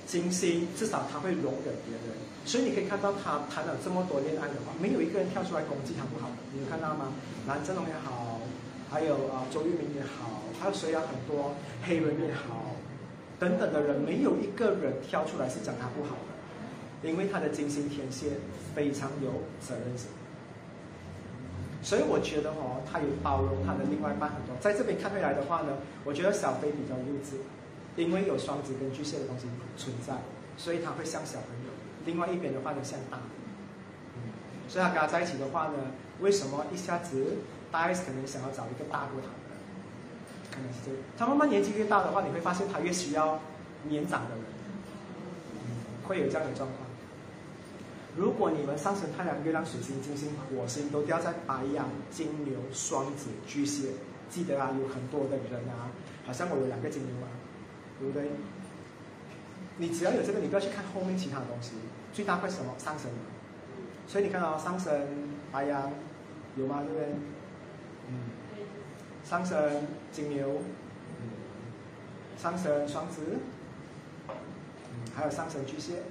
[0.07, 2.17] 金星至少他会容忍别人。
[2.47, 7.13] 所以你可以看到他谈了这么多恋爱的话，没有一个人跳出来攻击他不好的，你有看到吗？
[7.47, 8.41] 蓝正龙也好，
[8.91, 11.55] 还有啊周渝民也好，还有谁啊很多
[11.85, 12.75] 黑人也好，
[13.39, 16.17] 等等的人，没有一个人跳出来是讲他不好
[17.03, 18.33] 的，因为他的金星天蝎
[18.75, 20.09] 非常有责任心。
[21.83, 24.55] 所以我觉得哦，他有包容他的另外一半很多。
[24.61, 27.41] 在这边看回来的话呢，我觉得小飞比较幼稚，
[27.97, 30.15] 因为有双子跟巨蟹的东西存在，
[30.57, 31.73] 所以他会像小朋友。
[32.05, 33.27] 另外一边的话呢，像大人，
[34.69, 37.39] 所以他跟他在一起的话呢，为什么一下子
[37.73, 39.57] 大 S 可能想要找一个大过他的？
[40.51, 41.01] 可能是这样。
[41.17, 43.41] 他慢慢年纪越大的话，你会发现他越需要
[43.85, 44.45] 年长的人，
[46.05, 46.90] 会有这样的状况。
[48.17, 53.93] 如果你们上升太阳、月亮、水星、金星、火星都掉在白羊、金牛、双子、巨蟹，
[54.29, 55.91] 记得啊，有很多的人啊，
[56.27, 57.29] 好像我有两个金牛啊，
[57.99, 58.31] 对不对？
[59.79, 61.73] 你只要有这个，你不要去看后面其他的东西。
[62.13, 63.11] 最大会什么上升？
[64.07, 64.93] 所以你看到上升
[65.53, 65.91] 白羊
[66.57, 66.83] 有吗？
[66.83, 67.09] 对不对？
[68.09, 68.15] 嗯，
[69.25, 70.61] 上升金牛，
[72.37, 73.23] 上升双子，
[74.29, 74.35] 嗯
[75.15, 76.03] 还有上升巨蟹。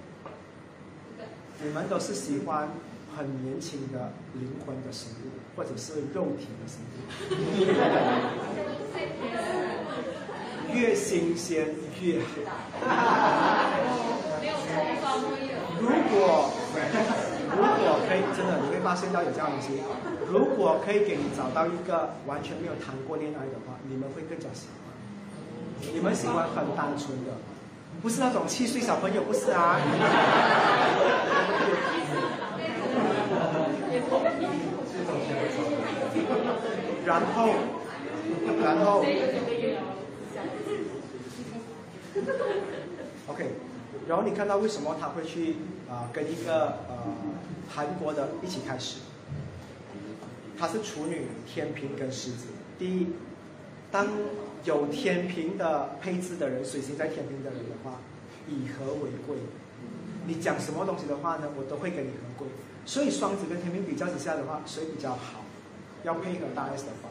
[1.64, 2.70] 你们都是喜欢
[3.18, 7.36] 很年轻的灵魂的食物，或者是肉体的食物，
[10.74, 12.26] 越新鲜越好。
[15.82, 16.52] 如果
[17.50, 19.82] 如果可以，真的你会发现到有这样东西。
[20.32, 24.94] 如果可以给你找到一个完全没有谈过恋爱的话，你们会更加喜欢。
[25.94, 27.32] 你们喜欢很单纯的，
[28.02, 29.80] 不是那种七岁小朋友，不是啊。
[37.06, 37.50] 然后，
[38.64, 39.04] 然后
[43.28, 43.52] ，OK，
[44.08, 45.56] 然后你看到为什么他会去
[45.90, 46.96] 啊跟一个呃
[47.68, 49.00] 韩国的一起开始？
[50.58, 52.48] 他是处女、天平跟狮子。
[52.78, 53.08] 第一，
[53.92, 54.08] 当
[54.66, 58.00] 有天平的配置的人，水星在天平的人的话，
[58.48, 59.38] 以和为贵。
[60.28, 62.48] 你讲什么东西的话呢，我都会跟你和贵。
[62.86, 65.46] 所以双子跟天平比较之下的话，谁比较好？
[66.04, 67.10] 要配合大 S 的话，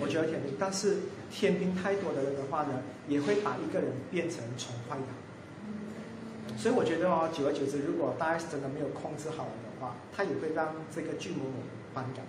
[0.00, 0.54] 我觉得天平。
[0.58, 0.98] 但是
[1.30, 6.56] 天平太多的人的话呢，也会把一个人变成宠坏他。
[6.58, 11.62] 所以我觉得哦，久而久之，如果大 S 真的没有控制好的话，他也会让这个巨某某
[11.94, 12.24] 反感。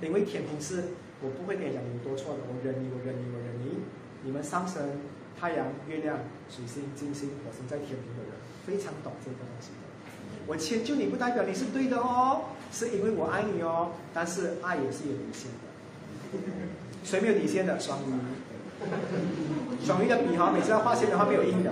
[0.00, 0.84] 因为天平是，
[1.22, 3.80] 我不会跟你讲有多错的，我忍你，我忍你，我忍你。
[4.22, 4.82] 你们上升
[5.38, 6.18] 太阳、月亮、
[6.48, 8.32] 水星、金星、火星在天平的人，
[8.66, 9.70] 非常懂这个东西。
[10.46, 12.42] 我迁就你不代表你是对的哦，
[12.72, 13.92] 是因为我爱你哦。
[14.12, 15.68] 但是爱也是有底线的，
[17.04, 17.78] 谁没有底线的？
[17.78, 18.04] 双鱼，
[19.84, 21.70] 双鱼的笔哈，每次要画线的话没有印的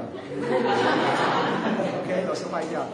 [2.05, 2.91] ，OK，都是坏掉的。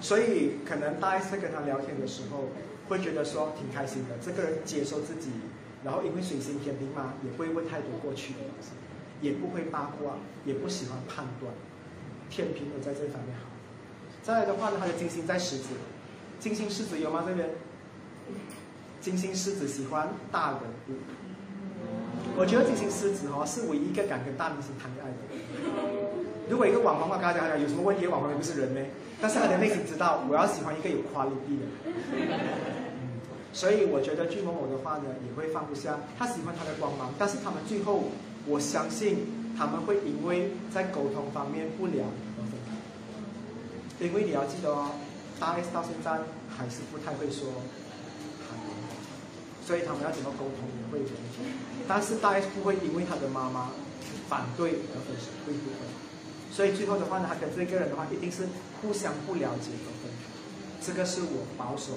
[0.00, 2.50] 所以可能大 S 跟他聊天的时候，
[2.88, 4.16] 会觉得说挺开心的。
[4.24, 5.30] 这个人接受自己，
[5.84, 8.70] 然后因为水星天平嘛，也不会问太多过去的东西，
[9.20, 11.52] 也不会八卦，也不喜欢判断。
[12.28, 13.46] 天平都在这方面好。
[14.22, 15.68] 再来的话呢，他的金星在狮子，
[16.40, 17.24] 金星狮子有吗？
[17.26, 17.50] 这边，
[19.00, 20.98] 金星狮子喜欢大人物。
[22.36, 25.16] 我觉得金星狮子哦，是唯一一个敢跟大明星谈恋爱的。
[26.50, 28.06] 如果一个网红话跟他讲，有什么问题？
[28.06, 28.80] 网红又不是人呢？
[29.20, 31.66] 但是他的内心知道，我要喜欢一个有 quality 的。
[33.52, 35.98] 所以我觉得巨某某的话呢，也会放不下。
[36.18, 38.04] 他喜欢他的光芒，但是他们最后，
[38.44, 42.06] 我相信他们会因为在沟通方面不良。
[43.98, 44.92] 因为你要记得哦，
[45.40, 46.20] 大 S 到现在
[46.52, 47.48] 还是不太会说
[48.44, 48.68] 韩文，
[49.64, 51.48] 所以他们要怎么沟通也会有问题。
[51.88, 53.70] 但是大 S 不会因为他的妈妈
[54.28, 55.85] 反对而分手，会不会？
[56.56, 58.48] 所以最后的话呢，他跟这个人的话一定是
[58.80, 60.24] 互相不了解而分开。
[60.80, 61.92] 这个是我保守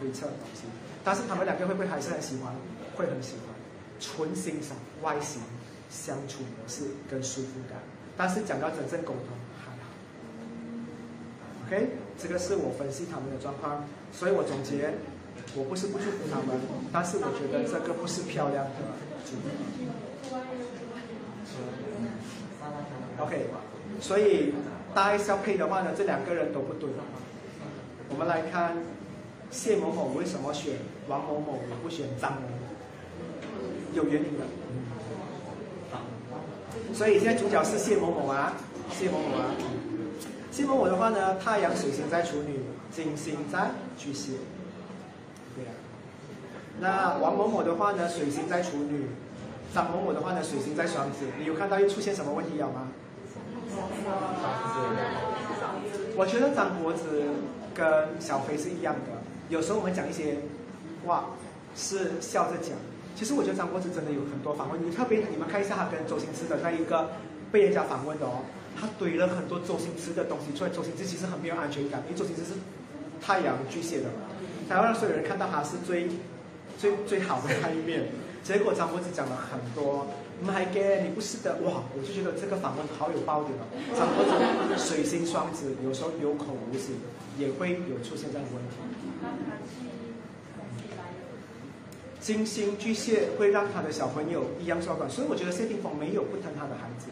[0.00, 0.62] 推测的东西。
[1.04, 2.54] 但是他们两个会不会还是很喜欢？
[2.96, 3.52] 会很喜欢，
[4.00, 5.42] 纯欣赏外形、
[5.90, 7.76] 相处模式跟舒服感。
[8.16, 9.36] 但是讲到真正沟通。
[9.60, 9.92] 还好
[11.66, 14.94] OK，这个是我分析他们的状况，所以我总结，
[15.54, 16.58] 我不是不祝福他们，
[16.90, 18.72] 但是我觉得这个不是漂亮的
[19.28, 19.84] 主题。
[23.20, 23.46] OK，
[24.00, 24.54] 所以
[24.94, 26.88] 大 S 要配的话呢，这两个人都不对。
[28.10, 28.76] 我们来看
[29.50, 30.74] 谢某某为什么选
[31.08, 32.54] 王某某，不选张某某，
[33.94, 34.44] 有原因的。
[36.94, 38.54] 所以现在主角是谢某某啊，
[38.90, 39.54] 谢某某啊。
[40.50, 42.60] 谢某某的话呢，太阳水星在处女，
[42.90, 44.32] 金星在巨蟹，
[45.54, 45.70] 对啊。
[46.80, 49.06] 那王某某的话呢，水星在处女，
[49.74, 51.26] 张某某的话呢，水星在双子。
[51.38, 52.88] 你有看到又出现什么问题有吗？
[56.16, 57.22] 我觉得张国子
[57.74, 60.38] 跟小飞是一样的，有时候我们讲一些
[61.06, 61.30] 话
[61.76, 62.72] 是笑着讲，
[63.14, 67.10] 其实我觉得张柏芝真的有很多访问，你特别你们看一下他跟周星驰的那一个
[67.52, 68.42] 被人家访问的哦。
[68.80, 72.52] 他怼了很多周星驰的东西出来，周星驰其实很没有安全感，因为周星驰是
[73.20, 74.30] 太阳巨蟹的嘛，
[74.68, 76.08] 他要让所有人看到他是最
[76.78, 78.06] 最最好的那一面。
[78.44, 80.06] 结果张柏芝讲了很多
[80.44, 81.82] ，My God，你不是的，哇！
[81.96, 83.64] 我就觉得这个访问好有爆点哦。
[83.96, 84.24] 张柏
[84.68, 86.96] 芝水星双子，有时候有口无心，
[87.38, 88.76] 也会有出现这样的问题。
[92.20, 97.06] 金星巨蟹会让他的小朋友一样受管，所以我觉得谢霆锋没有不疼他的孩子。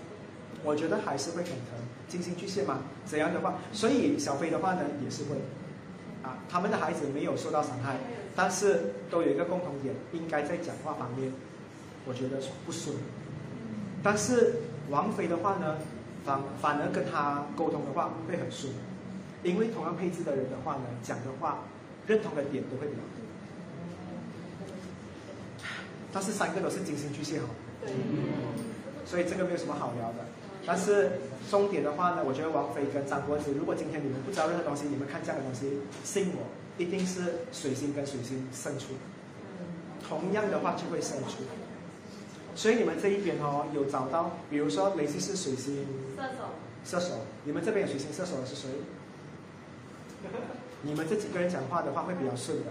[0.63, 1.79] 我觉得还是会很疼，
[2.09, 5.37] 金星巨蟹嘛，怎样的话，所以小飞的话呢也是会，
[6.23, 7.97] 啊，他们的孩子没有受到伤害，
[8.35, 11.33] 但是都有一个共同点，应该在讲话方面，
[12.05, 12.97] 我觉得不顺。
[14.07, 15.79] 但是王菲的话呢，
[16.25, 18.73] 反反而跟他沟通的话会很顺，
[19.43, 21.65] 因为同样配置的人的话呢，讲的话
[22.07, 23.27] 认同的点都会比较多。
[26.13, 27.51] 但是三个都是金星巨蟹哦，
[29.05, 30.19] 所以这个没有什么好聊的。
[30.65, 31.19] 但是
[31.51, 36.47] 重点的话呢，我觉得王菲跟张柏芝，如果今天你们不知道任何东西，你们看这样的东西，信我，
[36.79, 38.95] 一定是水星跟水星胜出，
[40.09, 41.43] 同样的话就会胜出。
[42.57, 46.29] 所以你们这一边哦，有找到，比如说雷西是水星射手，
[46.85, 48.69] 射手，你们这边有水星射手的是谁？
[50.83, 52.65] 你们这几个人讲话的话会比较顺的。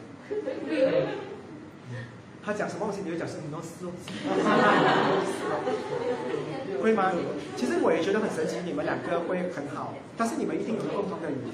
[2.43, 3.85] 他讲什么东西，你就讲什么东西。
[6.81, 7.11] 会吗？
[7.55, 11.53] 其实我也觉得很神奇，你们两个会很好，但是你们一定有共同的语言。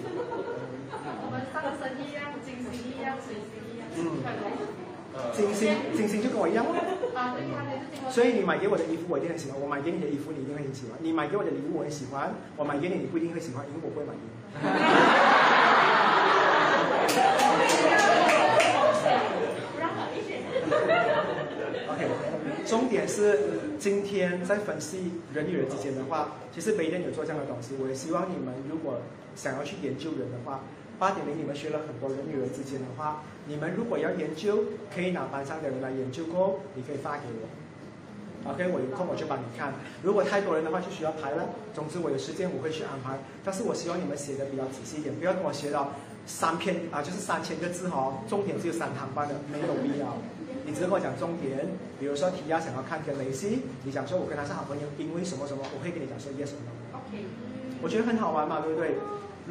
[0.91, 3.43] 我们上升一样，金星一样，水星
[3.75, 3.87] 一样。
[3.97, 3.99] 嗯。
[5.33, 6.65] 金星，金星就跟我一样。
[8.09, 10.97] 所以你买给我的衣服，我一定很喜欢；我买给你的衣服，你一定会很喜欢。
[11.01, 14.25] 你买给我的礼物，我很喜欢；我买给你，你不一定会喜欢，因为我不会买给你。
[21.91, 22.07] OK，
[22.65, 23.39] 重点是
[23.79, 27.75] 今天在分析人与人之间的话，其实没人有做这样的东西。
[27.81, 28.99] 我也希望你们如果
[29.35, 30.61] 想要去研究人的话，
[31.01, 38.51] 八点零你们学了很多人与人之间的话，你们如果要研究，可以拿班上的人来研究过，你可以发给我。
[38.51, 39.73] OK，我有空我就帮你看。
[40.03, 41.49] 如果太多人的话，就需要排了。
[41.73, 45.89] 总之我有时间我会去安排，但是我希望你们写的比较仔细一点，不要跟我写到
[46.27, 50.21] 三篇啊，就是三千个字哦，重点只有三堂班的，没有必要。
[50.67, 51.65] 你只是跟我讲重点，
[51.99, 57.01] 比如说提亚想要看跟雷西，你讲说我跟他是好朋友，因为什么什么，我会跟你讲说 yes or no。
[57.01, 57.25] OK。
[57.81, 58.93] 我觉得很好玩嘛，对不对？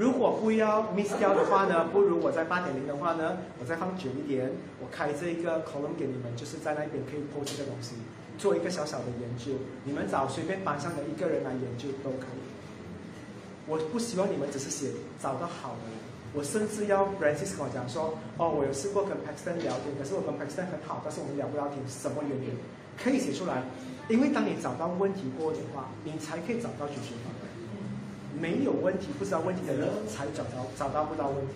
[0.00, 4.50] 如果不要 miss 掉的话呢，不如我在八点零的话呢，我再放久一点，
[4.80, 7.92] 我开这一个 column 给你们，就是在那边可以 post 这个东西，
[8.38, 9.52] 做一个小小的研究。
[9.84, 12.40] 你们找随便班上的一个人来研究都可以。
[13.68, 14.88] 我不希望你们只是写
[15.20, 16.00] 找到好的人，
[16.32, 22.56] 我甚至要 Francis 跟我讲说，哦，我有试过跟 Paxton 聊天，可是我跟 Paxton 很好，但是我们聊不到天，什么原因？
[22.96, 23.60] 可以写出来，
[24.08, 27.39] 因为当你找到问题过的话，你才可以找到解决方案。
[28.40, 31.54] 没有问题，不知道问题的人才找到找到不到问题。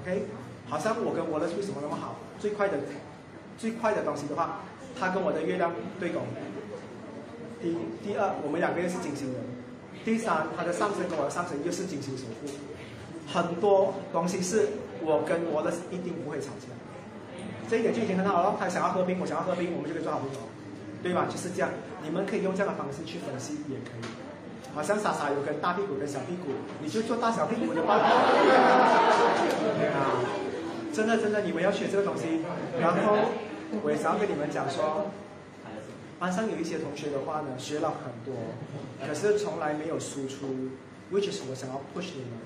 [0.00, 0.24] OK，
[0.68, 2.16] 好像我跟我的为什么那么好？
[2.40, 2.78] 最快的
[3.58, 4.60] 最快的东西的话，
[4.98, 6.22] 他跟我的月亮对宫。
[7.60, 9.36] 第第二，我们两个又是金星人。
[10.04, 12.50] 第三，他的上升跟我的上升又是金星守护。
[13.28, 14.68] 很多东西是
[15.00, 16.66] 我跟我的一定不会吵架，
[17.70, 18.56] 这一点就已经很好了。
[18.58, 20.40] 他想要和平，我想要和平，我们就可以做好朋友，
[21.02, 21.28] 对吧？
[21.30, 21.70] 就是这样。
[22.02, 24.21] 你们可以用这样的方式去分析，也可以。
[24.74, 27.94] 好像莎莎有跟大屁股跟小屁股，你就做大小屁股的吧。
[29.92, 30.24] 啊，
[30.92, 32.40] 真的真的，你们要学这个东西。
[32.80, 33.16] 然后
[33.82, 35.10] 我也想要跟你们讲说，
[36.18, 38.34] 班上有一些同学的话呢，学了很多，
[39.06, 40.70] 可是从来没有输出
[41.12, 42.38] ，which is 我想要 push 你们。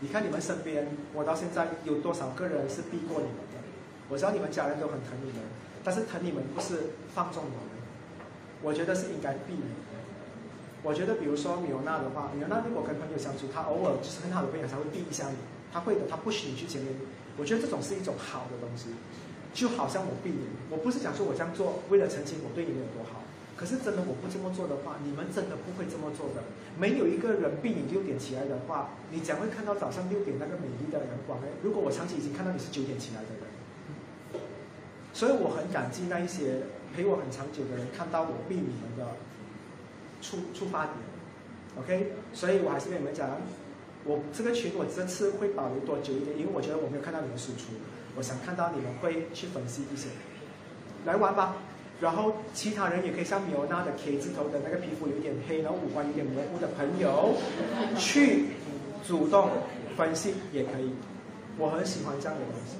[0.00, 3.60] 你看你们身边，我到现在有多少个人是避过你们的？
[4.08, 5.42] 我知道你们家人都很疼你们，
[5.84, 7.60] 但是疼你们不是放纵你们，
[8.62, 9.64] 我觉得是应该避免。
[10.82, 15.36] 我觉得，比如说米欧娜的话，米欧娜如果跟朋友相处，他偶尔就是很好的朋友才会避一下你，
[15.70, 16.94] 他会的，他不许你去前面。
[17.36, 18.88] 我觉得这种是一种好的东西，
[19.52, 23.20] 就好像我避你，我不是讲说我这样做为了澄清我对你有多好，
[23.56, 26.44] 可是真的我不这么做的话，你们真的不会这么做的。
[26.80, 31.38] 没有一个人避你六点起来的话，你将会看到早上六点那个美丽的阳光。
[31.44, 33.44] 哎，如果我长期已经看到你是九点起来的人，
[35.12, 36.64] 所以我很感激那一些
[36.96, 39.04] 陪我很长久的人，看到我避你们的。
[40.20, 40.94] 出出发点
[41.78, 43.28] ，OK，所以我还是跟你们讲，
[44.04, 47.72] 我这个群我这次会保留多久一点，因为我觉得我没有看到你们输出，
[48.16, 50.08] 我想看到你们会去分析一些，
[51.04, 51.56] 来玩吧。
[52.00, 57.34] 然后其他人也可以像米欧娜的 K 字头的那个皮肤有点黑，然后五官有点模糊的朋友，
[57.98, 58.46] 去
[59.06, 59.50] 主动
[59.98, 60.94] 分析也可以。
[61.58, 62.78] 我很喜欢这样的东西，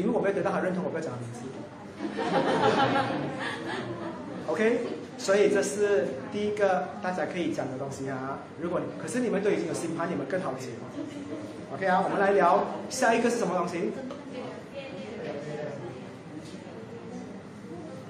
[0.00, 1.40] 因为我没有得到他认同，我不要讲名字。
[4.46, 4.78] OK。
[5.18, 8.38] 所以这是第一个大家可以讲的东西啊。
[8.60, 10.68] 如果可是你们都已经有新盘，你们更好解。
[11.74, 13.92] OK 啊，我们来聊下一个是什么东西？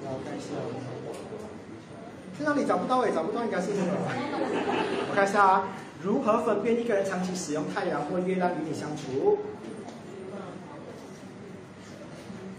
[0.03, 0.47] 我看一下，
[2.37, 3.87] 去哪里找不到也找不到，应该是什么？
[5.09, 5.69] 我看一下啊，
[6.03, 9.39] 如何分辨一个人长期使用太阳或月亮与你相处？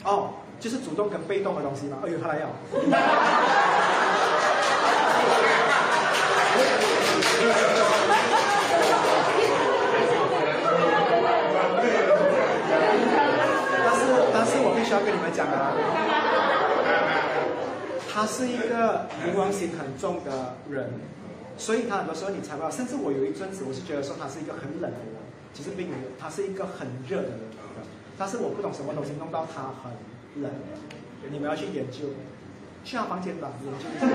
[0.03, 1.97] 哦，就是主动跟被动的东西嘛。
[2.03, 2.49] 哎呦，他来要。
[13.85, 14.01] 但是，
[14.33, 15.71] 但是我必须要跟你们讲啊，
[18.11, 20.89] 他是一个冥王星很重的人，
[21.57, 22.69] 所以他很多时候你猜不到。
[22.71, 25.21] 甚至我有一阵子，我是觉得说他是一个很冷的人，
[25.53, 27.39] 其实并没有，他是一个很热的人。
[28.17, 29.91] 但是我不懂什么东西弄到他很
[30.41, 30.51] 冷。
[31.29, 32.07] 你们要去研究，
[32.83, 34.05] 去他房间吧，研究一下。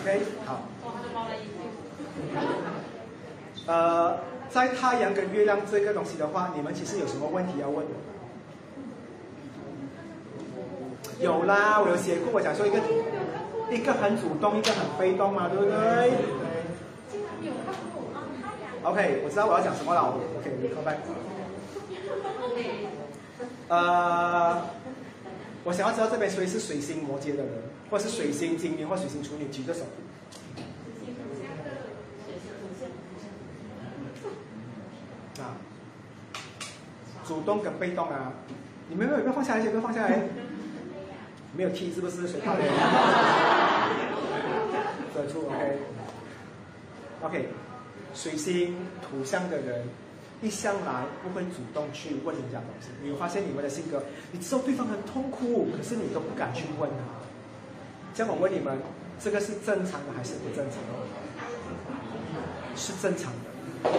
[0.00, 0.62] OK，好。
[3.66, 4.18] 呃，
[4.50, 7.94] 在太阳跟月亮这个东西的话，你们其实有什么问题要问我？
[11.20, 12.80] 有啦，我有写过，我讲说一个
[13.70, 15.74] 一个很主动，一个很被动嘛，对不对
[18.82, 20.00] ？OK，我知道我要讲什么了。
[20.40, 20.96] OK，come back。
[23.72, 24.60] 呃，
[25.64, 27.54] 我想要知道这边谁是水星摩羯的人，
[27.90, 29.80] 或是水星金牛或水星处女，举个手。
[35.40, 35.56] 啊，
[37.24, 38.34] 主动跟被动啊，
[38.90, 39.64] 你们有没有放下来？
[39.64, 40.22] 有没有放下来？
[41.56, 42.28] 没有踢是不是？
[42.28, 42.68] 水泡脸。
[45.14, 45.78] 遮住，OK。
[47.22, 47.48] OK，
[48.12, 49.86] 水星土象的人
[50.42, 52.88] 一向来不会主动去问人家东西。
[53.02, 54.02] 你有发现你们的性格？
[54.32, 56.96] 你知道对方很痛苦，可是你都不敢去问他。
[58.14, 58.76] 这样我问你们，
[59.22, 60.92] 这个是正常的还是不正常的？
[62.74, 63.90] 是正常的，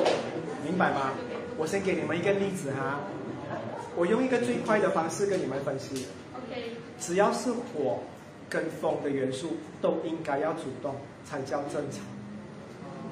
[0.66, 1.12] 明白吗？
[1.58, 3.00] 我先给你们一个例子哈，
[3.96, 6.08] 我用一个最快的方式跟你们分析。
[7.00, 8.00] 只要是火
[8.50, 12.02] 跟风的元素，都应该要主动才叫正常。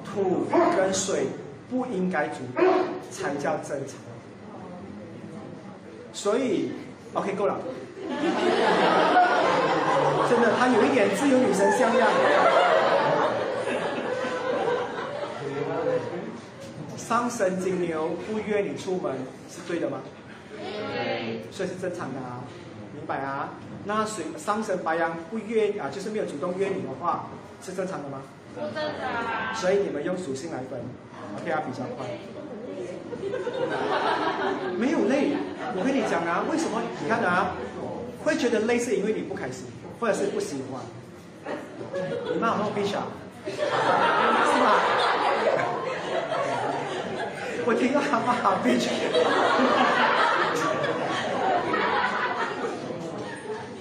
[0.04, 0.46] 土
[0.76, 1.26] 跟水
[1.72, 2.66] 不应该主动
[3.10, 3.96] 才叫正常。
[6.12, 6.72] 所以
[7.14, 7.56] ，OK，够了。
[10.28, 12.10] 真的，他有一点自由女神像样。
[16.96, 19.14] 上神金牛不约你出门
[19.50, 20.00] 是对的吗？
[20.56, 21.40] 对。
[21.50, 22.44] 所以是正常的啊，
[22.94, 23.54] 明白啊？
[23.84, 27.30] 那水上神白羊不约啊，就是没有主动约你的话，
[27.62, 28.20] 是正常的吗？
[28.54, 29.54] 不正常。
[29.54, 30.80] 所以你们用属性来分
[31.36, 32.06] ，OK 啊，比较快。
[34.76, 35.32] 没有累，
[35.76, 36.82] 我跟你讲啊，为什么？
[37.02, 37.54] 你看啊，
[38.24, 39.66] 会觉得累是因为你不开心，
[40.00, 40.80] 或者是不喜欢。
[42.32, 43.02] 你骂我闭小，
[43.46, 43.56] 是
[44.62, 44.78] 吧？
[47.64, 48.90] 我听到他骂好闭嘴。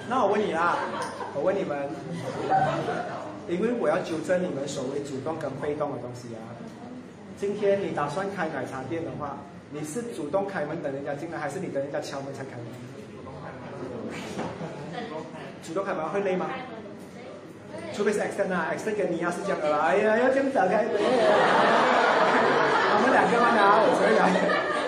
[0.08, 0.78] 那我问你啊，
[1.34, 1.90] 我问你们，
[3.48, 6.40] 因为我要纠正你们所谓主动跟被动的东西啊。
[7.42, 9.36] 今天你打算开奶茶店的话，
[9.72, 12.68] 你是主动开门等人家进来，还是你等人家敲门才开门？
[12.84, 12.94] 主
[13.24, 13.50] 动开
[15.02, 15.26] 门
[15.64, 16.52] 主动开门会累吗？
[17.96, 20.92] 除非是 X 跟啊，X 跟你要是这样的啦，哎呀，要这样打开门。
[22.94, 24.30] 我们两个嘛，啊，我可以啊，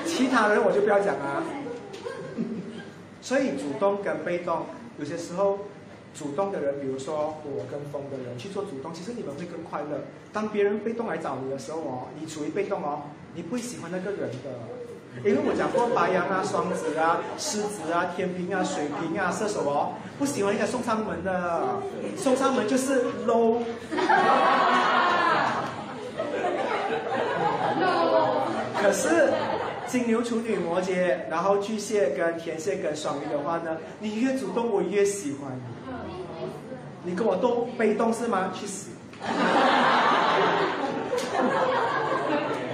[0.06, 1.42] 其他人我就不要讲啊。
[3.20, 4.68] 所以主动跟被动，
[5.00, 5.58] 有些时候
[6.14, 10.02] 主动的人，比如说我跟风的人去做主动，其实你们会更快乐。
[10.32, 13.02] 当别人被动来找你的时候哦，你处于被动哦，
[13.34, 14.50] 你不会喜欢那个人的。
[15.24, 21.62] 因为我讲过白羊啊、双子啊、狮子啊、天平啊、水瓶啊、射手哦，不喜欢人家送上门的，
[22.18, 23.60] 送上门就是 low。
[28.82, 29.32] 可是
[29.86, 35.62] 金牛、处女、摩羯，然后巨蟹跟天蝎跟双鱼的话呢，你越主动，我越喜欢你。
[37.04, 38.52] 你跟我都被动是吗？
[38.54, 38.90] 去死！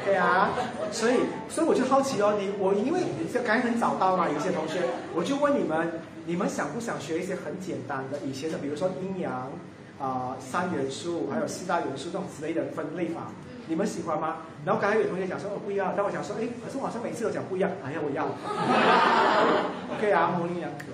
[0.06, 0.50] 对啊，
[0.92, 4.82] 所以所以我就好奇哦，你我因为你这刚很早到嘛，有些同学，
[5.14, 9.52] 我就问你们，你们想不想学一些很简单的以前的，比如说阴阳
[10.00, 13.28] 啊、三元素，还有四大元素这种之类的分类法，
[13.68, 14.38] 你们喜欢吗？
[14.66, 18.26] 然后刚才有同学讲说哦不要，但我想说，哎，可是我好像每次都讲不一样，哎呀我要，
[19.96, 20.86] OK 啊，模棱两可。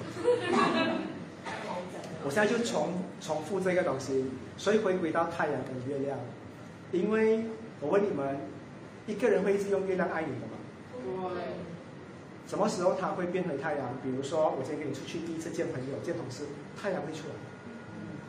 [2.25, 2.89] 我现在就重
[3.21, 4.25] 重复这个东西，
[4.57, 6.17] 所以回归到太阳跟月亮，
[6.91, 7.45] 因为
[7.79, 8.39] 我问你们，
[9.05, 11.29] 一个人会一直用月亮爱你的吗？
[11.35, 11.43] 对。
[12.47, 13.89] 什么时候他会变回太阳？
[14.03, 16.45] 比如说我今天跟你出去第一次见朋友、见同事，
[16.79, 17.33] 太阳会出来，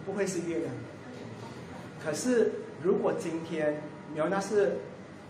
[0.04, 0.70] 不会是月亮。
[2.04, 2.52] 可是
[2.82, 3.80] 如果今天
[4.14, 4.78] 苗娜是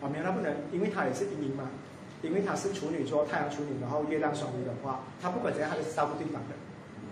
[0.00, 1.70] 啊苗娜不能，因为她也是阴阴嘛，
[2.22, 6.54] 因为她是处女座，太阳处女，然后月亮双鱼的话，她不管怎样，她都是照顾对方的。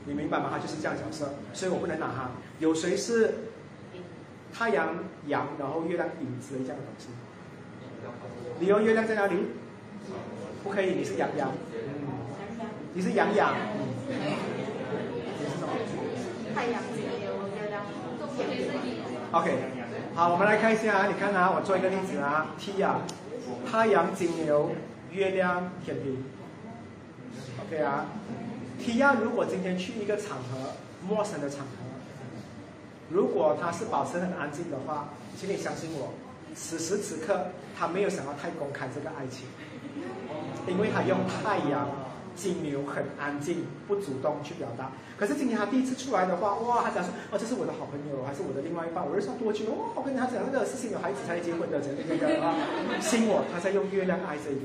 [0.07, 0.51] 你明白吗？
[0.53, 2.31] 他就是这样角色，所以我不能拿他。
[2.59, 3.35] 有谁是
[4.53, 4.89] 太阳
[5.27, 7.09] 阳，然后月亮影子这样的东西？
[8.61, 9.37] 你用月亮在哪里？
[10.63, 11.53] 不可以，你是阳阳。
[12.93, 13.55] 你是阳阳。
[14.07, 15.73] 你是什么？
[16.55, 17.83] 太阳金牛月亮。
[19.33, 19.59] OK，
[20.15, 23.01] 好，我们来看一下啊，你看啊，我做一个例子啊，T 啊，
[23.71, 24.71] 太阳金牛，
[25.11, 26.23] 月亮天平。
[27.67, 28.07] OK 啊。
[28.85, 30.59] T 亚如果今天去一个场合，
[31.09, 31.69] 陌生的场合，
[33.09, 35.09] 如果他是保持很安静的话，
[35.41, 36.13] 请你相信我，
[36.55, 39.47] 此时此刻他没有想要太公开这个爱情，
[40.69, 41.89] 因为他用太阳
[42.37, 44.93] 金牛很安静，不主动去表达。
[45.17, 49.03] 可是今天他第一次出来的话，哇，他讲说，哦，这是我的好朋友，还是我的另外一半？
[49.03, 49.65] 我就说多久？
[49.73, 52.55] 哦，我跟他讲那个事情有孩子才结婚的，这个这个啊，
[53.01, 54.61] 信我，他在用月亮爱这个。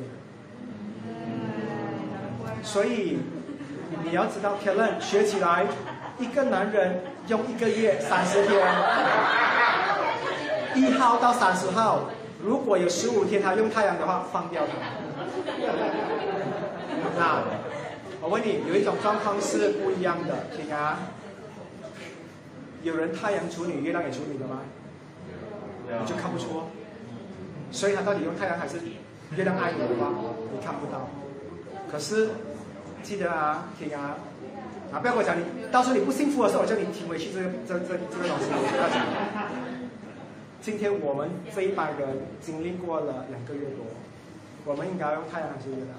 [2.62, 3.20] 所以
[4.04, 5.66] 你要知道 k e l l e n 学起来，
[6.18, 8.60] 一个男人用一个月三十天，
[10.76, 12.10] 一号到三十号，
[12.42, 14.74] 如果有十五天他用太阳的话，放掉他。
[17.18, 17.42] 那
[18.22, 21.00] 我问你，有一种状况是不一样的，听啊，
[22.84, 24.60] 有人太阳处女、月亮也处女的吗？
[25.88, 26.64] 你就看不出，
[27.72, 28.78] 所以他到底用太阳还是
[29.36, 30.12] 月亮爱你的话，
[30.54, 31.08] 你看不到。
[31.92, 32.30] 可是
[33.04, 34.16] 记得啊，听啊，
[34.94, 39.06] 啊，不要跟我讲你，到时候你不幸福的时候，我叫你听回去这个这这这个东西，我要讲。
[40.62, 43.86] 今天我们这一班人经历过了两个月多，
[44.66, 45.96] 我们应该用太阳还是月亮？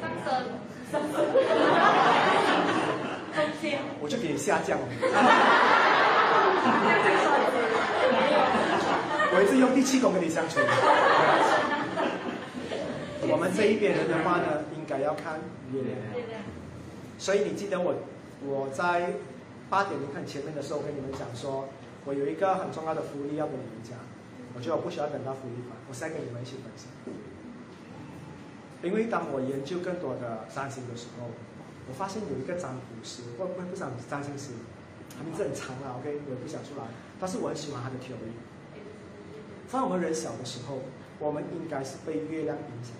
[0.00, 0.28] 上升，
[0.92, 1.24] 上升，
[3.34, 4.78] 中间，我就给你下降。
[9.32, 10.58] 我一直用第七宫跟你相处。
[13.30, 15.40] 我们这一边人的话呢，应该要看
[15.72, 16.42] 月亮。
[17.18, 17.94] 所以你记得我
[18.44, 19.14] 我在
[19.68, 21.68] 八点零很前面的时候跟你们讲说，
[22.04, 23.98] 我有一个很重要的福利要跟你们讲。
[24.54, 26.88] 我觉得我不需要等到福利版，我再跟你们一起分享。
[28.82, 31.28] 因为当我研究更多的占星的时候，
[31.88, 34.52] 我发现有一个占卜师，不不不占占星师，
[35.16, 36.84] 他名字很长啊，OK，我也不想出来，
[37.20, 38.32] 但是我很喜欢他的 theory。
[39.68, 40.80] 在我们人小的时候，
[41.18, 42.92] 我们应该是被月亮影响。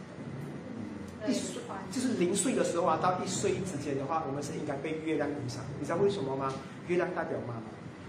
[1.28, 5.62] 一岁就是零岁的时候啊，到一岁之间的话，我们是应该被月亮影响。
[5.78, 6.52] 你知道为什么吗？
[6.88, 7.62] 月亮代表妈妈，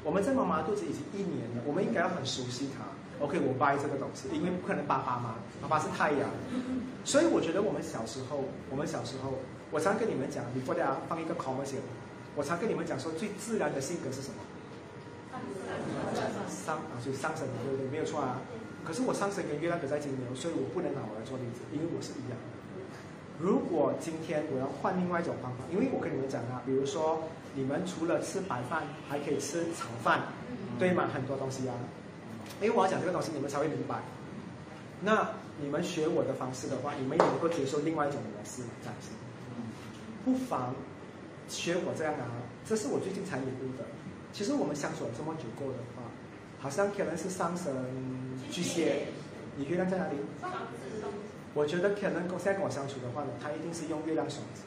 [0.04, 2.86] 我们在妈妈肚子已经一年了，我们应该要很熟悉它。
[3.24, 6.30] OK，我 buy 这个东西，因为不可能爸爸嘛，爸爸是太阳，
[7.04, 9.34] 所以我觉得我们小时候，我们小时候，
[9.72, 11.82] 我常跟你们讲，你过来放一个 commercial，
[12.36, 14.38] 我常跟你们讲说，最自然的性格是什么？
[16.48, 17.90] 上啊，所以上升对不对？
[17.90, 18.42] 没有错啊。
[18.86, 22.57] 可是我上升跟月亮都在金牛，所以我不能拿我来做例子，因为我是一样的。
[23.40, 27.24] 如果今天我要换另外一种方法，因为我跟你们讲啊，比如说
[27.54, 30.22] 你们除了吃白饭，还可以吃炒饭，
[30.80, 31.08] 对吗？
[31.14, 31.76] 很多东西啊。
[32.62, 34.02] 因为我要讲这个东西，你们才会明白。
[35.02, 35.30] 那
[35.62, 39.10] 你们学我的方式的话，你们也能够接受另外一种模式这样子。
[40.26, 40.74] 不妨
[41.48, 42.26] 学我这样啊，
[42.66, 43.86] 这是我最近才领悟的。
[44.34, 46.02] 其实我们相处了这么久过的话，
[46.60, 47.72] 好像可能是上升
[48.50, 49.08] 巨蟹，
[49.56, 50.18] 你月亮在哪里？
[51.58, 54.62] 我觉得可能现在跟我相处的话呢，他一定是用月亮双子。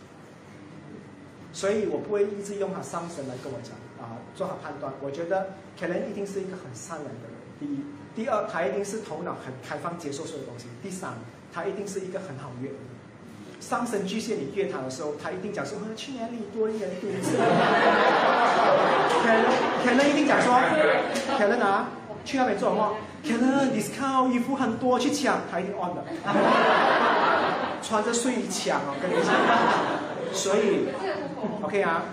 [1.53, 4.93] 所以我不会一直用他上神来跟我讲啊，做好判断。
[5.01, 7.39] 我觉得可能一定是一个很善良的人。
[7.61, 7.85] 第一，
[8.17, 10.67] 第二，他一定是头脑很开放，接受所有东西。
[10.83, 11.15] 第三，
[11.53, 12.71] 他一定是一个很好约。
[13.61, 17.37] 上升巨蟹，你约他的时候，他一定讲说：“去哪里多一点赌子。”
[19.23, 19.45] 可能
[19.85, 20.59] 可能一定讲说
[21.39, 21.91] ：“可能啊，
[22.25, 22.97] 去那边做什么？
[23.23, 26.05] 可能 discount 衣服很多，去抢，他一定 on 的。
[27.83, 29.35] 穿着睡衣抢哦，跟你讲。
[30.33, 30.89] 所以
[31.63, 32.05] ，OK 啊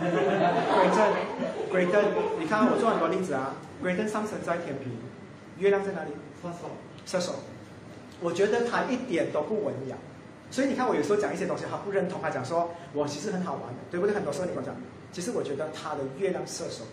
[0.74, 2.06] ，Greaton，Greaton，
[2.40, 3.54] 你看我做很多例子啊
[3.84, 4.98] ，Greaton 上升在天平。
[5.60, 6.12] 月亮在哪里？
[6.42, 6.70] 射手。
[7.06, 7.36] 射手，
[8.20, 9.96] 我觉得他一点都不文雅，
[10.52, 14.14] 所以你看我有时候讲一些东西，他不认同，他讲说我其实很好玩的，对不对？
[14.14, 14.76] 很多时候你跟我讲，
[15.12, 16.84] 其实我觉得他的月亮射手，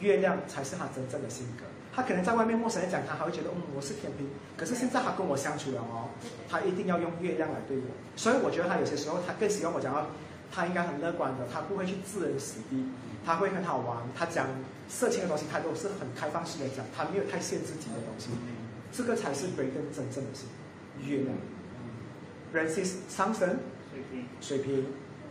[0.00, 1.64] 月亮才是他真正的性格。
[1.98, 6.10] 他可能在外面陌生人讲他，还会觉得嗯我是天平，可是现在他跟我相处了哦，
[6.48, 7.82] 他一定要用月亮来对我。
[8.14, 10.06] 所以我觉得他有些时候他更希望我讲到，
[10.52, 12.86] 他应该很乐观的，他不会去自人死地，
[13.26, 14.46] 他会很好玩，他讲。
[14.90, 18.30] 色情的东西，他都是很开放式的讲，他没有太限制自己的东西，
[18.90, 20.46] 这个才是 b r e a k 真正的是
[21.04, 21.36] 月亮。
[22.54, 23.58] r a n c i s 上升
[23.92, 24.86] 水平，水平，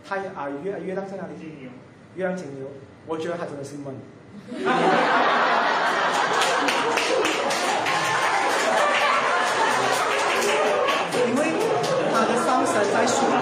[0.08, 1.34] 太阳啊月月亮在哪里？
[1.40, 1.72] 金牛，
[2.14, 2.68] 月亮金牛，
[3.08, 3.96] 我觉得他真的是闷。
[13.08, 13.38] 水平，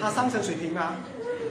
[0.00, 0.96] 他上升水平吗？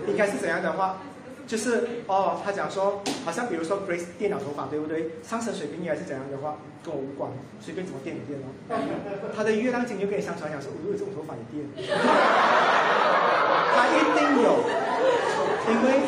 [0.07, 0.97] 应该是怎样的话？
[1.45, 5.11] 就是哦，他讲说，好像比如说 Grace 电脑头发，对不对？
[5.23, 8.51] 上升水平应该是怎样的话，跟我无关，随便怎么电就电哦。
[9.35, 11.63] 他的月亮金牛跟你相传讲说，我有这种头发也电，
[13.71, 14.59] 他一定有，
[15.71, 16.03] 因为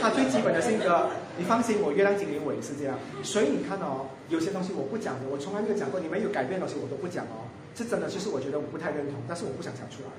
[0.00, 2.98] 他最基本的性格，你放心，我月亮金牛我也是这样。
[3.22, 7.44] 所以你看哦，有些东西我不讲的，我从来没有讲过，你们有改变的东西我都不讲哦。
[7.74, 10.10] 这真的就是我觉得我不太认同，但是我不想讲出来。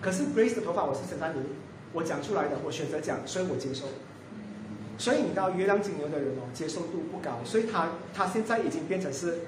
[0.00, 1.40] 可是 Grace 的头发我是生在你。
[1.92, 3.86] 我讲出来的，我选择讲，所以我接受。
[4.98, 9.38] 所以你知道月亮金牛的人哦，接受度不高，所以他他现在已经变成是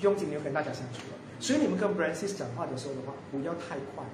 [0.00, 1.14] 用金牛跟大家相处了。
[1.38, 4.04] 所以你们跟 Francis 讲话的时候的话，不要太快，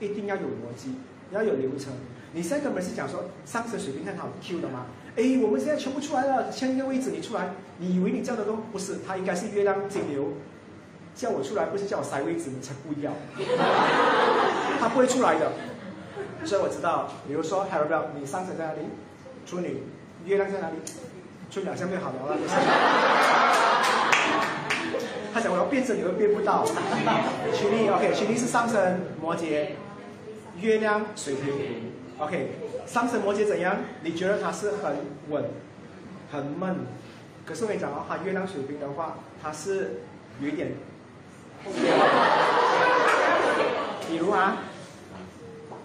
[0.00, 0.94] 一定要有逻辑，
[1.30, 1.92] 要有流程。
[2.32, 4.86] 你现在跟 Francis 讲说上升水平很好 Q 的吗？
[5.16, 8.98] 哎，我们现在全部出来了，签一个位置你出来，你以为你叫的都不是？
[9.06, 10.34] 他应该是月亮金牛，
[11.14, 13.12] 叫我出来不是叫我塞位置，你才不要，
[14.78, 15.52] 他不会出来的。
[16.44, 18.80] 所以我知道，比如说 h a r r y 你上升在哪里？
[19.46, 19.82] 处女，
[20.26, 20.76] 月亮在哪里？
[21.50, 22.54] 处女好像没有好聊了，就是。
[25.32, 26.64] 他想我要变成，你又变不到。
[27.54, 29.68] 群力，OK，群力是上升摩羯，
[30.60, 32.50] 月亮水瓶，OK，
[32.86, 33.76] 上升摩羯怎样？
[34.02, 34.96] 你觉得他是很
[35.28, 35.44] 稳，
[36.30, 36.76] 很闷，
[37.44, 40.02] 可是我跟你讲哦，他月亮水瓶的话，他是
[40.40, 40.72] 有一点。
[44.08, 44.58] 比如啊。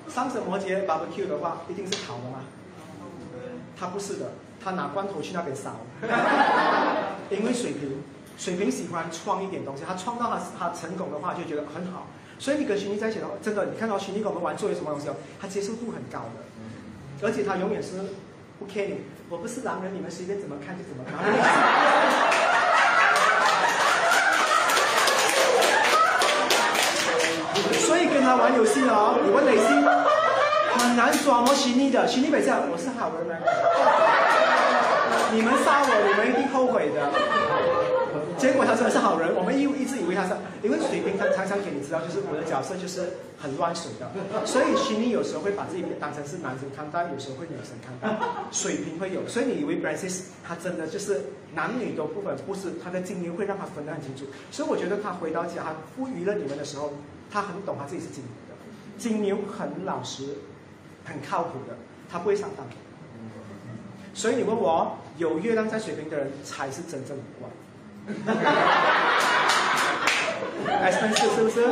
[0.09, 2.43] 上升摩羯 barbecue 的话，一定是烤的吗？
[3.79, 4.31] 他不是的，
[4.61, 5.77] 他拿罐头去那边烧。
[7.31, 8.03] 因为水瓶，
[8.37, 12.07] 水瓶喜欢创一点东西，他创造他他成功的话，就觉得很好。
[12.41, 16.41] 所以你跟徐妮在一起的话，真的，你看到徐妮跟我们玩做些什么东西哦，他接受度很高的，
[17.21, 17.89] 而且他永远是
[18.57, 21.21] 不 care 你，我不是狼人，你们随便怎么看就怎么看。
[27.85, 29.63] 所以跟他玩游戏哦，你问雷西，
[30.79, 33.35] 很难耍摸徐妮的，徐妮每次我是好人吗？
[35.31, 36.97] 你们杀我，你们一定后悔的。
[38.41, 44.09] 结果他真的是好人，我们一一直以为他是，因为水瓶他常常给你知道，就是我的角色就是很乱水的，
[44.43, 48.17] 所以徐妮有时候会把自己当成是男生看待，有时候会女生看待。
[48.51, 51.21] 水瓶会有，所以你以为 Francis 他真的就是
[51.53, 54.25] 男女都不分，不是他的经验会让他分得很清楚。
[54.49, 56.91] 所以我觉得他回到家，他不娱乐你们的时候。
[57.33, 58.53] 他很懂他自己是金牛的，
[58.97, 60.35] 金牛很老实，
[61.05, 61.77] 很靠谱的，
[62.09, 62.67] 他不会上当。
[64.13, 67.47] 所以你问我有月亮在水瓶的人才是真正的怪。
[70.91, 71.65] 四是不是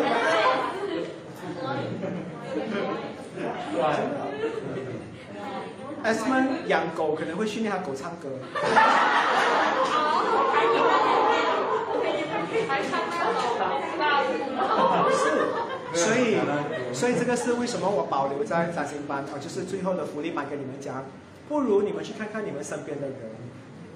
[6.03, 8.29] ？S 们养狗可能会训练他狗唱歌。
[15.11, 15.23] 是，
[15.93, 16.37] 所以，
[16.93, 21.05] 所以这个是为什么我保留在三星班啊，就是最后的福利班给你们讲，
[21.47, 23.15] 不如你们去看看你们身边的人，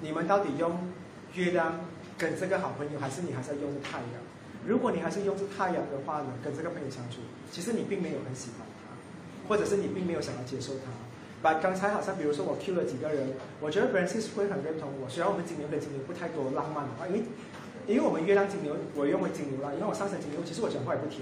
[0.00, 0.90] 你们到底用
[1.34, 1.80] 月亮
[2.16, 4.22] 跟这个好朋友，还是你还是要用太阳？
[4.66, 7.20] 如果你还是用着太阳的话呢，跟这个朋友相处，
[7.50, 10.90] 其实你并没有很喜欢他，或者是你并没有想要接受他。
[11.42, 17.22] 把刚才好像比如说我 Q 了几个人，我觉得 Francis 会很认同我，虽然我们金牛跟金牛不太多浪漫的话，因为。
[17.86, 19.68] 因为我们月亮金牛，我用为金牛啦。
[19.74, 21.20] 因为我上升金牛，其实我讲话也不甜，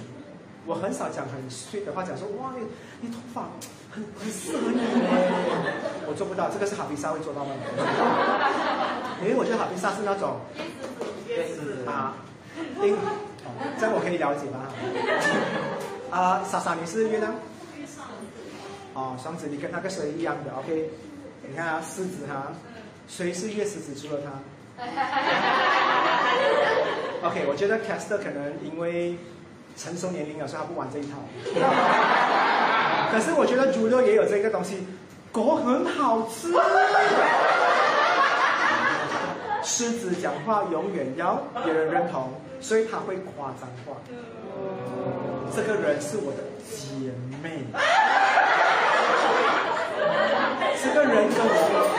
[0.67, 2.67] 我很少讲很 sweet 的话，讲说哇，你
[3.01, 3.49] 你头发
[3.91, 4.81] 很很适合你
[6.07, 7.51] 我做不到，这个是哈比莎会做到吗？
[9.23, 10.41] 因为我觉得哈比莎是那种，
[11.87, 12.15] 啊，
[12.83, 12.97] 因，
[13.79, 14.67] 这样我可以了解吗？
[16.11, 17.35] 啊，莎莎你是月亮？
[18.95, 20.91] 哦，双子，你跟那个谁一样的，OK？
[21.49, 22.53] 你看啊，狮子哈，
[23.09, 23.95] 谁是月狮子？
[23.95, 24.31] 除了他。
[27.29, 29.17] OK，我觉得 Caster 可能因为
[29.77, 31.19] 成熟年龄了，所以他不玩这一套。
[33.11, 34.86] 可是我觉得猪肉也有这个东西，
[35.31, 36.53] 狗很好吃。
[39.62, 43.97] 狮子讲话永远要别人认同，所以他会夸张话。
[45.55, 47.12] 这个人是我的姐
[47.43, 47.65] 妹。
[50.82, 51.91] 这个人跟我。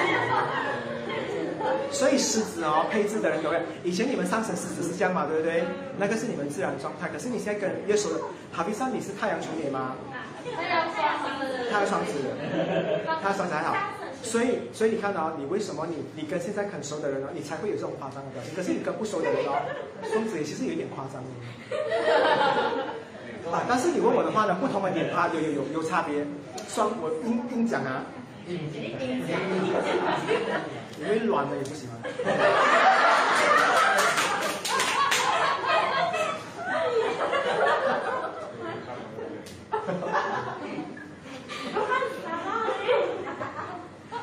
[1.93, 3.61] 所以狮子哦，配置的人有没有？
[3.83, 5.63] 以前你们上升狮子是这样嘛，对不对？
[5.97, 7.07] 那个是你们自然状态。
[7.07, 8.19] 可是你现在跟月说的，
[8.51, 9.95] 好比上你是太阳处女吗？
[10.43, 10.91] 太阳
[11.21, 11.69] 双子。
[11.69, 12.11] 太阳双子，
[13.21, 13.77] 太阳双子还好。
[14.23, 18.55] 所以，所以你看到你为什么你你跟现在很熟的人哦，你才会有这种夸张的表情。
[18.55, 19.61] 可是你跟不熟的人哦，
[20.11, 21.21] 双子也其实有点夸张。
[23.53, 26.25] 啊，但是你问我的话呢，不同的点啊，有有有有差别。
[26.67, 28.03] 双我硬硬讲啊。
[28.45, 28.59] 因
[31.09, 31.95] 为软的也不行啊。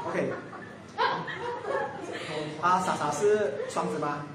[0.09, 0.33] OK。
[2.61, 4.27] 啊，傻傻是双子吗？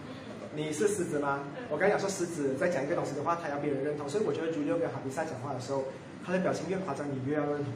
[0.53, 1.39] 你是狮子吗？
[1.69, 5.83] 我刚讲说狮子在讲一个东西的话，他要别人认同，所以我觉得朱六跟哈比赛讲话的时候，
[6.25, 7.73] 他的表情越夸张，你越要认同。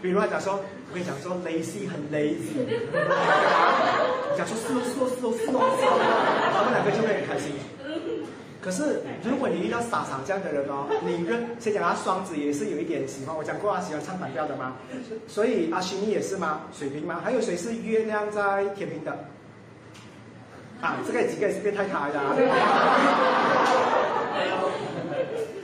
[0.00, 2.54] 比如他讲说，我跟你讲说，lazy 很 lazy，
[4.36, 5.58] 讲说是哦是哦是哦是哦，
[6.54, 7.52] 他们两个就会很开心。
[8.60, 14.76] 可是如果你遇到傻傻这样的人哦，你跟先讲他双子也是有一点喜欢，我讲过他喜欢唱反调的吗？
[15.26, 16.62] 所以阿星也是吗？
[16.72, 17.20] 水瓶吗？
[17.24, 19.12] 还有谁是月亮在天平的？
[20.80, 22.20] 啊，这个几个也是变态卡的。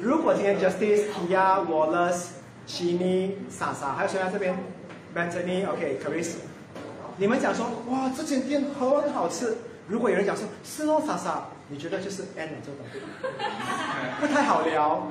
[0.01, 2.27] 如果今天 Justice、Tia、Wallace、
[2.67, 4.55] Chini、莎莎，还有谁在这边
[5.15, 6.35] ？Bethany、OK、Chris，
[7.17, 9.57] 你们讲说哇，这间店很好吃。
[9.87, 12.81] 如果有人讲说是哦，莎莎，你觉得就是 N 这种，
[14.21, 15.09] 不太好聊。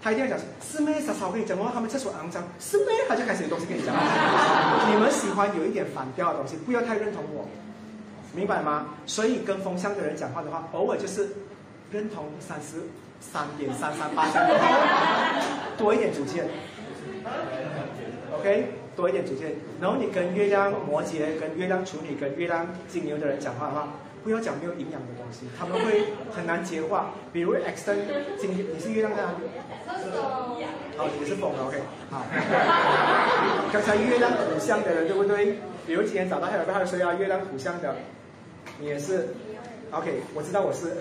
[0.00, 1.00] 他一定要讲是妹？
[1.00, 2.92] 莎莎，我跟你讲，我他们厕所肮脏，是妹？
[3.08, 3.94] 他就开始有东西跟你讲。
[4.90, 7.46] 你们喜欢有一点反调的东西，不要太认同我，
[8.32, 8.86] 明白吗？
[9.06, 11.30] 所以跟风向的人讲话的话，偶尔就是
[11.90, 12.82] 认同三十
[13.20, 14.48] 三点三三八三，
[15.76, 16.48] 多一点主见。
[18.38, 19.52] OK，多一点主见。
[19.80, 23.88] 然后你跟月亮摩羯、跟月亮处女、跟月亮金牛的人讲话的话。
[24.24, 27.10] 不要讲没有营养的东西，他们会很难接话。
[27.32, 27.98] 比如 X 灯，
[28.38, 29.38] 今天你是月亮在哪里？
[30.96, 31.82] 好，你是风，OK。
[32.08, 32.24] 好。
[33.72, 35.58] 刚才月亮土象的人对不对？
[35.88, 37.96] 比如今天找到还有个还说要月亮土象的，
[38.78, 39.34] 你也是
[39.90, 40.22] ，OK。
[40.34, 40.92] 我知道我是。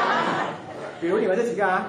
[1.02, 1.88] 比如你们这几个啊，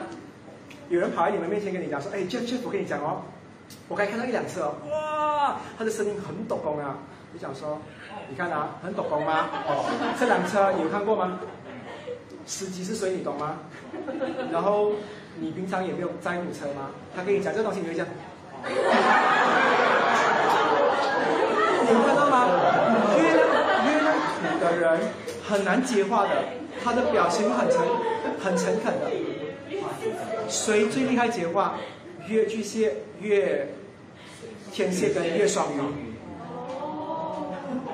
[0.89, 3.21] 有人跑在你们面前跟你讲说，哎，Jeff Jeff，我跟你讲哦，
[3.87, 6.97] 我刚看到一辆车，哇，他的声音很抖功啊。
[7.33, 7.79] 我讲说。
[8.29, 9.49] 你看啊，很懂工吗？
[9.67, 9.83] 哦，
[10.17, 11.39] 这辆车你有看过吗？
[12.45, 13.11] 司机是谁？
[13.11, 13.57] 你懂吗？
[14.51, 14.93] 然后
[15.39, 16.89] 你平常也没有载母车吗？
[17.15, 18.07] 他跟你讲这东西，你会讲。
[21.85, 22.47] 你们看到吗？
[23.17, 25.01] 越越土的人
[25.47, 26.29] 很难接话的，
[26.83, 27.85] 他的表情很诚
[28.41, 29.11] 很诚恳的。
[30.47, 31.75] 谁最厉害接话？
[32.27, 33.67] 越巨蟹、越
[34.71, 35.77] 天蝎跟越双鱼。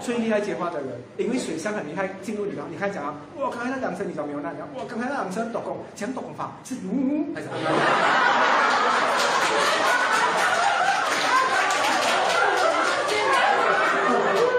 [0.01, 0.87] 最厉害接话的人，
[1.17, 4.65] 因为水象很厉害，进入你的，你看讲啊，我，刚才那辆车你怎么没有那辆？
[4.73, 7.47] 我，刚才那辆车抖功，讲抖功法是嗯还是？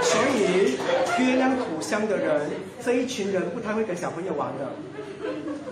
[0.03, 0.77] 所以
[1.25, 2.51] 月亮土象的人，
[2.85, 4.71] 这一群人不太会跟小朋友玩的。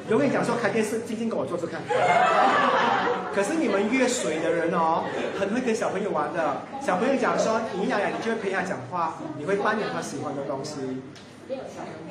[0.09, 1.81] 永远讲说开电视，静静跟我坐着看。
[3.35, 5.05] 可是你们越水的人哦，
[5.39, 6.57] 很会跟小朋友玩的。
[6.81, 11.03] 小朋友讲说你养养，你就会陪他讲话，你会扮演他喜欢的东西。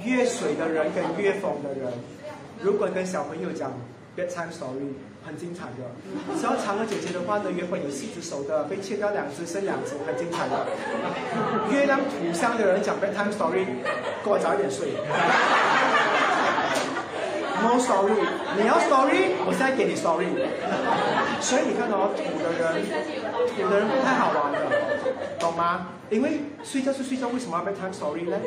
[0.03, 1.91] 越水的人跟越疯的人，
[2.61, 3.71] 如果跟小朋友讲
[4.15, 4.93] bedtime story，
[5.25, 5.85] 很精彩的。
[6.39, 10.65] 只要嫦娥姐姐的话呢，原本有四只手的，被切掉两只，剩两只，很精彩的。
[11.71, 13.65] 月亮土象的人讲 bedtime story，
[14.23, 14.87] 给我早一点睡。
[17.61, 18.13] No story，
[18.55, 20.27] 你要 story，我现在给你 story。
[21.41, 22.85] 所以你看到土的人，
[23.55, 24.57] 土的人不太好玩的，
[25.39, 25.87] 懂吗？
[26.09, 28.37] 因为睡觉是睡觉，为什么要被 time story 呢？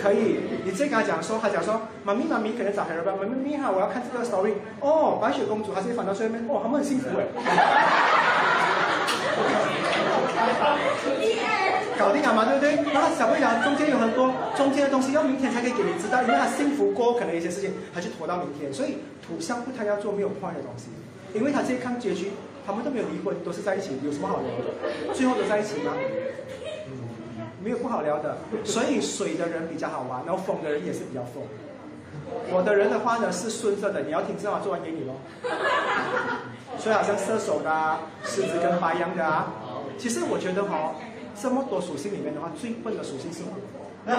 [0.00, 4.54] 可以，你直接跟他讲说，他讲说，妈咪妈咪可能找黑人吧，妈咪你好，我要看这个 story。
[4.80, 7.26] 哦，白雪公主还是反到睡眠，哦，他们很幸福哎。
[11.98, 12.92] 搞定了嘛，对不对？
[12.92, 18.72] 然后小朋友中间有很多中间的东西，要明天才可以给你知道，因为他幸福过，可能一些事情他就拖到明天。
[18.72, 20.88] 所以土象不太要做没有坏的东西，
[21.34, 22.30] 因为他直接看结局，
[22.66, 25.14] 他们都没有离婚，都是在一起，有什么好聊的？
[25.14, 25.92] 最后都在一起吗？
[27.62, 28.36] 没有不好聊的。
[28.64, 31.42] 所以水的人比较好玩，然后风的人也是比较疯。
[32.50, 35.14] 我的人的话呢是顺色的，你要听这话做完给你喽。
[36.78, 39.52] 所以好像射手的、狮子跟白羊的啊，
[39.96, 40.94] 其实我觉得哈。
[41.40, 43.50] 这么多属性里面的话，最笨的属性是火，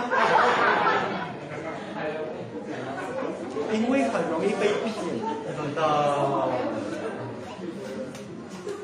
[3.73, 4.93] 因为很容易被骗。
[5.75, 6.49] 的，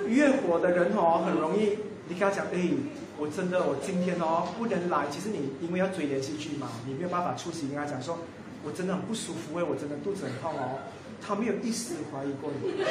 [0.08, 1.78] 越火的人哦，很容易，
[2.08, 2.70] 你跟他讲，哎，
[3.18, 5.06] 我真的，我今天哦不能来。
[5.10, 7.68] 其实你因为要追连续剧嘛，你没有办法出席。
[7.68, 8.18] 跟他讲说，
[8.64, 10.80] 我真的很不舒服哎，我真的肚子很痛哦。
[11.26, 12.84] 他没有一丝怀疑过你。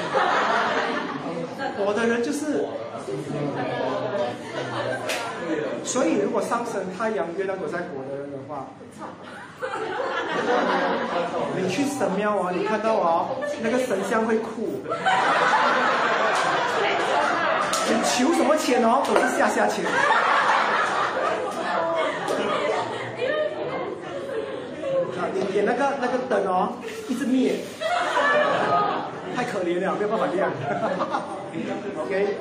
[1.77, 2.65] 火的人就是。
[5.85, 8.67] 所以，如果上升太阳、月亮都在火的人的话，
[11.57, 14.83] 你去神庙啊，你看到哦，那个神像会哭。
[17.89, 19.85] 你求什么钱哦，都是下下签。
[25.35, 26.75] 你点那个那个灯哦，
[27.09, 27.57] 一直灭，
[29.35, 30.51] 太可怜了，没有办法亮。
[32.05, 32.37] OK。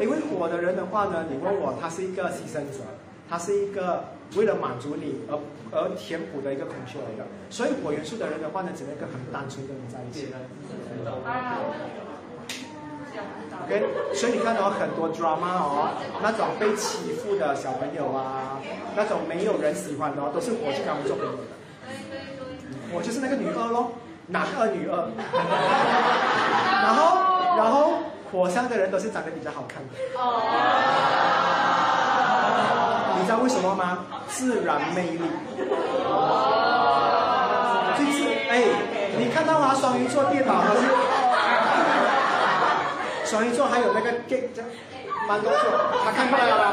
[0.00, 2.80] 因为火的人的话呢，你问我，他是一个牺牲者，
[3.28, 4.04] 他是一个
[4.34, 5.38] 为了满足你而
[5.70, 7.26] 而填补的一个空缺来的。
[7.50, 10.32] 所以火元素的人的话呢，只能跟很单纯的人在一起。
[13.64, 15.90] OK，所以你看到很多 drama 哦，
[16.22, 18.58] 那种被欺负的小朋友啊，
[18.96, 21.38] 那种没有人喜欢的，都是火去跟他们做朋友的。
[22.92, 23.92] 我就是那个女二喽，
[24.28, 25.10] 男二女二。
[26.82, 28.09] 然后，然后。
[28.32, 29.94] 火象的人都是长得比较好看的，
[33.18, 33.98] 你知道为什么吗？
[34.28, 35.20] 自然魅力。
[37.98, 38.62] 就是哎，
[39.18, 39.74] 你看到吗？
[39.74, 40.86] 双鱼座跌倒了是？
[43.30, 44.48] 双鱼座还有那个 get
[45.28, 45.60] 蛮多座
[46.04, 46.72] 他看过来了吗？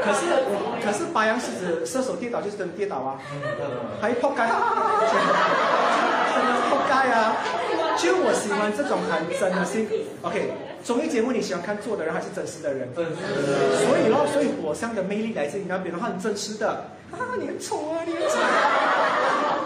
[0.02, 0.26] 可是
[0.82, 3.18] 可是白羊狮子射手跌倒就是真的跌倒啊，
[4.00, 4.46] 还扑街，真
[6.46, 7.36] 的扑街啊！
[7.98, 9.88] 就我喜欢这种很真的性。
[10.22, 10.52] OK，
[10.82, 12.88] 综艺节目你喜欢看做的人还是真实的人？
[12.94, 13.12] 真实
[13.84, 18.38] 所以咯，所以火象的魅力来自于那边的话，很真实的啊，你很丑啊，你很丑，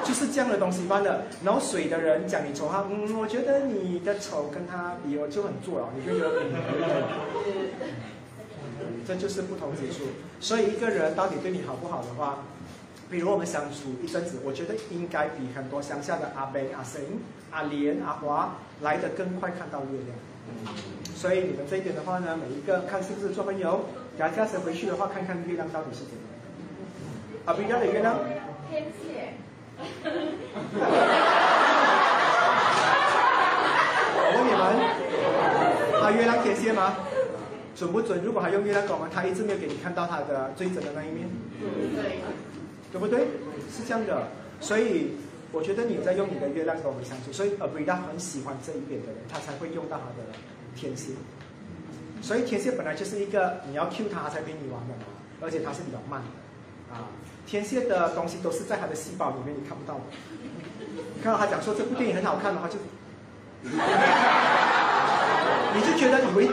[0.04, 1.24] 就是这样的东西般的。
[1.44, 6.30] 然后水的人讲你丑哈，嗯，我觉得你的丑跟他比，我就很做了，你就觉得
[9.06, 10.04] 这就是不同之处。
[10.40, 12.42] 所以一个人到底对你好不好的话，
[13.10, 16.98] 比如我们相处一阵子，我觉得应该比很多乡下的阿 Ben、阿 s
[17.50, 20.16] 阿莲、阿华来得更快看到月亮。
[21.14, 23.86] 所以你们这边的话呢，每一个看是不是做朋友，
[24.18, 26.18] 假下次回去的话，看看月亮到底是怎样。
[27.46, 28.16] 啊，不一样的月亮。
[28.70, 29.34] 天蝎。
[34.16, 34.60] 我问你们，
[36.02, 36.96] 他月亮天蝎吗？
[37.76, 38.22] 准不准？
[38.22, 41.28] 如果他用月亮跟我们，他一直没有给你看到他的最真的那一面，
[41.60, 42.20] 对。
[42.94, 43.26] 对不对？
[43.74, 44.28] 是这样的。
[44.60, 45.16] 所以
[45.50, 50.22] 我觉得你在用你的月亮跟我们相处，所以 Abrida 很喜欢这一边的人，他才会用到他的
[50.76, 51.10] 天蝎。
[52.22, 55.04] 所以天蝎本来就是一个你要 Q 他，他才陪你玩的嘛，
[55.42, 56.28] 而且他是比较慢的
[56.94, 57.10] 啊。
[57.46, 60.02] 天蝎的东西都是在他的细胞里面，你看不到的。
[61.16, 62.78] 你看到他讲说这部电影很好看的话，就
[65.74, 66.48] 你就觉得以为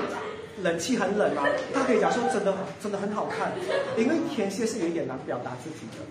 [0.63, 3.53] 冷气很冷啊，他可以讲说真的真的很好看，
[3.95, 6.03] 因为天蝎是有一点难表达自己的。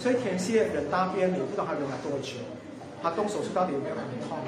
[0.00, 2.38] 所以天蝎忍大便，你不知道他忍了多久，
[3.02, 4.38] 他动手术到底有没有很痛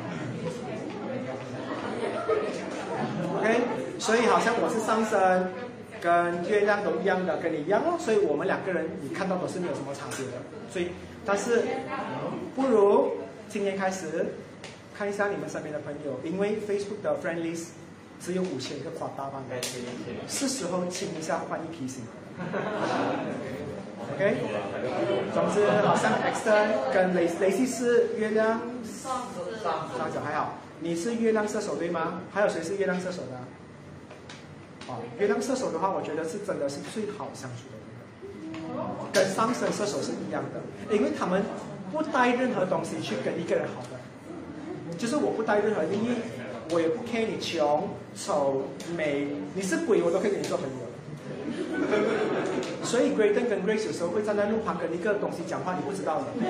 [3.37, 3.61] ？OK，
[3.99, 5.53] 所以好像我是上升
[6.01, 10.33] 跟月亮都一样的，跟你一样哦，所以我们两个人你看到都是没有什么差别的。
[10.73, 10.89] 所以，
[11.27, 11.63] 但是
[12.57, 13.13] 不如
[13.51, 14.33] 今天开始
[14.97, 17.67] 看一下你们身边的朋友，因为 Facebook 的 Friend List
[18.19, 19.43] 只有五千个夸大版，
[20.27, 22.03] 是时候清一下换一批新。
[24.11, 24.37] OK，
[25.33, 26.51] 总之好像 X
[26.93, 29.27] 跟雷雷西斯月亮上
[29.63, 32.21] 上手还好，你是月亮射手对吗？
[32.33, 33.39] 还有谁是月亮射手的？
[34.89, 38.81] 哦，月亮射手的话，我觉得是真的是最好相处的一个，
[39.13, 41.43] 跟上升射手是一样的，因为他们
[41.93, 46.17] 不带任何东西去跟一个人好的，就是我不带任何利益，
[46.71, 48.65] 我也不 care 你穷丑
[48.97, 50.73] 美，你是鬼我都可以跟你做朋友。
[52.83, 56.25] 所以 Graydon 跟 Grace 有时候会站在路旁跟一个东西讲话，你不知道的。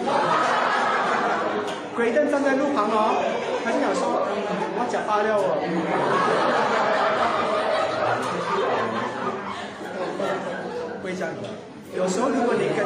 [1.97, 3.15] Graydon 站在路旁哦，
[3.63, 4.25] 他就想说，
[4.75, 5.61] 我讲发料哦。
[11.03, 11.49] 会这样的。
[11.95, 12.81] 有时候如果你跟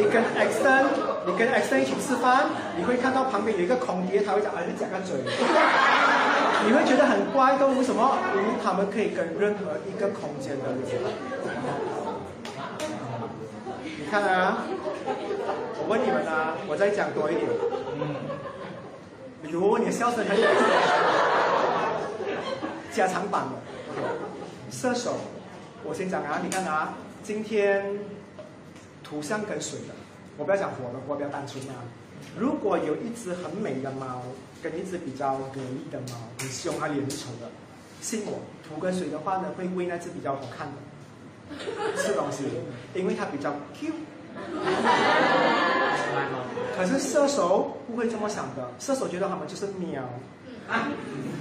[0.00, 0.88] 你跟 Xton，
[1.26, 2.48] 你跟 Xton 一起吃饭，
[2.78, 5.20] 你会看到旁边有一个空碟，他会讲，哎，你讲个嘴。
[6.64, 8.16] 你会觉得很怪，都为什么？
[8.36, 10.80] 因为他们可以跟任何一个空间的人。
[14.10, 14.66] 看啊，
[15.78, 17.46] 我问你们啊，我再讲多一点。
[17.94, 18.16] 嗯。
[19.42, 20.46] 比如你的笑声很有
[22.92, 24.02] 加长版的。
[24.70, 25.14] 射手，
[25.84, 27.84] 我先讲啊，你看啊，今天
[29.04, 29.94] 土象跟水的，
[30.36, 31.74] 我不要讲火的，火比较单纯啊。
[32.36, 34.22] 如果有一只很美的猫，
[34.62, 37.48] 跟一只比较得意的猫，很凶啊，脸很丑的，
[38.00, 40.74] 信我，土跟水的话呢，会喂那只比较好看的
[41.96, 42.44] 吃东西，
[42.94, 43.92] 因为他比较 Q。
[46.76, 50.02] 可是射手不会这么想的，射手觉得他们就是喵，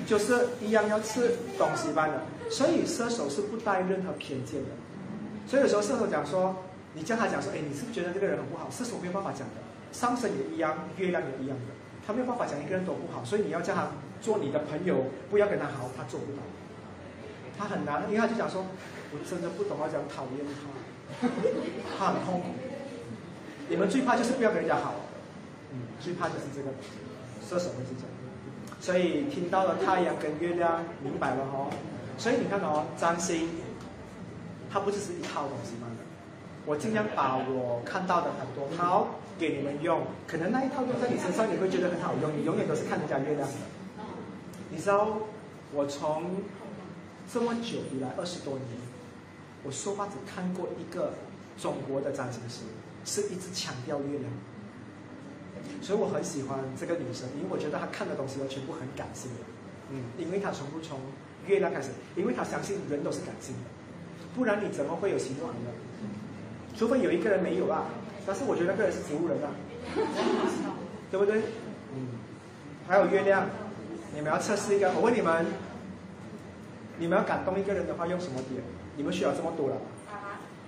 [0.06, 4.70] 就是一样要吃东西般的，所以射手是不带任何偏见的。
[5.48, 6.56] 所以有时候射手讲说，
[6.94, 8.70] 你叫他讲说，哎，你是不是觉得这个人很不好？
[8.70, 9.56] 射手没有办法讲的。
[9.92, 11.66] 上升也一样，月亮也一样的，
[12.06, 13.88] 他没有办法讲一个人都不好，所以你要叫他
[14.22, 16.40] 做你的朋友，不要跟他好，他做不到，
[17.58, 18.66] 他很难，因为他就讲说，
[19.12, 20.46] 我真的不懂要怎样讨厌
[21.22, 21.28] 他，
[21.98, 22.48] 他很痛苦。
[23.70, 24.96] 你们最怕就是不要跟人家好，
[25.72, 26.70] 嗯，最怕就是这个，
[27.48, 28.12] 射手会是这样，
[28.80, 31.70] 所以听到了太阳跟月亮，明白了哦，
[32.18, 33.50] 所以你看哦，占星，
[34.72, 35.88] 它不只是一套东西吗？
[36.66, 39.08] 我尽量把我看到的很多套
[39.40, 42.32] 给你们用，可能那一套用在你身上，你会觉得很好用。
[42.38, 43.56] 你永远都是看人家月亮的。
[44.70, 45.18] 你知道，
[45.74, 46.44] 我从
[47.32, 48.66] 这么久以来二十多年，
[49.64, 51.14] 我说话只看过一个
[51.58, 52.62] 中国的占星师，
[53.06, 54.32] 是一直强调月亮。
[55.82, 59.38] 所以我很喜欢这个女生，因为我觉得她看的东西都全部很感性的。
[59.92, 61.00] 嗯，因为她从不从
[61.48, 63.62] 月亮开始，因为她相信人都是感性的，
[64.36, 65.72] 不然你怎么会有希望呢？
[66.78, 67.86] 除非有一个人没有啊，
[68.26, 69.52] 但是我觉得那个人是植物人啊。
[71.12, 71.42] 对不对？
[71.96, 72.08] 嗯。
[72.88, 73.48] 还有月亮，
[74.14, 75.46] 你们要测试一个，我问你们，
[76.98, 78.62] 你们要感动一个人的话，用什么点？
[79.00, 79.78] 你们需要这么多了。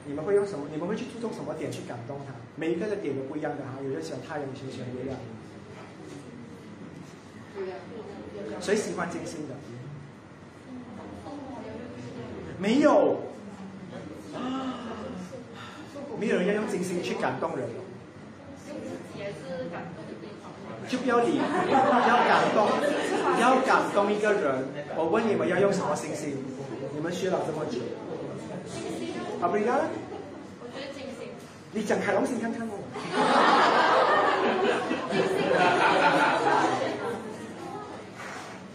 [0.06, 0.66] 你们会用什么？
[0.72, 2.34] 你们会去注重什么点去感动他？
[2.56, 5.18] 每一个的点都不一样的哈，有人喜欢太阳，有些喜欢月亮。
[8.62, 9.56] 谁喜欢金星的？
[12.58, 13.20] 没有。
[16.18, 17.68] 没有人要用金星去感动人。
[20.88, 22.70] 就不要理，要感动，
[23.42, 24.64] 要感动一个人。
[24.96, 26.38] 我问你们要用什么星星？
[26.96, 27.82] 你们学了这么久。
[29.42, 29.76] 啊，不一样。
[30.62, 31.28] 我觉得金星。
[31.72, 32.74] 你讲海龙星看看哦。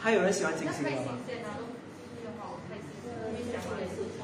[0.01, 1.13] 还有人喜欢金星的吗？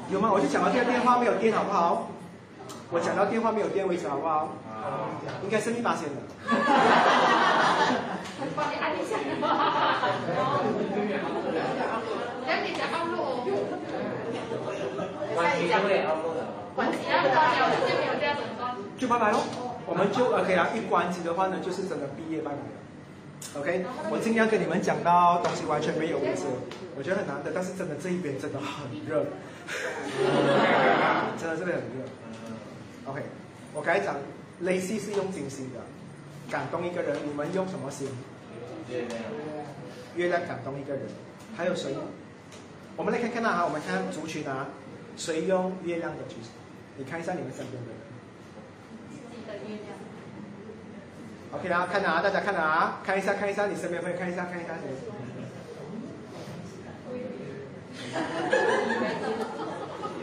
[0.09, 0.29] 有吗？
[0.33, 2.07] 我就讲到这个电话没有电，好不好？
[2.91, 4.49] 我讲到电话没有电为止，好不好？
[5.43, 6.15] 应该是你发现的。
[8.55, 9.17] 帮你按一下。
[12.45, 13.17] 两点 讲奥路
[15.33, 15.41] 就
[17.97, 18.75] 没有这样子高。
[18.97, 19.39] 就拜拜喽，
[19.85, 20.69] 我们就 OK 啊。
[20.73, 22.63] 一关机的话呢，就是真的毕业拜拜了。
[23.59, 26.43] OK，我尽量跟你们讲到东西完全没有为止。
[26.95, 29.25] 我觉得很难的，但是真的这一边真的很热，
[31.37, 32.05] 真的这边很热。
[33.05, 33.21] OK，
[33.73, 34.15] 我刚才讲
[34.61, 35.79] 雷西是用金星的，
[36.49, 38.07] 感动一个人，你们用什么星？
[38.89, 39.19] 月亮。
[40.15, 41.01] 月亮感动一个人，
[41.57, 41.93] 还有谁？
[42.95, 44.67] 我们来看看啊，我们看族群啊。
[45.15, 46.49] 谁用月亮的举手？
[46.97, 47.97] 你看一下你们身边的人。
[49.09, 49.93] 自己的月亮。
[51.53, 54.89] OK 啦，看啊，大家看啊，看一下，看一下你身边朋友，看一下，看一下谁。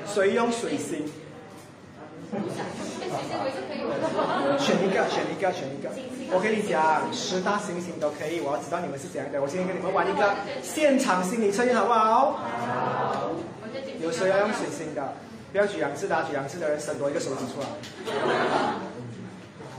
[0.06, 1.06] 谁用水星？
[4.58, 5.90] 选一个，选一个，选一个。
[6.32, 9.40] 我跟你讲，十大星星都可以，我要知道你们是怎样的。
[9.40, 12.32] 我今天跟你们玩一个现场心理测验，好不好？
[12.32, 13.30] 好。
[14.02, 15.12] 有谁要用水星的？
[15.52, 17.66] 不要举两次的，举两次的人伸多一个手指出来。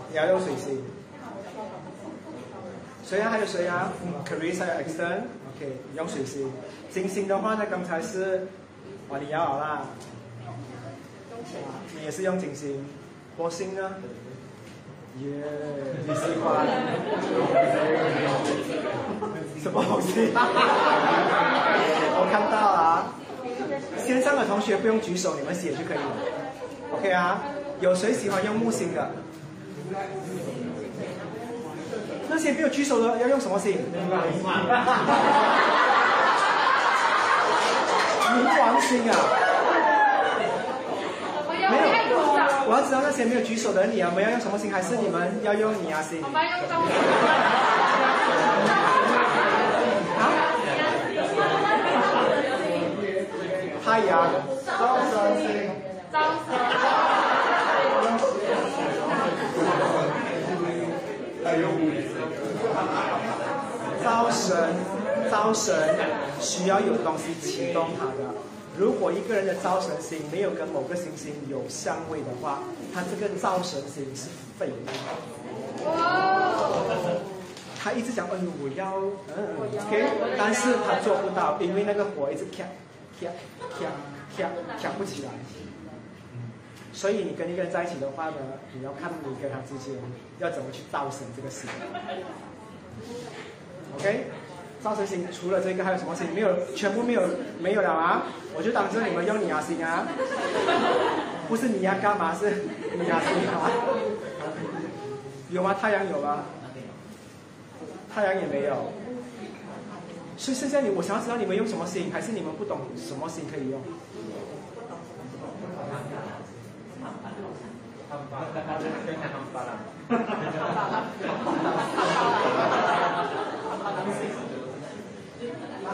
[0.09, 0.83] 你要用水星。
[3.05, 3.29] 谁啊？
[3.29, 3.91] 还有谁啊
[4.27, 6.51] c a r i s a 有 Exton，OK，用水星。
[6.89, 8.47] 金星的话呢，刚才是，
[9.09, 9.85] 哇，你要好啦。
[11.95, 12.85] 你也是用金星。
[13.37, 13.95] 火星呢？
[15.19, 15.43] 耶，
[16.05, 16.67] 你喜欢？
[19.61, 20.31] 什么火星？
[22.13, 23.13] 我看到啊。
[24.11, 26.03] 线上的同学不用举手，你们写就可以了。
[26.91, 27.39] OK 啊，
[27.79, 29.09] 有谁喜欢用木星的？
[32.27, 33.71] 那些没有举手的要用什么星？
[33.71, 33.77] 冥
[38.59, 39.15] 王星啊！
[41.47, 41.67] 没有，
[42.67, 44.69] 我要知道那些没有举手的你啊，我们要用什么星？
[44.69, 46.21] 还是你们要用你啊星？
[54.07, 54.31] 阳，
[54.65, 55.11] 招神
[55.41, 55.69] 星，
[56.11, 56.49] 招神，
[64.03, 64.73] 招神，
[65.29, 65.95] 招神
[66.39, 68.33] 需要有东西启动它的。
[68.77, 72.59] 如果一个人的招神星没有跟某个星星有相位的话，
[72.93, 74.85] 他这个招神星是废物。
[77.83, 78.93] 他一直讲，哎呦，我要，
[79.35, 80.05] 嗯，OK，
[80.37, 82.69] 但是他做不到，因为那个火一直开。
[83.21, 83.31] 跳
[83.77, 83.87] 跳
[84.35, 84.49] 跳
[84.79, 85.29] 跳不起来，
[86.91, 88.35] 所以你跟一个人在一起的话呢，
[88.73, 89.95] 你要看你跟他之间
[90.39, 91.67] 要怎么去造神这个事。
[93.95, 94.25] OK，
[94.81, 96.33] 造神星除了这个还有什么星？
[96.33, 97.21] 没有，全部没有
[97.59, 98.23] 没有了啊！
[98.55, 100.07] 我就当着你们用你啊星啊，
[101.47, 102.33] 不是你啊干嘛？
[102.33, 102.63] 是
[102.97, 103.69] 你亚星啊？
[105.51, 105.75] 有吗？
[105.79, 106.45] 太阳有吗？
[108.13, 108.91] 太阳也没有。
[110.41, 113.79] 所以剩下你，我想要知道你们用什么心，还是你们不懂什么心可以用？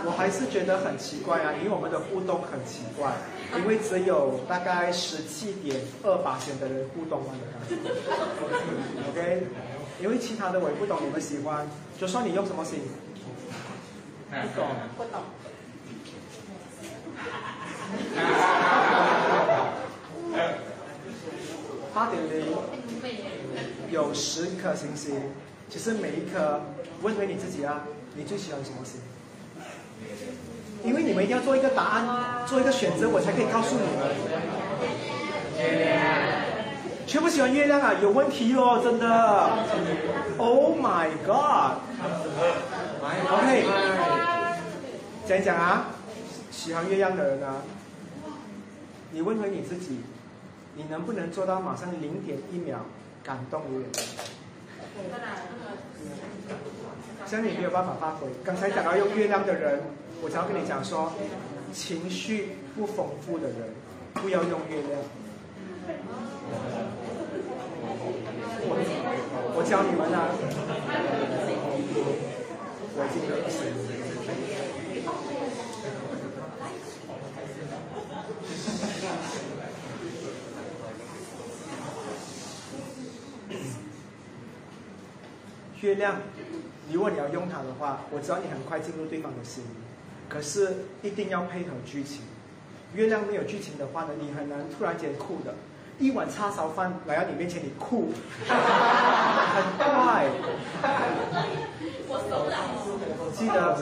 [0.05, 3.11] 我还是觉得很奇怪啊，因为我们的互动很奇怪，
[3.57, 7.75] 因为只有大概十七点二八千的人互动完的感觉。
[9.11, 9.43] OK，
[10.01, 11.67] 因为其他的我也不懂你们喜欢，
[11.99, 12.79] 就算你用什么星。
[14.29, 14.67] 不懂，
[14.97, 15.21] 不懂。
[21.93, 22.47] 八点零，
[23.89, 25.15] 有十颗星星，
[25.69, 26.61] 其实每一颗，
[27.01, 27.83] 问回你自己啊，
[28.15, 28.99] 你最喜欢什么星？
[30.83, 34.07] 因为你们一定要做一个答案，做一个选择，我才可以告诉你们。
[37.07, 37.27] 全部。
[37.29, 37.93] 喜欢月亮啊？
[38.01, 39.49] 有问题哦，真的。
[40.37, 41.77] Oh my god。
[43.07, 43.65] OK。
[45.27, 45.87] 讲一讲啊，
[46.51, 47.61] 喜欢月亮的人啊，
[49.11, 49.99] 你问回你自己，
[50.75, 52.85] 你能不能做到马上零点一秒
[53.23, 54.05] 感动月亮？
[57.25, 58.27] 像你没有办法发挥。
[58.43, 59.81] 刚才讲到用月亮的人，
[60.21, 61.11] 我才要跟你讲说，
[61.73, 63.57] 情绪不丰富的人，
[64.13, 65.01] 不要用月亮。
[68.69, 68.71] 我
[69.55, 70.31] 我教你们啊，
[85.79, 86.17] 月亮，
[86.91, 89.63] 如果你要用它的话，我知道你很快进入对方的心，
[90.27, 92.23] 可是一定要配合剧情。
[92.95, 95.53] 月亮没有剧情的话呢，你很难突然间哭的。
[95.99, 98.11] 一碗叉烧饭来到你面前，你哭，
[98.47, 98.57] 很
[99.77, 100.27] 快。
[103.47, 103.77] 得，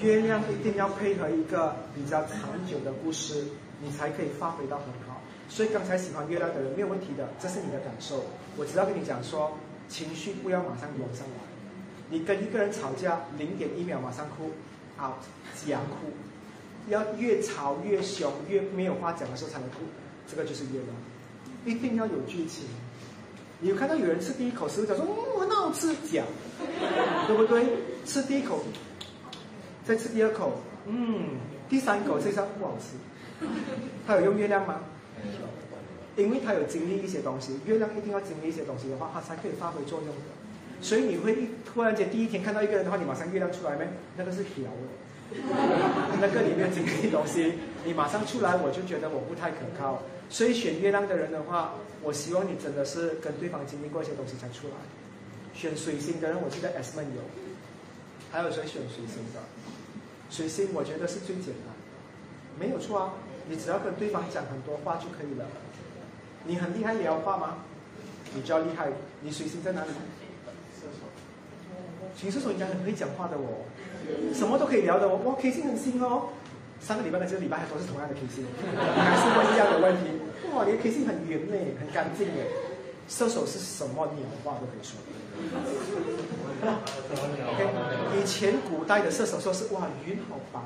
[0.00, 3.44] 月亮一定要配合一个比较长久的故事，
[3.82, 5.20] 你才可以发挥到很好。
[5.48, 8.24] 所以刚才喜欢月亮的人没有问题的，这是你的感受。
[8.56, 9.52] 我只要跟你讲说，
[9.88, 11.42] 情绪不要马上涌上来。
[12.08, 14.52] 你跟一个人吵架，零点一秒马上哭
[15.00, 15.22] ，out，
[15.66, 16.12] 假哭。
[16.88, 19.76] 要越吵越凶，越没有话讲的时候才能哭。
[20.28, 20.88] 这个就是月亮，
[21.64, 22.66] 一定要有剧情。
[23.60, 26.24] 你有看到有人吃第一口食物，讲说嗯很好吃，讲，
[27.26, 27.66] 对不对？
[28.04, 28.60] 吃第一口，
[29.84, 32.96] 再吃第二口，嗯，第三口这下不好吃。
[34.06, 34.80] 他有用月亮吗？
[36.16, 40.22] 因为他有经历一些东西，月亮一定要经历一些东西的话，它才可以发挥作用的。
[40.82, 43.86] 所以你会一突然间第一天看到一个人的话，你马上月亮出来没？
[44.16, 45.38] 那个是调的，
[46.20, 47.54] 那个里面经历东西，
[47.84, 50.02] 你马上出来，我就觉得我不太可靠。
[50.28, 54.74] 所以选月亮的人的话，我希望你真的是跟对方经历过一些东西才出来。
[55.54, 57.22] 选水星的人，我记得 S 们有，
[58.30, 59.40] 还有谁选随心的？
[60.30, 61.74] 随心我觉得是最简单，
[62.58, 63.14] 没有错啊，
[63.48, 65.44] 你只要跟对方讲很多话就可以了。
[66.44, 67.58] 你很厉害聊话吗？
[68.32, 68.88] 你就要厉害，
[69.22, 69.88] 你随心在哪里？
[70.78, 71.10] 射手。
[72.16, 73.66] 其实射手应该很会讲话的哦，
[74.32, 75.20] 什么都可以聊的哦。
[75.24, 76.28] 哇，K 星很新哦。
[76.80, 78.46] 上个礼拜的这个礼拜还都是同样的 K 星，
[78.96, 80.22] 还是问一样的问题。
[80.54, 82.46] 哇，你的 K 星很圆嘞，很干净诶。
[83.08, 84.94] 射手是什么鸟话都可以说。
[88.16, 90.60] 以前古代的射手说是哇，云好白。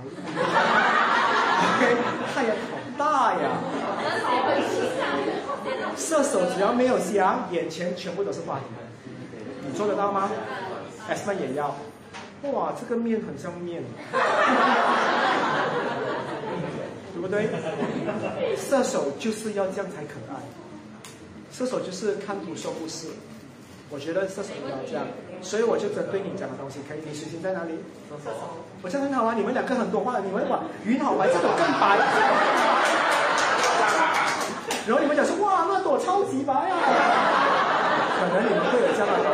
[1.65, 1.97] OK，
[2.35, 3.59] 太阳好大呀。
[5.97, 8.65] 射手只要没有瞎，眼前全部都是话题。
[9.67, 10.31] 你做得到吗
[11.09, 11.77] ？S 们也要。
[12.53, 13.83] 哇，这个面很像面。
[17.15, 17.49] 对不对？
[18.57, 20.37] 射手就是要这样才可爱。
[21.53, 23.07] 射手就是看图说故事。
[23.91, 25.07] 我觉得射手要这样，
[25.43, 26.99] 所以我就针对你讲的东西，可以。
[27.05, 27.79] 你水星在哪里？
[28.25, 28.65] 射手。
[28.83, 31.99] 我这样很好啊，你们两个很多话，你们哇，云好白，这朵更白。
[34.87, 36.75] 然后你们讲说哇，那朵超级白啊。
[38.19, 39.33] 可能你们会有这样的感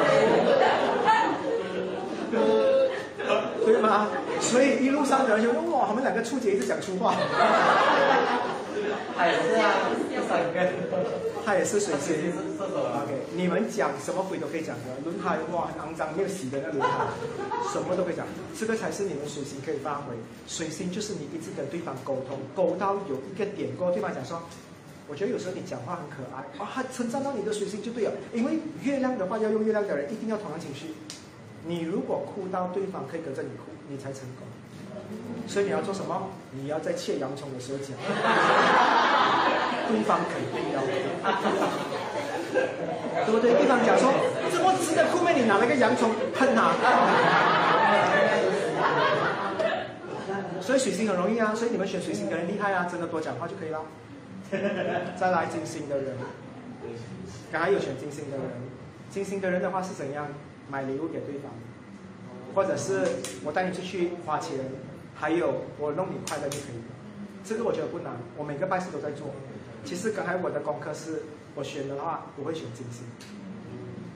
[2.31, 2.35] 觉，
[3.65, 4.09] 对吗？
[4.41, 7.15] 所以一路上的人就哇，他们两个初姐一直讲粗话。
[9.17, 9.91] 他也是啊，
[10.29, 10.73] 三个。
[11.45, 12.33] 他也是水星。
[12.61, 14.85] OK，你们讲什么鬼都可以讲的。
[15.05, 17.09] 轮胎哇，很肮脏，没有洗的那轮胎，
[17.73, 18.27] 什么都可以讲。
[18.55, 20.15] 这个才是你们水星可以发挥。
[20.47, 24.41] 水星就是你一直跟对方沟通，沟到有一个点过，对方讲说，
[25.09, 28.13] 我觉得有时候你讲话很可爱，哇，他称赞到你的水星就对了。
[28.35, 30.95] 因为月亮的话，要用月亮的人一定要同样情绪。
[31.67, 34.47] 你如果哭到对方可以跟着你哭，你才成功。
[35.51, 36.31] 所以你要做什么？
[36.53, 37.89] 你要在切洋葱的时候讲，
[39.89, 40.81] 对方肯定要
[43.27, 43.51] 对不对？
[43.55, 44.15] 对方讲说
[44.53, 46.71] 这么直的裤面，你拿了个洋葱喷他。
[50.61, 53.81] 所以水星很容易啊，所以你们选水星的人厉害啊，真的多讲话就可以了。
[55.19, 56.17] 再来金星的人，
[57.51, 58.47] 刚才有选金星的人，
[59.11, 60.29] 金星的人的话是怎样？
[60.71, 61.51] 买礼物给对方，
[62.55, 63.01] 或者是
[63.45, 64.57] 我带你出去花钱，
[65.21, 66.97] 还有我弄你快乐就可以了。
[67.45, 69.27] 这个我觉得不难，我每个拜师都在做。
[69.85, 71.23] 其实刚才我的功课是，
[71.55, 73.05] 我选的话不会选金星。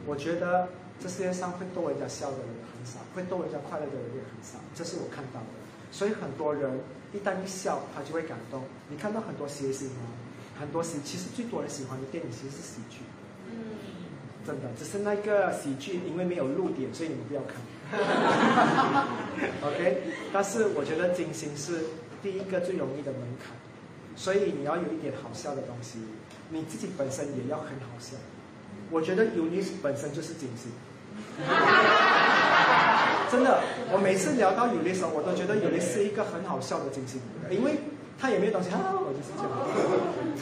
[0.06, 0.66] 我觉得
[0.98, 5.46] 这世界上会逗人家笑的人很少，会逗人家快乐的人也很少，这是我看到的。
[5.92, 6.80] 所以很多人
[7.12, 8.62] 一旦一笑，他就会感动。
[8.88, 10.08] 你看到很多谐星啊，
[10.58, 13.00] 很多喜，其实最多人喜欢的电影其实是喜剧。
[14.46, 17.56] 真的，只是那个喜剧，因为没有露点，所以你们不要看。
[19.62, 20.02] OK，
[20.32, 21.84] 但是我觉得金星是
[22.22, 23.54] 第一个最容易的门槛，
[24.16, 26.00] 所以你要有一点好笑的东西，
[26.50, 28.16] 你自己本身也要很好笑。
[28.90, 30.70] 我觉得 Unis 本身就是金星。
[33.30, 33.60] 真的，
[33.92, 37.78] 我每次聊到 Unis 时候，我都觉得 Unis 是一个很好笑的金星，因为
[38.18, 39.50] 他也没有东西啊，我就是这样，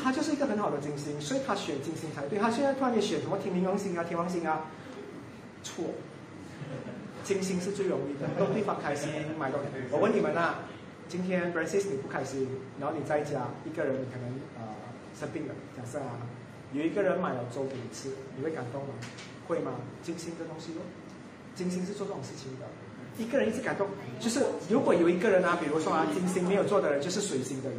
[0.03, 2.39] 他就是一个很好的金星，所以他选金星才对。
[2.39, 4.67] 他现在突然间选什么天王星啊、天王星啊，
[5.63, 5.85] 错，
[7.23, 9.09] 金星是最容易的，逗对方开心，
[9.39, 9.67] 买东西。
[9.91, 10.61] 我问你们啊，
[11.09, 12.49] 今天 Francis 你不开心，
[12.81, 14.29] 然后你在家一个人，你可能
[14.59, 14.75] 呃
[15.19, 16.19] 生病了，假设啊，
[16.73, 18.95] 有一个人买了粥给你吃，你会感动吗？
[19.49, 19.73] 会吗？
[20.03, 20.83] 金星这东西哦，
[21.55, 22.67] 金星是做这种事情的。
[23.19, 23.87] 一个人一直感动，
[24.19, 24.41] 就是
[24.71, 27.79] 如果有一个人啊，比如说啊，金星没有做的人，就是水星的人。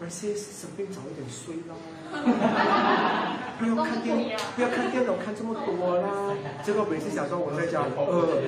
[0.00, 1.76] Francis 生病早一点睡咯，
[3.60, 4.16] 不要看电，
[4.56, 6.34] 不要看电脑看这么多啦。
[6.64, 8.38] 结果每次想说我在家，呃，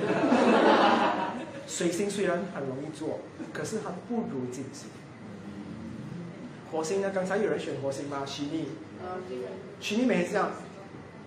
[1.66, 3.20] 水星虽然很容易做，
[3.52, 4.88] 可是它不如金星。
[6.72, 7.12] 火星呢？
[7.14, 8.22] 刚才有人选火星吗？
[8.24, 8.68] 虚拟，
[9.78, 10.50] 虚拟每次这样，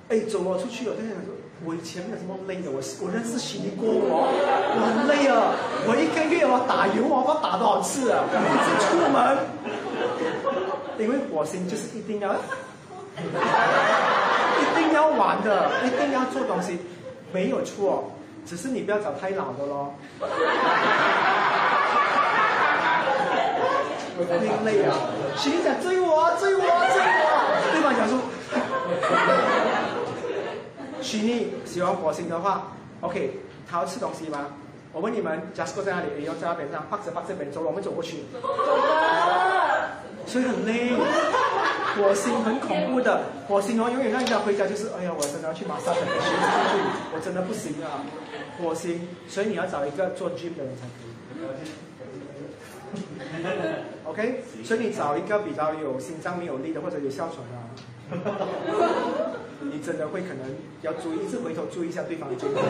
[0.10, 1.36] 哎，走哦，出去哦，在想说。
[1.64, 4.28] 我以前没有这么累的，我我认识徐过我，
[4.76, 5.56] 我很累啊！
[5.88, 8.28] 我一个月我打油我要打多少次啊？
[8.28, 9.16] 我一直出门，
[11.00, 12.36] 因为火星就是一定要，
[14.62, 16.80] 一定要玩的，一定要做东西，
[17.32, 18.12] 没有错，
[18.46, 19.96] 只是你不要找太老的咯。
[24.18, 24.96] 我有点累啊！
[25.36, 26.68] 徐讲追我，追我，追
[27.04, 27.30] 我，
[27.74, 28.18] 对方讲说。
[31.02, 32.72] 虚拟喜欢火星的话
[33.02, 34.48] ，OK，他要吃东西吗？
[34.94, 36.08] 我问你们，Jasper 在哪里？
[36.18, 38.24] 你要在那边上，或者把这边走，我们走过去。
[38.32, 39.90] 走了
[40.26, 40.94] 所以很累，
[41.96, 46.78] 火星很恐怖的，火星哦，永远让人家回家就是，哎呀，我真的要去马上等学出去，
[47.16, 48.04] 我真的不行啊，
[48.60, 51.16] 火星，所以你要找一个做 gym 的人才可以。
[54.06, 57.64] OK，所以你找一个比较有心脏没有力的，或者有哮喘啊。
[59.62, 62.64] 你真的会可能要注意，一直回头注意一下对方的状况。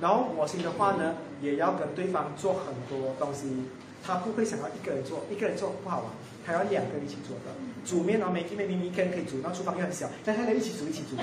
[0.00, 3.64] 然后火星的话呢，也要跟对方做很多东西，
[4.04, 6.06] 他不会想要一个人做，一个人做不好玩，
[6.46, 7.52] 还要两个一起做的。
[7.84, 11.16] 煮面然后，每天每明明一个人可以煮，那厨房又很小，但他们一起煮一起煮。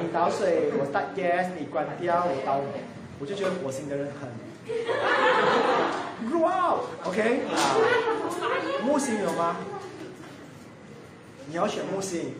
[0.00, 2.60] 你倒水，我 start gas，你关掉，我倒。
[3.18, 4.28] 我就觉得火星的人很。
[6.40, 7.40] 哇，OK，
[8.84, 9.56] 木星有吗？
[11.48, 12.34] 你要选木星，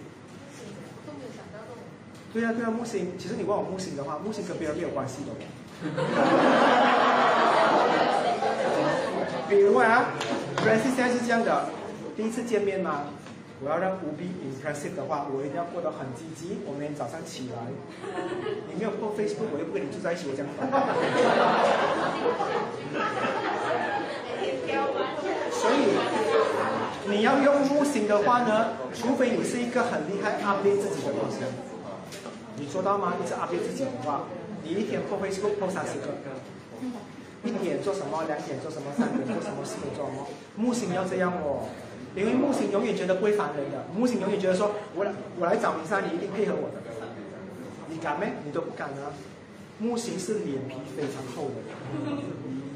[2.32, 3.16] 对呀对呀木星。
[3.18, 5.32] 其实你问我木星的话，木星跟别人没有关系的。
[9.48, 10.06] 比如啊
[10.58, 11.66] ，Francis 现在是这样的，
[12.16, 13.04] 第一次见面嘛，
[13.62, 16.58] 我要让无比 impressive 的话，我一定要过得很积极。
[16.66, 17.56] 我每天早上起来，
[18.68, 20.48] 你没有过 Facebook，我又不跟你住在一起，我这样。
[25.52, 25.96] 所以。
[27.08, 31.46] 你要用木星的话呢，除非你是一个很厉害 update 自己的女生，
[32.56, 33.14] 你做到吗？
[33.22, 34.22] 一直 update 自己的话，
[34.64, 36.08] 你一天破 Facebook 破三十个，
[37.46, 40.26] 一点做什么，两点做什么，三点做什么，四点做什么？
[40.56, 41.68] 木星要这样哦，
[42.14, 46.82] 因为木星永远觉得不会烦人的，木星永远觉得说，我来我来找你莎，你一定配合我的，
[47.88, 48.32] 你敢没？
[48.44, 49.14] 你都不敢啊！
[49.78, 51.60] 木星是脸皮非常厚的，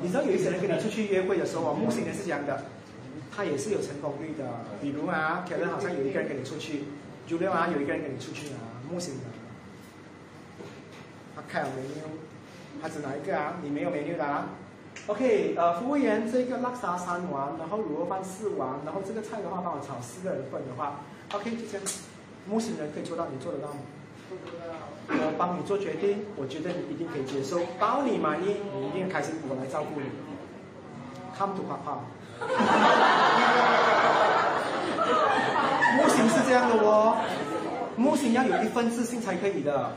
[0.02, 2.64] 你知道有一些人跟你出去约会的时候啊，木星人是这样的。
[3.32, 4.44] 他也是有成功率的，
[4.82, 6.82] 比如啊，可能好像有一个人跟你出去
[7.28, 8.58] 九六啊，有一个人跟你出去啊，
[8.90, 10.64] 木星的，
[11.36, 12.02] 他开了美妞，
[12.82, 13.54] 他指哪一个啊？
[13.62, 14.48] 你没有美妞的啊
[15.06, 21.00] ？OK，呃，服务员，这个拉沙三碗，然后卤肉饭四碗，然后这个菜的话帮我炒四个人份的话
[21.32, 21.86] ，OK，就这样，
[22.48, 23.80] 木星人可以做到，你做得到吗？
[24.28, 24.74] 做得到。
[25.08, 30.06] 我帮你做决定，我觉得你一定可以接受，包你满意，你一定开心，我来照顾你。
[31.36, 31.98] Come to Papa。
[35.96, 37.16] 木星是这样的哦，
[37.96, 39.90] 木星要有一份自信才可以的。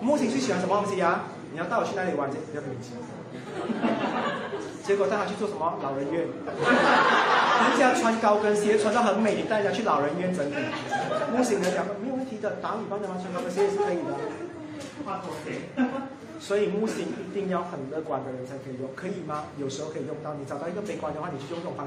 [0.00, 1.24] 木星最喜欢什么东西呀？
[1.52, 2.30] 你要带我去哪里玩？
[2.30, 2.96] 不要跟你讲。
[4.84, 5.78] 结果带他去做什么？
[5.82, 6.26] 老人院。
[6.26, 10.54] 人家穿高跟鞋穿到很美，你带人家去老人院整理。
[11.34, 14.12] 木星人讲没有问题的，打你帮人家穿高跟鞋也是可以的。
[16.38, 19.44] 所以木星一定要很乐观的人才可以用，可以吗？
[19.56, 20.34] 有时候可以用到。
[20.34, 21.82] 你找到一个悲观的话，你就用这种方。